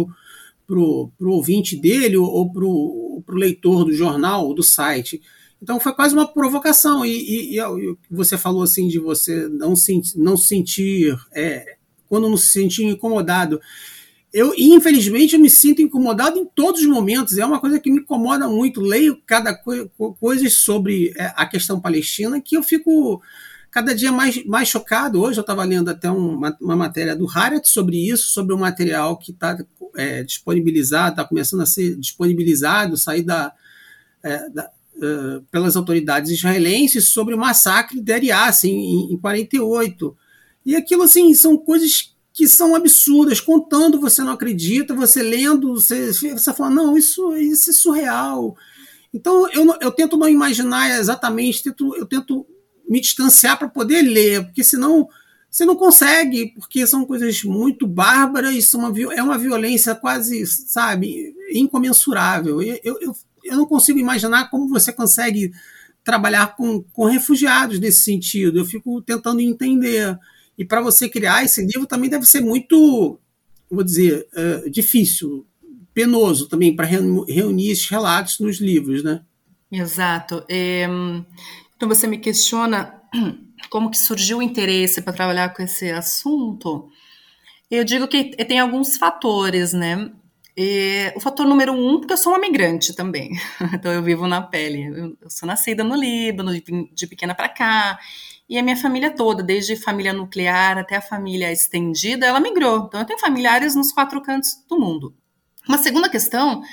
o 0.64 0.68
pro, 0.68 1.11
pro 1.18 1.32
ouvinte 1.32 1.76
dele 1.76 2.18
ou 2.18 2.51
para 2.51 2.66
o 2.66 3.24
leitor 3.30 3.86
do 3.86 3.93
jornal 3.93 4.47
ou 4.47 4.53
do 4.53 4.64
site. 4.64 5.22
Então 5.61 5.80
foi 5.80 5.93
quase 5.93 6.14
uma 6.14 6.28
provocação. 6.28 7.05
E, 7.05 7.55
e, 7.55 7.59
e, 7.59 7.97
você 8.09 8.38
falou 8.38 8.64
assim 8.64 8.88
de 8.88 8.99
você 8.99 9.47
não, 9.47 9.76
se, 9.76 10.01
não 10.16 10.36
sentir, 10.36 11.18
é, 11.34 11.78
quando 12.09 12.30
não 12.30 12.38
se 12.38 12.47
sentir 12.47 12.84
incomodado 12.84 13.59
eu, 14.34 14.51
infelizmente, 14.57 15.36
eu 15.36 15.39
me 15.39 15.49
sinto 15.49 15.84
incomodado 15.84 16.39
em 16.39 16.45
todos 16.45 16.82
os 16.82 16.88
momentos. 16.88 17.38
É 17.38 17.45
uma 17.45 17.59
coisa 17.59 17.80
que 17.80 17.91
me 17.91 17.99
incomoda 17.99 18.47
muito. 18.47 18.82
Leio 18.82 19.22
cada 19.28 19.53
coisa 19.53 19.88
coisas 20.20 20.55
sobre 20.55 21.14
é, 21.16 21.32
a 21.36 21.45
questão 21.45 21.80
palestina 21.80 22.41
que 22.41 22.57
eu 22.57 22.64
fico 22.64 23.22
cada 23.74 23.95
dia 23.95 24.11
mais, 24.11 24.45
mais 24.45 24.67
chocado. 24.67 25.19
Hoje 25.19 25.39
eu 25.39 25.41
estava 25.41 25.63
lendo 25.63 25.89
até 25.89 26.09
uma, 26.09 26.55
uma, 26.61 26.76
matéria 26.76 27.15
do 27.15 27.28
Haaretz 27.28 27.69
sobre 27.69 27.97
isso, 28.07 28.30
sobre 28.30 28.53
o 28.53 28.57
material 28.57 29.17
que 29.17 29.32
está 29.32 29.57
é, 29.95 30.24
disponibilizado, 30.24 31.09
está 31.09 31.26
começando 31.26 31.61
a 31.61 31.65
ser 31.65 31.95
disponibilizado, 31.95 32.95
sair 32.95 33.24
da, 33.24 33.51
é, 34.21 34.47
da 34.51 34.69
uh, 34.97 35.41
pelas 35.49 35.76
autoridades 35.76 36.30
israelenses 36.30 37.09
sobre 37.09 37.34
o 37.34 37.38
massacre 37.38 37.99
de 37.99 38.13
Ariá, 38.13 38.45
assim, 38.45 38.69
em, 38.69 39.13
em 39.13 39.17
48. 39.17 40.15
E 40.63 40.76
aquilo, 40.76 41.01
assim, 41.01 41.34
são 41.34 41.57
coisas 41.57 42.13
que 42.32 42.47
são 42.47 42.76
absurdas, 42.76 43.41
contando 43.41 43.99
você 43.99 44.21
não 44.21 44.34
acredita, 44.34 44.93
você 44.93 45.24
lendo, 45.24 45.74
você, 45.74 46.13
você 46.13 46.53
fala, 46.53 46.69
não, 46.69 46.95
isso, 46.95 47.36
isso 47.38 47.71
é 47.71 47.74
surreal. 47.74 48.55
Então 49.11 49.49
eu, 49.51 49.78
eu 49.82 49.91
tento 49.91 50.15
não 50.15 50.30
imaginar 50.30 50.99
exatamente, 50.99 51.63
tento, 51.63 51.95
eu 51.95 52.05
tento 52.05 52.45
me 52.88 52.99
distanciar 52.99 53.57
para 53.57 53.67
poder 53.67 54.01
ler, 54.01 54.45
porque 54.45 54.63
senão 54.63 55.07
você 55.49 55.65
não 55.65 55.75
consegue, 55.75 56.53
porque 56.57 56.86
são 56.88 57.05
coisas 57.05 57.43
muito 57.43 57.86
bárbaras, 57.86 58.73
é 58.73 58.77
uma, 58.77 59.13
é 59.13 59.21
uma 59.21 59.38
violência 59.38 59.93
quase, 59.93 60.47
sabe, 60.47 61.36
incomensurável. 61.51 62.59
Eu, 62.59 62.97
eu, 62.99 63.15
eu 63.43 63.57
não 63.57 63.65
consigo 63.65 63.99
imaginar 63.99 64.49
como 64.49 64.67
você 64.67 64.91
consegue 64.91 65.51
trabalhar 66.03 66.55
com, 66.55 66.81
com 66.91 67.05
refugiados 67.05 67.79
nesse 67.79 68.01
sentido. 68.01 68.57
Eu 68.57 68.65
fico 68.65 68.99
tentando 69.01 69.41
entender. 69.41 70.17
E 70.57 70.65
para 70.65 70.81
você 70.81 71.07
criar 71.07 71.43
esse 71.43 71.63
livro 71.63 71.86
também 71.86 72.09
deve 72.09 72.25
ser 72.25 72.41
muito, 72.41 73.19
vou 73.69 73.84
dizer, 73.84 74.27
uh, 74.34 74.69
difícil, 74.69 75.45
penoso 75.93 76.47
também 76.47 76.75
para 76.75 76.88
reunir 76.88 77.69
esses 77.69 77.88
relatos 77.88 78.39
nos 78.39 78.59
livros, 78.59 79.03
né? 79.03 79.21
Exato. 79.71 80.43
É, 80.49 80.88
então 81.84 81.93
você 81.93 82.07
me 82.07 82.17
questiona 82.17 83.01
como 83.69 83.91
que 83.91 83.97
surgiu 83.97 84.38
o 84.38 84.41
interesse 84.41 85.01
para 85.01 85.11
trabalhar 85.11 85.53
com 85.53 85.61
esse 85.61 85.91
assunto. 85.91 86.89
Eu 87.69 87.84
digo 87.84 88.07
que 88.07 88.23
tem 88.45 88.57
alguns 88.57 88.95
fatores, 88.95 89.73
né? 89.73 90.09
E 90.55 91.11
o 91.13 91.19
fator 91.19 91.45
número 91.45 91.73
um, 91.73 91.99
porque 91.99 92.13
eu 92.13 92.17
sou 92.17 92.31
uma 92.31 92.39
migrante 92.39 92.95
também, 92.95 93.31
então 93.73 93.91
eu 93.91 94.01
vivo 94.01 94.27
na 94.27 94.41
pele. 94.41 94.84
Eu, 94.84 95.17
eu 95.23 95.29
sou 95.29 95.45
nascida 95.45 95.84
no 95.84 95.93
Líbano, 95.93 96.53
de, 96.53 96.63
de 96.93 97.05
pequena 97.05 97.36
para 97.36 97.49
cá, 97.49 97.99
e 98.47 98.57
a 98.57 98.63
minha 98.63 98.77
família 98.77 99.11
toda, 99.11 99.43
desde 99.43 99.75
família 99.75 100.13
nuclear 100.13 100.77
até 100.77 100.95
a 100.95 101.01
família 101.01 101.51
estendida, 101.51 102.25
ela 102.25 102.39
migrou. 102.39 102.86
Então 102.86 103.01
eu 103.01 103.05
tenho 103.05 103.19
familiares 103.19 103.75
nos 103.75 103.91
quatro 103.91 104.21
cantos 104.21 104.51
do 104.69 104.79
mundo. 104.79 105.13
Uma 105.67 105.79
segunda 105.79 106.07
questão, 106.07 106.63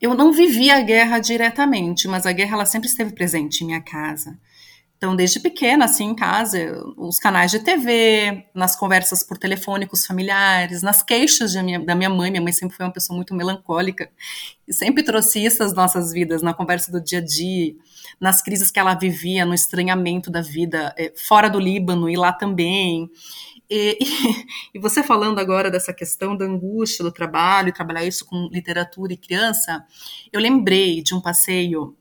eu 0.00 0.12
não 0.12 0.32
vivi 0.32 0.72
a 0.72 0.80
guerra 0.80 1.20
diretamente, 1.20 2.08
mas 2.08 2.26
a 2.26 2.32
guerra 2.32 2.54
ela 2.54 2.66
sempre 2.66 2.88
esteve 2.88 3.12
presente 3.12 3.62
em 3.62 3.66
minha 3.68 3.80
casa. 3.80 4.36
Então, 4.96 5.14
desde 5.14 5.40
pequena, 5.40 5.84
assim, 5.84 6.04
em 6.04 6.14
casa, 6.14 6.82
os 6.96 7.18
canais 7.18 7.50
de 7.50 7.60
TV, 7.60 8.46
nas 8.54 8.74
conversas 8.74 9.22
por 9.22 9.36
telefone 9.36 9.86
com 9.86 9.94
os 9.94 10.06
familiares, 10.06 10.82
nas 10.82 11.02
queixas 11.02 11.54
minha, 11.54 11.78
da 11.78 11.94
minha 11.94 12.08
mãe. 12.08 12.30
Minha 12.30 12.42
mãe 12.42 12.52
sempre 12.52 12.76
foi 12.76 12.86
uma 12.86 12.92
pessoa 12.92 13.14
muito 13.14 13.34
melancólica 13.34 14.10
e 14.66 14.72
sempre 14.72 15.02
trouxe 15.02 15.44
isso 15.44 15.62
às 15.62 15.74
nossas 15.74 16.12
vidas, 16.12 16.40
na 16.40 16.54
conversa 16.54 16.90
do 16.90 17.00
dia 17.00 17.18
a 17.18 17.24
dia 17.24 17.74
nas 18.20 18.40
crises 18.42 18.70
que 18.70 18.78
ela 18.78 18.94
vivia, 18.94 19.44
no 19.44 19.54
estranhamento 19.54 20.30
da 20.30 20.40
vida 20.40 20.94
é, 20.96 21.12
fora 21.16 21.48
do 21.48 21.58
Líbano 21.58 22.08
e 22.08 22.16
lá 22.16 22.32
também. 22.32 23.10
E, 23.68 23.98
e, 24.00 24.06
e, 24.74 24.78
você 24.78 25.02
falando 25.02 25.38
agora 25.38 25.70
dessa 25.70 25.92
questão 25.92 26.36
da 26.36 26.44
angústia 26.44 27.04
do 27.04 27.12
trabalho, 27.12 27.72
trabalhar 27.72 28.04
isso 28.04 28.24
com 28.24 28.48
literatura 28.50 29.12
e 29.12 29.16
criança, 29.16 29.84
eu 30.32 30.40
lembrei 30.40 31.02
de 31.02 31.14
um 31.14 31.20
passeio 31.20 31.96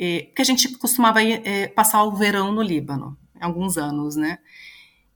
é, 0.00 0.28
que 0.34 0.40
a 0.40 0.44
gente 0.44 0.66
costumava 0.78 1.22
ir, 1.22 1.42
é, 1.44 1.68
passar 1.68 2.02
o 2.04 2.16
verão 2.16 2.50
no 2.52 2.62
Líbano, 2.62 3.18
alguns 3.38 3.76
anos, 3.76 4.16
né? 4.16 4.38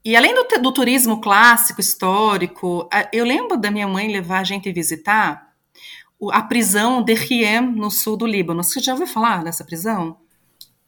E 0.03 0.15
além 0.15 0.35
do, 0.35 0.61
do, 0.61 0.71
turismo 0.71 1.19
clássico, 1.19 1.81
histórico, 1.81 2.87
eu 3.11 3.25
lembro 3.25 3.57
da 3.57 3.71
minha 3.71 3.87
mãe 3.87 4.07
levar 4.07 4.41
a 4.41 4.43
gente 4.43 4.71
visitar 4.71 5.49
a 6.31 6.43
prisão 6.43 7.01
de 7.01 7.15
Riem, 7.15 7.61
no 7.61 7.89
sul 7.89 8.15
do 8.15 8.27
Líbano. 8.27 8.63
Você 8.63 8.79
já 8.79 8.91
ouviu 8.91 9.07
falar 9.07 9.43
dessa 9.43 9.63
prisão? 9.63 10.17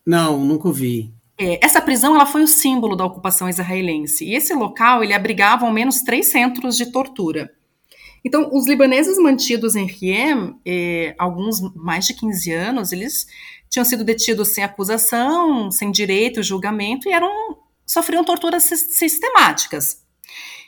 Não, 0.06 0.46
nunca 0.46 0.68
ouvi. 0.68 1.12
É, 1.36 1.64
essa 1.66 1.82
prisão 1.82 2.14
ela 2.14 2.28
foi 2.28 2.44
o 2.44 2.48
símbolo 2.48 2.96
da 2.96 3.06
ocupação 3.06 3.50
israelense. 3.50 4.24
E 4.24 4.36
esse 4.36 4.54
local 4.54 5.04
ele 5.04 5.14
abrigava 5.14 5.66
ao 5.66 5.74
menos 5.74 6.02
três 6.02 6.28
centros 6.28 6.78
de 6.78 6.92
tortura. 6.92 7.52
Então, 8.24 8.50
os 8.52 8.68
libaneses 8.68 9.18
mantidos 9.18 9.76
em 9.76 9.86
Riem, 9.86 10.60
eh, 10.66 11.16
alguns 11.18 11.62
mais 11.74 12.06
de 12.06 12.14
15 12.14 12.52
anos, 12.52 12.92
eles 12.92 13.26
tinham 13.70 13.86
sido 13.86 14.04
detidos 14.04 14.50
sem 14.50 14.64
acusação, 14.64 15.72
sem 15.72 15.92
direito, 15.92 16.44
julgamento 16.44 17.08
e 17.10 17.14
eram 17.14 17.58
sofriam 17.86 18.24
torturas 18.24 18.64
sistemáticas. 18.64 20.06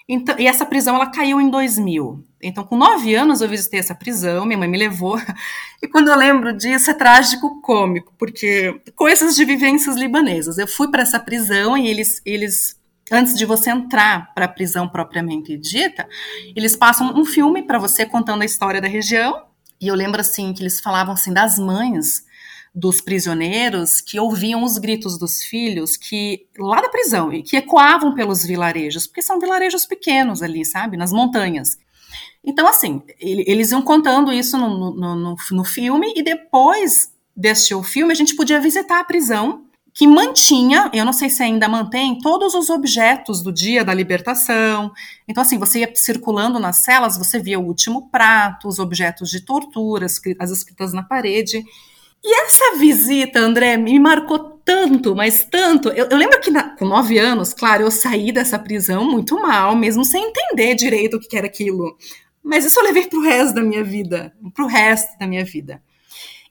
Então, 0.08 0.36
e 0.39 0.47
essa 0.47 0.66
prisão 0.66 0.95
ela 0.95 1.06
caiu 1.06 1.39
em 1.39 1.52
2000. 1.52 2.26
Então, 2.41 2.64
com 2.64 2.76
nove 2.76 3.14
anos, 3.14 3.41
eu 3.41 3.47
visitei 3.47 3.80
essa 3.80 3.93
prisão, 3.93 4.43
minha 4.43 4.58
mãe 4.58 4.68
me 4.68 4.78
levou. 4.78 5.20
E 5.82 5.88
quando 5.88 6.10
eu 6.10 6.18
lembro 6.18 6.52
disso, 6.52 6.91
é 6.91 6.93
trágico 6.93 7.62
cômico, 7.62 8.14
porque 8.18 8.82
coisas 8.97 9.34
de 9.34 9.45
vivências 9.45 9.95
libanesas. 9.95 10.58
Eu 10.58 10.68
fui 10.68 10.91
para 10.91 11.04
essa 11.04 11.18
prisão 11.18 11.78
e 11.78 11.88
eles, 11.88 12.22
eles, 12.26 12.78
antes 13.10 13.34
de 13.34 13.45
você 13.45 13.70
entrar 13.70 14.34
para 14.34 14.43
a 14.43 14.50
prisão 14.50 14.89
propriamente 14.89 15.56
dita, 15.56 16.06
eles 16.54 16.76
passam 16.76 17.18
um 17.18 17.24
filme 17.24 17.64
para 17.64 17.80
você 17.80 18.06
contando 18.06 18.41
a 18.41 18.45
história 18.45 18.82
da 18.82 18.89
região. 18.89 19.45
E 19.80 19.88
eu 19.88 19.95
lembro 19.95 20.20
assim 20.20 20.52
que 20.52 20.62
eles 20.62 20.82
falavam 20.82 21.14
assim 21.14 21.32
das 21.32 21.58
mães 21.58 22.26
dos 22.74 23.02
prisioneiros 23.02 24.00
que 24.02 24.20
ouviam 24.20 24.64
os 24.64 24.78
gritos 24.78 25.18
dos 25.18 25.42
filhos 25.42 25.98
que 25.98 26.48
lá 26.58 26.82
da 26.82 26.90
prisão 26.90 27.34
e 27.34 27.42
que 27.42 27.58
ecoavam 27.58 28.14
pelos 28.14 28.46
vilarejos, 28.46 29.08
porque 29.08 29.22
são 29.22 29.40
vilarejos 29.40 29.86
pequenos 29.86 30.42
ali, 30.42 30.64
sabe, 30.64 30.98
nas 30.98 31.12
montanhas. 31.12 31.78
Então, 32.44 32.68
assim, 32.68 33.02
eles 33.20 33.72
iam 33.72 33.82
contando 33.82 34.32
isso 34.32 34.58
no, 34.58 34.94
no, 34.94 35.16
no, 35.16 35.36
no 35.52 35.64
filme 35.64 36.14
e 36.16 36.24
depois 36.24 37.12
de 37.36 37.50
assistir 37.50 37.76
o 37.76 37.84
filme 37.84 38.12
a 38.12 38.16
gente 38.16 38.36
podia 38.36 38.60
visitar 38.60 39.00
a 39.00 39.04
prisão 39.04 39.66
que 39.94 40.08
mantinha, 40.08 40.90
eu 40.94 41.04
não 41.04 41.12
sei 41.12 41.30
se 41.30 41.44
ainda 41.44 41.68
mantém, 41.68 42.20
todos 42.20 42.54
os 42.54 42.70
objetos 42.70 43.42
do 43.42 43.52
dia 43.52 43.84
da 43.84 43.94
libertação. 43.94 44.94
Então, 45.28 45.42
assim, 45.42 45.58
você 45.58 45.80
ia 45.80 45.92
circulando 45.94 46.60
nas 46.60 46.78
celas, 46.78 47.18
você 47.18 47.40
via 47.40 47.60
o 47.60 47.66
último 47.66 48.10
prato, 48.10 48.68
os 48.68 48.80
objetos 48.80 49.30
de 49.30 49.42
tortura, 49.42 50.06
as 50.06 50.52
escritas 50.52 50.94
na 50.94 51.04
parede. 51.04 51.66
E 52.24 52.34
essa 52.46 52.76
visita, 52.78 53.40
André, 53.40 53.78
me 53.78 53.98
marcou 54.00 54.40
tanto, 54.66 55.16
mas 55.16 55.46
tanto. 55.50 55.90
Eu, 55.90 56.08
eu 56.10 56.18
lembro 56.18 56.40
que 56.42 56.52
na, 56.52 56.76
com 56.76 56.86
nove 56.86 57.18
anos, 57.18 57.54
claro, 57.54 57.84
eu 57.84 57.92
saí 57.92 58.32
dessa 58.32 58.60
prisão 58.60 59.10
muito 59.10 59.40
mal, 59.40 59.76
mesmo 59.76 60.04
sem 60.04 60.30
entender 60.30 60.76
direito 60.76 61.18
o 61.18 61.20
que 61.20 61.38
era 61.38 61.48
aquilo. 61.48 61.98
Mas 62.44 62.66
isso 62.66 62.80
eu 62.80 62.84
levei 62.84 63.08
para 63.08 63.20
o 63.20 63.24
resto 63.24 63.56
da 63.56 63.62
minha 63.62 63.84
vida, 63.84 64.34
para 64.54 64.66
o 64.66 64.68
resto 64.68 65.18
da 65.18 65.28
minha 65.28 65.46
vida. 65.46 65.82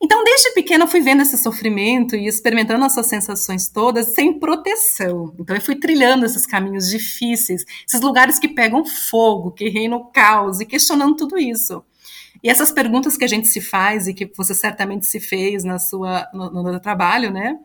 Então, 0.00 0.22
desde 0.22 0.52
pequena, 0.52 0.84
eu 0.84 0.88
fui 0.88 1.00
vendo 1.00 1.22
esse 1.22 1.36
sofrimento 1.36 2.14
e 2.14 2.28
experimentando 2.28 2.84
essas 2.84 3.06
sensações 3.06 3.68
todas 3.68 4.14
sem 4.14 4.38
proteção. 4.38 5.34
Então, 5.38 5.56
eu 5.56 5.60
fui 5.60 5.74
trilhando 5.74 6.24
esses 6.24 6.46
caminhos 6.46 6.88
difíceis, 6.88 7.64
esses 7.86 8.00
lugares 8.00 8.38
que 8.38 8.48
pegam 8.48 8.84
fogo, 8.84 9.50
que 9.50 9.68
reina 9.68 9.96
o 9.96 10.06
caos, 10.06 10.60
e 10.60 10.66
questionando 10.66 11.16
tudo 11.16 11.36
isso. 11.36 11.82
E 12.42 12.48
essas 12.48 12.70
perguntas 12.70 13.16
que 13.16 13.24
a 13.24 13.28
gente 13.28 13.48
se 13.48 13.60
faz 13.60 14.06
e 14.06 14.14
que 14.14 14.30
você 14.36 14.54
certamente 14.54 15.06
se 15.06 15.20
fez 15.20 15.64
na 15.64 15.78
sua, 15.78 16.28
no, 16.32 16.50
no 16.50 16.80
trabalho, 16.80 17.30
né? 17.30 17.56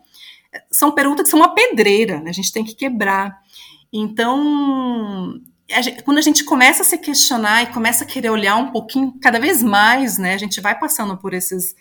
São 0.71 0.91
perguntas 0.91 1.25
que 1.25 1.31
são 1.31 1.39
uma 1.39 1.53
pedreira, 1.53 2.19
né? 2.19 2.29
a 2.29 2.33
gente 2.33 2.51
tem 2.51 2.63
que 2.63 2.75
quebrar. 2.75 3.39
Então, 3.91 5.39
a 5.71 5.81
gente, 5.81 6.03
quando 6.03 6.17
a 6.17 6.21
gente 6.21 6.43
começa 6.43 6.81
a 6.81 6.85
se 6.85 6.97
questionar 6.97 7.63
e 7.63 7.73
começa 7.73 8.03
a 8.03 8.07
querer 8.07 8.29
olhar 8.29 8.55
um 8.55 8.71
pouquinho, 8.71 9.13
cada 9.21 9.39
vez 9.39 9.61
mais, 9.61 10.17
né, 10.17 10.33
a 10.33 10.37
gente 10.37 10.59
vai 10.59 10.77
passando 10.77 11.17
por 11.17 11.33
esses 11.33 11.75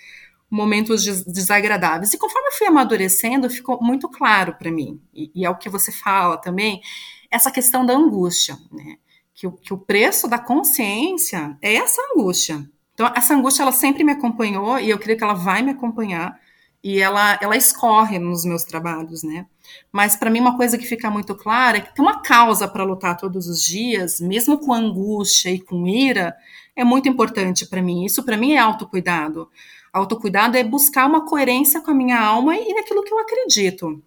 momentos 0.51 1.25
desagradáveis. 1.25 2.13
E 2.13 2.19
conforme 2.19 2.49
eu 2.49 2.53
fui 2.53 2.67
amadurecendo, 2.67 3.49
ficou 3.49 3.83
muito 3.83 4.09
claro 4.09 4.55
para 4.55 4.71
mim, 4.71 5.01
e, 5.15 5.31
e, 5.35 5.47
é 5.47 5.51
o 5.51 5.57
que 5.57 5.71
você 5.71 5.91
fala 5.91 6.37
também, 6.37 6.83
essa 7.31 7.51
questão 7.51 7.85
da 7.87 7.95
angústia, 7.95 8.59
né? 8.71 8.97
Que 9.35 9.51
que 9.51 9.73
o 9.73 9.79
preço 9.79 10.29
da 10.29 10.39
consciência 10.39 11.57
é 11.63 11.75
essa 11.77 12.01
angústia. 12.15 12.69
Então, 13.03 13.15
essa 13.17 13.35
angústia, 13.35 13.63
ela 13.63 13.73
sempre 13.73 14.05
me 14.05 14.13
acompanhou, 14.13 14.79
e 14.79 14.89
eu 14.89 14.97
creio 14.97 15.19
que 15.19 15.25
ela 15.25 15.35
vai 15.35 15.61
me 15.61 15.73
acompanhar, 15.73 16.39
e 16.85 17.01
ela, 17.01 17.37
ela 17.43 17.57
escorre 17.57 18.17
nos 18.17 18.45
meus 18.45 18.63
trabalhos, 18.63 19.25
né? 19.25 19.45
Mas 19.91 20.15
para 20.15 20.31
mim 20.31 20.39
uma 20.39 20.57
coisa 20.57 20.79
que 20.79 20.87
fica 20.87 21.11
muito 21.11 21.35
clara 21.35 21.79
é 21.79 21.81
que 21.81 21.93
tem 21.93 22.05
uma 22.05 22.23
causa 22.23 22.69
para 22.69 22.85
lutar 22.85 23.17
todos 23.17 23.49
os 23.49 23.61
dias, 23.61 24.21
mesmo 24.21 24.57
com 24.57 24.73
angústia 24.73 25.51
e 25.51 25.61
com 25.61 25.85
ira, 25.85 26.37
é 26.77 26.85
muito 26.85 27.09
importante 27.09 27.67
para 27.67 27.83
mim. 27.83 28.05
Isso 28.05 28.23
para 28.23 28.37
mim 28.37 28.53
é 28.53 28.59
autocuidado. 28.59 29.49
Autocuidado 29.93 30.57
é 30.57 30.63
buscar 30.63 31.07
uma 31.07 31.27
coerência 31.27 31.81
com 31.81 31.91
a 31.91 31.95
minha 31.95 32.21
alma 32.21 32.57
e 32.57 32.73
naquilo 32.73 33.03
que 33.03 33.13
eu 33.13 33.19
acredito. 33.19 34.01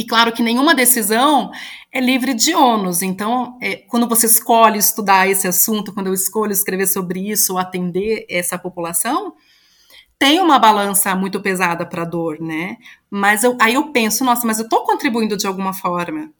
E 0.00 0.04
claro 0.06 0.32
que 0.32 0.42
nenhuma 0.42 0.74
decisão 0.74 1.50
é 1.92 2.00
livre 2.00 2.32
de 2.32 2.54
ônus. 2.54 3.02
Então, 3.02 3.58
é, 3.60 3.76
quando 3.86 4.08
você 4.08 4.24
escolhe 4.24 4.78
estudar 4.78 5.28
esse 5.28 5.46
assunto, 5.46 5.92
quando 5.92 6.06
eu 6.06 6.14
escolho 6.14 6.52
escrever 6.52 6.86
sobre 6.86 7.30
isso, 7.30 7.52
ou 7.52 7.58
atender 7.58 8.24
essa 8.26 8.56
população, 8.56 9.34
tem 10.18 10.40
uma 10.40 10.58
balança 10.58 11.14
muito 11.14 11.38
pesada 11.42 11.84
para 11.84 12.00
a 12.00 12.06
dor, 12.06 12.40
né? 12.40 12.78
Mas 13.10 13.44
eu, 13.44 13.58
aí 13.60 13.74
eu 13.74 13.92
penso, 13.92 14.24
nossa, 14.24 14.46
mas 14.46 14.58
eu 14.58 14.64
estou 14.64 14.84
contribuindo 14.84 15.36
de 15.36 15.46
alguma 15.46 15.74
forma. 15.74 16.32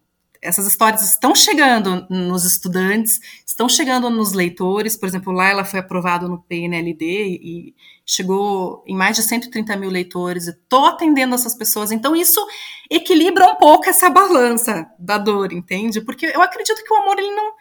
Essas 0.43 0.67
histórias 0.67 1.03
estão 1.03 1.35
chegando 1.35 2.07
nos 2.09 2.45
estudantes, 2.45 3.21
estão 3.47 3.69
chegando 3.69 4.09
nos 4.09 4.33
leitores. 4.33 4.97
Por 4.97 5.07
exemplo, 5.07 5.33
lá 5.33 5.49
ela 5.49 5.65
foi 5.65 5.81
aprovada 5.81 6.27
no 6.27 6.41
PNLD 6.43 7.05
e 7.43 7.75
chegou 8.07 8.83
em 8.87 8.97
mais 8.97 9.17
de 9.17 9.23
130 9.23 9.77
mil 9.77 9.91
leitores. 9.91 10.49
Estou 10.49 10.87
atendendo 10.87 11.35
essas 11.35 11.55
pessoas. 11.55 11.93
Então, 11.93 12.17
isso 12.17 12.45
equilibra 12.91 13.47
um 13.47 13.57
pouco 13.57 13.89
essa 13.89 14.09
balança 14.09 14.91
da 14.99 15.19
dor, 15.19 15.53
entende? 15.53 16.01
Porque 16.01 16.27
eu 16.27 16.43
acredito 16.43 16.83
que 16.83 16.93
o 16.93 16.97
amor 16.97 17.19
ele 17.19 17.31
não, 17.31 17.53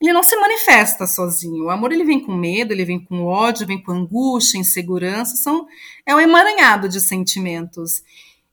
ele 0.00 0.12
não 0.12 0.22
se 0.22 0.36
manifesta 0.36 1.06
sozinho. 1.06 1.64
O 1.64 1.70
amor 1.70 1.92
ele 1.92 2.04
vem 2.04 2.20
com 2.20 2.32
medo, 2.32 2.72
ele 2.72 2.84
vem 2.84 3.04
com 3.04 3.24
ódio, 3.24 3.66
vem 3.66 3.82
com 3.82 3.90
angústia, 3.90 4.58
insegurança, 4.58 5.36
são 5.36 5.66
é 6.06 6.14
um 6.14 6.20
emaranhado 6.20 6.88
de 6.88 7.00
sentimentos. 7.00 8.02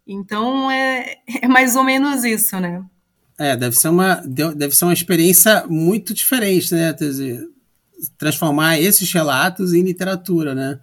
Então 0.08 0.70
é, 0.72 1.18
é 1.42 1.48
mais 1.48 1.76
ou 1.76 1.84
menos 1.84 2.24
isso, 2.24 2.60
né? 2.60 2.84
É, 3.38 3.56
deve 3.56 3.76
ser 3.76 3.90
uma 3.90 4.16
deve 4.26 4.74
ser 4.76 4.86
uma 4.86 4.94
experiência 4.94 5.66
muito 5.68 6.14
diferente, 6.14 6.74
né? 6.74 6.96
Transformar 8.18 8.80
esses 8.80 9.12
relatos 9.12 9.74
em 9.74 9.84
literatura, 9.84 10.56
né? 10.56 10.80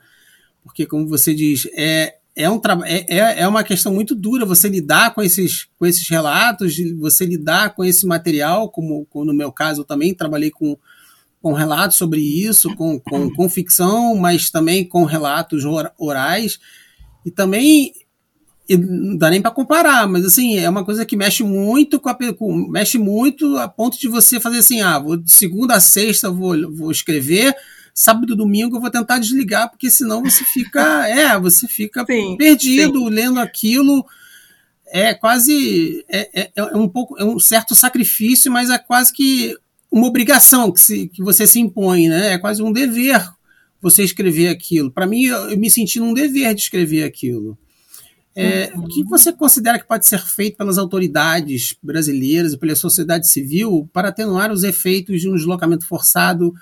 Porque 0.62 0.86
como 0.86 1.08
você 1.08 1.34
diz, 1.34 1.66
é 1.74 2.14
é, 2.34 2.48
um 2.48 2.60
é, 2.86 3.04
é, 3.08 3.40
é 3.42 3.48
uma 3.48 3.62
questão 3.62 3.92
muito 3.92 4.14
dura 4.14 4.46
você 4.46 4.68
lidar 4.68 5.14
com 5.14 5.22
esses, 5.22 5.68
com 5.78 5.84
esses 5.84 6.08
relatos, 6.08 6.74
você 6.98 7.26
lidar 7.26 7.74
com 7.74 7.84
esse 7.84 8.06
material, 8.06 8.70
como, 8.70 9.04
como 9.06 9.26
no 9.26 9.34
meu 9.34 9.52
caso 9.52 9.82
eu 9.82 9.84
também 9.84 10.14
trabalhei 10.14 10.50
com, 10.50 10.76
com 11.42 11.52
relatos 11.52 11.98
sobre 11.98 12.20
isso, 12.20 12.74
com, 12.74 12.98
com, 12.98 13.30
com 13.30 13.48
ficção, 13.50 14.14
mas 14.16 14.50
também 14.50 14.82
com 14.82 15.04
relatos 15.04 15.64
orais, 15.98 16.58
e 17.24 17.30
também 17.30 17.92
não 18.68 19.16
dá 19.16 19.28
nem 19.30 19.42
para 19.42 19.50
comparar, 19.50 20.08
mas 20.08 20.24
assim, 20.24 20.58
é 20.58 20.68
uma 20.68 20.84
coisa 20.84 21.04
que 21.04 21.16
mexe 21.16 21.42
muito 21.42 21.98
com 21.98 22.08
a 22.08 22.16
com, 22.34 22.68
mexe 22.68 22.96
muito 22.96 23.56
a 23.58 23.68
ponto 23.68 23.98
de 23.98 24.08
você 24.08 24.38
fazer 24.40 24.58
assim, 24.58 24.80
ah, 24.80 24.98
vou 24.98 25.16
de 25.16 25.32
segunda 25.32 25.74
a 25.74 25.80
sexta 25.80 26.30
vou, 26.30 26.72
vou 26.72 26.90
escrever, 26.90 27.54
sábado 27.94 28.32
e 28.32 28.36
domingo 28.36 28.76
eu 28.76 28.80
vou 28.80 28.90
tentar 28.90 29.18
desligar, 29.18 29.68
porque 29.68 29.90
senão 29.90 30.22
você 30.22 30.44
fica, 30.44 30.80
é, 31.08 31.38
você 31.38 31.66
fica 31.66 32.04
sim, 32.06 32.36
perdido 32.36 32.98
sim. 32.98 33.10
lendo 33.10 33.40
aquilo. 33.40 34.04
É 34.94 35.14
quase 35.14 36.04
é, 36.08 36.42
é, 36.42 36.52
é, 36.54 36.64
um 36.76 36.86
pouco 36.86 37.18
é 37.18 37.24
um 37.24 37.38
certo 37.38 37.74
sacrifício, 37.74 38.52
mas 38.52 38.68
é 38.68 38.76
quase 38.76 39.10
que 39.12 39.56
uma 39.90 40.06
obrigação 40.06 40.70
que, 40.70 40.80
se, 40.80 41.08
que 41.08 41.22
você 41.22 41.46
se 41.46 41.58
impõe, 41.58 42.08
né? 42.08 42.34
É 42.34 42.38
quase 42.38 42.62
um 42.62 42.72
dever 42.72 43.22
você 43.80 44.02
escrever 44.04 44.48
aquilo. 44.48 44.90
Para 44.90 45.06
mim, 45.06 45.24
eu, 45.24 45.50
eu 45.50 45.58
me 45.58 45.70
senti 45.70 45.98
num 45.98 46.14
dever 46.14 46.54
de 46.54 46.60
escrever 46.60 47.04
aquilo. 47.04 47.58
É. 48.34 48.72
O 48.76 48.86
que 48.86 49.04
você 49.04 49.32
considera 49.32 49.78
que 49.78 49.86
pode 49.86 50.06
ser 50.06 50.20
feito 50.20 50.56
pelas 50.56 50.78
autoridades 50.78 51.76
brasileiras 51.82 52.54
e 52.54 52.58
pela 52.58 52.74
sociedade 52.74 53.28
civil 53.28 53.88
para 53.92 54.08
atenuar 54.08 54.50
os 54.50 54.62
efeitos 54.62 55.20
de 55.20 55.28
um 55.28 55.34
deslocamento 55.34 55.86
forçado 55.86 56.54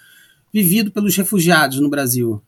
vivido 0.52 0.90
pelos 0.90 1.16
refugiados 1.16 1.78
no 1.80 1.88
Brasil? 1.88 2.42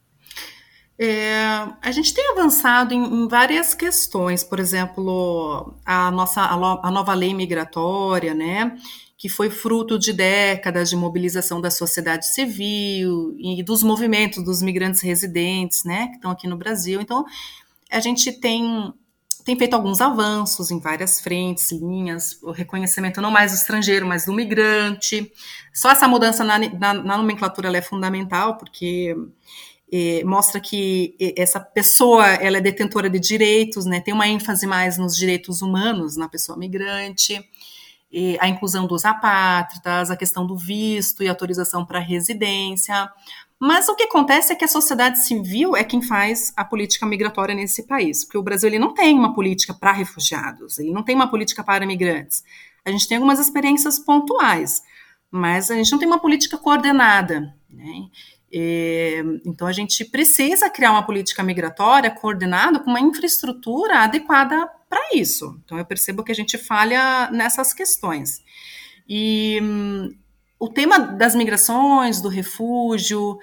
É, 0.98 1.68
a 1.80 1.90
gente 1.90 2.12
tem 2.12 2.30
avançado 2.30 2.94
em, 2.94 3.02
em, 3.02 3.28
várias 3.28 3.74
questões, 3.74 4.44
por 4.44 4.60
exemplo, 4.60 5.74
a 5.84 6.10
nossa 6.10 6.42
a 6.42 6.90
nova 6.90 7.14
lei 7.14 7.34
migratória, 7.34 8.34
né, 8.34 8.76
que 9.16 9.28
foi 9.28 9.50
fruto 9.50 9.98
de 9.98 10.12
décadas 10.12 10.90
de 10.90 10.96
mobilização 10.96 11.60
da 11.60 11.70
sociedade 11.70 12.28
civil 12.28 13.34
e 13.38 13.62
dos 13.62 13.82
movimentos 13.82 14.44
dos 14.44 14.62
migrantes 14.62 15.00
residentes, 15.00 15.82
né, 15.84 16.08
que 16.08 16.16
estão 16.16 16.30
aqui 16.30 16.46
no 16.46 16.56
Brasil. 16.56 17.00
Então, 17.00 17.24
a 17.90 18.00
gente 18.00 18.30
tem 18.32 18.92
tem 19.45 19.57
feito 19.57 19.74
alguns 19.74 20.01
avanços 20.01 20.70
em 20.70 20.78
várias 20.78 21.20
frentes, 21.20 21.72
linhas, 21.72 22.38
o 22.43 22.51
reconhecimento 22.51 23.20
não 23.20 23.30
mais 23.30 23.53
do 23.53 23.57
estrangeiro, 23.57 24.07
mas 24.07 24.26
do 24.26 24.32
migrante. 24.32 25.32
Só 25.72 25.90
essa 25.90 26.07
mudança 26.07 26.45
na, 26.45 26.59
na, 26.59 26.95
na 26.95 27.16
nomenclatura 27.16 27.76
é 27.76 27.82
fundamental, 27.82 28.57
porque 28.57 29.16
é, 29.93 30.24
mostra 30.24 30.61
que 30.61 31.16
essa 31.36 31.61
pessoa 31.61 32.26
ela 32.26 32.57
é 32.59 32.61
detentora 32.61 33.11
de 33.11 33.20
direitos, 33.20 33.84
né, 33.84 34.01
tem 34.01 34.14
uma 34.14 34.26
ênfase 34.26 34.66
mais 34.66 34.97
nos 34.97 35.16
direitos 35.16 35.61
humanos 35.61 36.16
na 36.16 36.28
pessoa 36.28 36.57
migrante, 36.57 37.38
a 38.40 38.49
inclusão 38.49 38.86
dos 38.86 39.07
apátridas, 39.07 40.11
a 40.11 40.16
questão 40.16 40.47
do 40.47 40.55
visto 40.57 41.22
e 41.22 41.28
autorização 41.28 41.84
para 41.84 41.99
residência, 41.99 43.11
mas 43.64 43.88
o 43.88 43.94
que 43.94 44.02
acontece 44.02 44.52
é 44.52 44.56
que 44.56 44.64
a 44.64 44.68
sociedade 44.68 45.24
civil 45.24 45.76
é 45.76 45.84
quem 45.84 46.02
faz 46.02 46.52
a 46.56 46.64
política 46.64 47.06
migratória 47.06 47.54
nesse 47.54 47.86
país, 47.86 48.24
porque 48.24 48.36
o 48.36 48.42
Brasil 48.42 48.68
ele 48.68 48.78
não 48.80 48.92
tem 48.92 49.16
uma 49.16 49.32
política 49.32 49.72
para 49.72 49.92
refugiados, 49.92 50.80
ele 50.80 50.90
não 50.90 51.04
tem 51.04 51.14
uma 51.14 51.30
política 51.30 51.62
para 51.62 51.84
imigrantes. 51.84 52.42
A 52.84 52.90
gente 52.90 53.06
tem 53.06 53.18
algumas 53.18 53.38
experiências 53.38 54.00
pontuais, 54.00 54.82
mas 55.30 55.70
a 55.70 55.76
gente 55.76 55.92
não 55.92 55.98
tem 56.00 56.08
uma 56.08 56.18
política 56.18 56.58
coordenada. 56.58 57.54
Né? 57.70 58.08
E, 58.50 59.22
então 59.46 59.68
a 59.68 59.72
gente 59.72 60.04
precisa 60.06 60.68
criar 60.68 60.90
uma 60.90 61.06
política 61.06 61.44
migratória 61.44 62.10
coordenada 62.10 62.80
com 62.80 62.90
uma 62.90 63.00
infraestrutura 63.00 64.00
adequada 64.00 64.68
para 64.90 65.14
isso. 65.14 65.56
Então 65.64 65.78
eu 65.78 65.84
percebo 65.84 66.24
que 66.24 66.32
a 66.32 66.34
gente 66.34 66.58
falha 66.58 67.30
nessas 67.30 67.72
questões. 67.72 68.42
E 69.08 69.60
o 70.62 70.68
tema 70.68 70.96
das 70.96 71.34
migrações, 71.34 72.20
do 72.20 72.28
refúgio, 72.28 73.36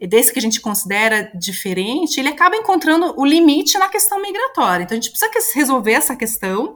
desse 0.00 0.32
que 0.32 0.38
a 0.38 0.42
gente 0.42 0.58
considera 0.58 1.30
diferente, 1.34 2.18
ele 2.18 2.30
acaba 2.30 2.56
encontrando 2.56 3.12
o 3.20 3.26
limite 3.26 3.76
na 3.76 3.90
questão 3.90 4.22
migratória. 4.22 4.84
Então 4.84 4.96
a 4.96 5.00
gente 5.00 5.10
precisa 5.10 5.30
resolver 5.54 5.92
essa 5.92 6.16
questão 6.16 6.74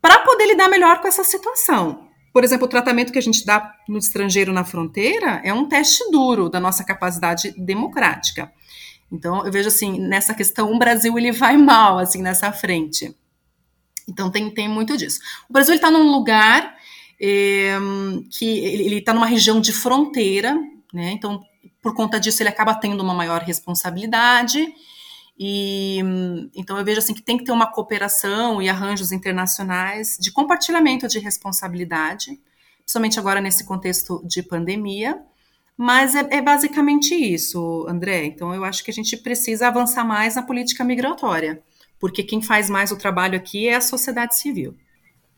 para 0.00 0.20
poder 0.20 0.46
lidar 0.46 0.68
melhor 0.68 1.00
com 1.00 1.08
essa 1.08 1.24
situação. 1.24 2.06
Por 2.32 2.44
exemplo, 2.44 2.66
o 2.66 2.70
tratamento 2.70 3.12
que 3.12 3.18
a 3.18 3.22
gente 3.22 3.44
dá 3.44 3.74
no 3.88 3.98
estrangeiro 3.98 4.52
na 4.52 4.64
fronteira 4.64 5.40
é 5.42 5.52
um 5.52 5.66
teste 5.66 6.08
duro 6.12 6.48
da 6.48 6.60
nossa 6.60 6.84
capacidade 6.84 7.52
democrática. 7.58 8.52
Então, 9.10 9.44
eu 9.44 9.50
vejo 9.50 9.66
assim, 9.66 9.98
nessa 9.98 10.34
questão, 10.34 10.72
o 10.72 10.78
Brasil 10.78 11.18
ele 11.18 11.32
vai 11.32 11.56
mal 11.56 11.98
assim 11.98 12.22
nessa 12.22 12.52
frente. 12.52 13.12
Então 14.08 14.30
tem, 14.30 14.48
tem 14.54 14.68
muito 14.68 14.96
disso. 14.96 15.18
O 15.50 15.52
Brasil 15.52 15.74
está 15.74 15.90
num 15.90 16.12
lugar 16.12 16.75
é, 17.20 17.76
que 18.30 18.46
ele 18.46 18.98
está 18.98 19.12
numa 19.14 19.26
região 19.26 19.60
de 19.60 19.72
fronteira, 19.72 20.54
né? 20.92 21.12
Então, 21.12 21.42
por 21.82 21.94
conta 21.94 22.18
disso, 22.18 22.42
ele 22.42 22.48
acaba 22.48 22.74
tendo 22.74 23.02
uma 23.02 23.14
maior 23.14 23.42
responsabilidade. 23.42 24.74
E 25.38 25.98
então 26.54 26.78
eu 26.78 26.84
vejo 26.84 26.98
assim 26.98 27.12
que 27.12 27.22
tem 27.22 27.36
que 27.36 27.44
ter 27.44 27.52
uma 27.52 27.70
cooperação 27.70 28.62
e 28.62 28.68
arranjos 28.68 29.12
internacionais 29.12 30.16
de 30.18 30.32
compartilhamento 30.32 31.06
de 31.06 31.18
responsabilidade, 31.18 32.40
principalmente 32.78 33.18
agora 33.18 33.40
nesse 33.40 33.64
contexto 33.64 34.22
de 34.26 34.42
pandemia. 34.42 35.20
Mas 35.76 36.14
é, 36.14 36.26
é 36.30 36.40
basicamente 36.40 37.14
isso, 37.14 37.86
André. 37.86 38.24
Então 38.24 38.54
eu 38.54 38.64
acho 38.64 38.82
que 38.82 38.90
a 38.90 38.94
gente 38.94 39.16
precisa 39.18 39.68
avançar 39.68 40.04
mais 40.04 40.36
na 40.36 40.42
política 40.42 40.82
migratória, 40.82 41.62
porque 42.00 42.22
quem 42.22 42.40
faz 42.40 42.70
mais 42.70 42.90
o 42.90 42.96
trabalho 42.96 43.36
aqui 43.36 43.68
é 43.68 43.76
a 43.76 43.80
sociedade 43.80 44.38
civil. 44.38 44.74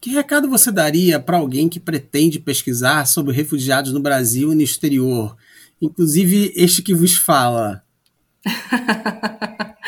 Que 0.00 0.10
recado 0.10 0.48
você 0.48 0.70
daria 0.70 1.18
para 1.18 1.38
alguém 1.38 1.68
que 1.68 1.80
pretende 1.80 2.38
pesquisar 2.38 3.04
sobre 3.06 3.34
refugiados 3.34 3.92
no 3.92 4.00
Brasil 4.00 4.52
e 4.52 4.54
no 4.54 4.62
exterior? 4.62 5.36
Inclusive 5.82 6.52
este 6.54 6.82
que 6.82 6.94
vos 6.94 7.16
fala. 7.16 7.82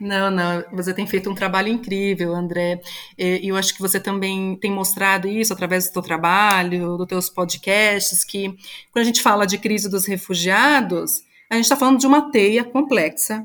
Não, 0.00 0.30
não, 0.30 0.64
você 0.72 0.94
tem 0.94 1.06
feito 1.06 1.30
um 1.30 1.34
trabalho 1.34 1.68
incrível, 1.68 2.34
André. 2.34 2.80
E 3.18 3.46
eu 3.46 3.54
acho 3.54 3.74
que 3.74 3.82
você 3.82 4.00
também 4.00 4.56
tem 4.56 4.72
mostrado 4.72 5.28
isso 5.28 5.52
através 5.52 5.88
do 5.88 5.92
seu 5.92 6.00
trabalho, 6.00 6.96
dos 6.96 7.06
teus 7.06 7.28
podcasts, 7.28 8.24
que 8.24 8.48
quando 8.90 9.02
a 9.02 9.04
gente 9.04 9.20
fala 9.20 9.46
de 9.46 9.58
crise 9.58 9.90
dos 9.90 10.06
refugiados, 10.06 11.22
a 11.50 11.56
gente 11.56 11.64
está 11.64 11.76
falando 11.76 11.98
de 11.98 12.06
uma 12.06 12.30
teia 12.30 12.64
complexa 12.64 13.44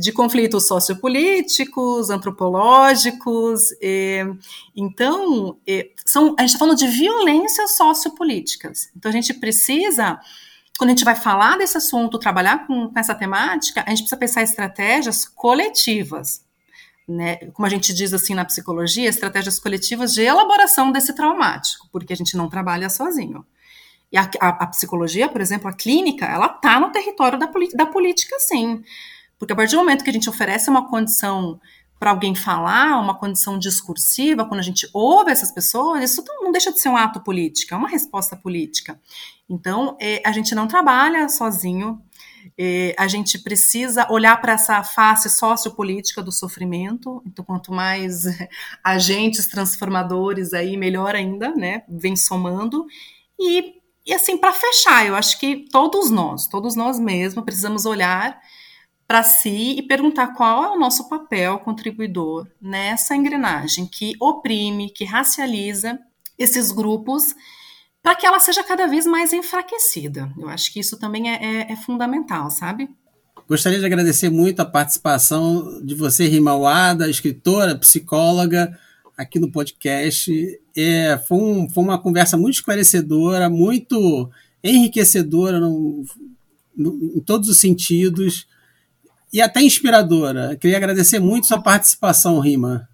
de 0.00 0.12
conflitos 0.12 0.68
sociopolíticos, 0.68 2.08
antropológicos. 2.10 3.60
então, 4.76 5.58
são, 6.06 6.34
a 6.38 6.42
gente 6.42 6.50
está 6.50 6.58
falando 6.58 6.78
de 6.78 6.86
violências 6.86 7.76
sociopolíticas. 7.76 8.90
Então, 8.96 9.10
a 9.10 9.12
gente 9.12 9.34
precisa 9.34 10.20
quando 10.78 10.90
a 10.90 10.94
gente 10.94 11.04
vai 11.04 11.14
falar 11.14 11.58
desse 11.58 11.76
assunto, 11.76 12.18
trabalhar 12.18 12.66
com, 12.66 12.88
com 12.88 12.98
essa 12.98 13.14
temática, 13.14 13.84
a 13.86 13.90
gente 13.90 14.00
precisa 14.00 14.16
pensar 14.16 14.42
estratégias 14.42 15.24
coletivas. 15.24 16.44
Né? 17.06 17.36
Como 17.52 17.66
a 17.66 17.68
gente 17.68 17.92
diz 17.92 18.12
assim 18.12 18.34
na 18.34 18.44
psicologia, 18.44 19.08
estratégias 19.08 19.58
coletivas 19.58 20.12
de 20.12 20.22
elaboração 20.22 20.90
desse 20.90 21.14
traumático, 21.14 21.88
porque 21.92 22.12
a 22.12 22.16
gente 22.16 22.36
não 22.36 22.48
trabalha 22.48 22.88
sozinho. 22.88 23.44
E 24.10 24.16
a, 24.16 24.28
a, 24.40 24.48
a 24.48 24.66
psicologia, 24.66 25.28
por 25.28 25.40
exemplo, 25.40 25.68
a 25.68 25.72
clínica, 25.72 26.26
ela 26.26 26.46
está 26.46 26.80
no 26.80 26.90
território 26.90 27.38
da, 27.38 27.50
da 27.74 27.86
política, 27.86 28.36
sim. 28.38 28.82
Porque 29.42 29.54
a 29.54 29.56
partir 29.56 29.72
do 29.72 29.78
momento 29.78 30.04
que 30.04 30.10
a 30.10 30.12
gente 30.12 30.30
oferece 30.30 30.70
uma 30.70 30.88
condição 30.88 31.60
para 31.98 32.12
alguém 32.12 32.32
falar, 32.32 32.96
uma 33.00 33.18
condição 33.18 33.58
discursiva, 33.58 34.44
quando 34.44 34.60
a 34.60 34.62
gente 34.62 34.88
ouve 34.94 35.32
essas 35.32 35.50
pessoas, 35.50 36.08
isso 36.08 36.22
não 36.40 36.52
deixa 36.52 36.72
de 36.72 36.78
ser 36.78 36.88
um 36.88 36.96
ato 36.96 37.20
político, 37.20 37.74
é 37.74 37.76
uma 37.76 37.88
resposta 37.88 38.36
política. 38.36 39.00
Então, 39.50 39.96
é, 40.00 40.22
a 40.24 40.30
gente 40.30 40.54
não 40.54 40.68
trabalha 40.68 41.28
sozinho, 41.28 42.00
é, 42.56 42.94
a 42.96 43.08
gente 43.08 43.36
precisa 43.36 44.06
olhar 44.12 44.40
para 44.40 44.52
essa 44.52 44.80
face 44.84 45.28
sociopolítica 45.28 46.22
do 46.22 46.30
sofrimento. 46.30 47.20
Então, 47.26 47.44
quanto 47.44 47.72
mais 47.72 48.22
agentes 48.84 49.48
transformadores 49.48 50.52
aí, 50.54 50.76
melhor 50.76 51.16
ainda, 51.16 51.52
né? 51.52 51.82
Vem 51.88 52.14
somando. 52.14 52.86
E, 53.40 53.74
e 54.06 54.14
assim, 54.14 54.38
para 54.38 54.52
fechar, 54.52 55.04
eu 55.04 55.16
acho 55.16 55.36
que 55.40 55.64
todos 55.68 56.12
nós, 56.12 56.46
todos 56.46 56.76
nós 56.76 57.00
mesmos, 57.00 57.44
precisamos 57.44 57.84
olhar 57.86 58.40
para 59.12 59.22
si 59.22 59.74
e 59.76 59.82
perguntar 59.82 60.28
qual 60.28 60.64
é 60.64 60.68
o 60.70 60.78
nosso 60.78 61.06
papel 61.06 61.58
contribuidor 61.58 62.46
nessa 62.58 63.14
engrenagem 63.14 63.86
que 63.86 64.14
oprime, 64.18 64.88
que 64.88 65.04
racializa 65.04 65.98
esses 66.38 66.72
grupos, 66.72 67.34
para 68.02 68.14
que 68.14 68.24
ela 68.24 68.40
seja 68.40 68.64
cada 68.64 68.86
vez 68.86 69.04
mais 69.04 69.34
enfraquecida. 69.34 70.32
Eu 70.38 70.48
acho 70.48 70.72
que 70.72 70.80
isso 70.80 70.98
também 70.98 71.30
é, 71.30 71.34
é, 71.44 71.72
é 71.72 71.76
fundamental, 71.76 72.50
sabe? 72.50 72.88
Gostaria 73.46 73.78
de 73.78 73.84
agradecer 73.84 74.30
muito 74.30 74.60
a 74.60 74.64
participação 74.64 75.84
de 75.84 75.94
você, 75.94 76.26
Rimauada, 76.26 77.10
escritora, 77.10 77.76
psicóloga, 77.76 78.78
aqui 79.14 79.38
no 79.38 79.52
podcast. 79.52 80.58
É, 80.74 81.20
foi, 81.28 81.36
um, 81.36 81.68
foi 81.68 81.84
uma 81.84 81.98
conversa 81.98 82.38
muito 82.38 82.54
esclarecedora, 82.54 83.50
muito 83.50 84.30
enriquecedora 84.64 85.60
no, 85.60 86.02
no, 86.74 87.12
em 87.14 87.20
todos 87.20 87.50
os 87.50 87.58
sentidos 87.58 88.50
e 89.32 89.40
até 89.40 89.62
inspiradora. 89.62 90.56
Queria 90.56 90.76
agradecer 90.76 91.18
muito 91.18 91.46
sua 91.46 91.60
participação, 91.60 92.38
Rima. 92.38 92.88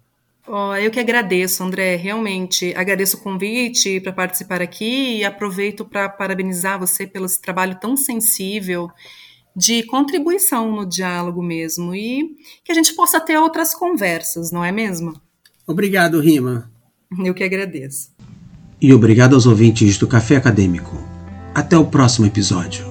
Oh, 0.47 0.73
eu 0.73 0.89
que 0.89 0.99
agradeço, 0.99 1.63
André, 1.63 1.95
realmente. 1.95 2.73
Agradeço 2.75 3.17
o 3.17 3.19
convite 3.19 3.99
para 3.99 4.11
participar 4.11 4.61
aqui 4.61 5.17
e 5.17 5.23
aproveito 5.23 5.85
para 5.85 6.09
parabenizar 6.09 6.79
você 6.79 7.05
pelo 7.05 7.27
esse 7.27 7.39
trabalho 7.39 7.77
tão 7.79 7.95
sensível 7.95 8.89
de 9.55 9.83
contribuição 9.83 10.71
no 10.71 10.87
diálogo 10.87 11.43
mesmo 11.43 11.93
e 11.93 12.35
que 12.63 12.71
a 12.71 12.75
gente 12.75 12.95
possa 12.95 13.19
ter 13.19 13.37
outras 13.37 13.75
conversas, 13.75 14.51
não 14.51 14.63
é 14.63 14.71
mesmo? 14.71 15.21
Obrigado, 15.67 16.19
Rima. 16.19 16.71
Eu 17.23 17.33
que 17.33 17.43
agradeço. 17.43 18.09
E 18.81 18.91
obrigado 18.91 19.35
aos 19.35 19.45
ouvintes 19.45 19.99
do 19.99 20.07
Café 20.07 20.37
Acadêmico. 20.37 20.97
Até 21.53 21.77
o 21.77 21.85
próximo 21.85 22.25
episódio. 22.25 22.88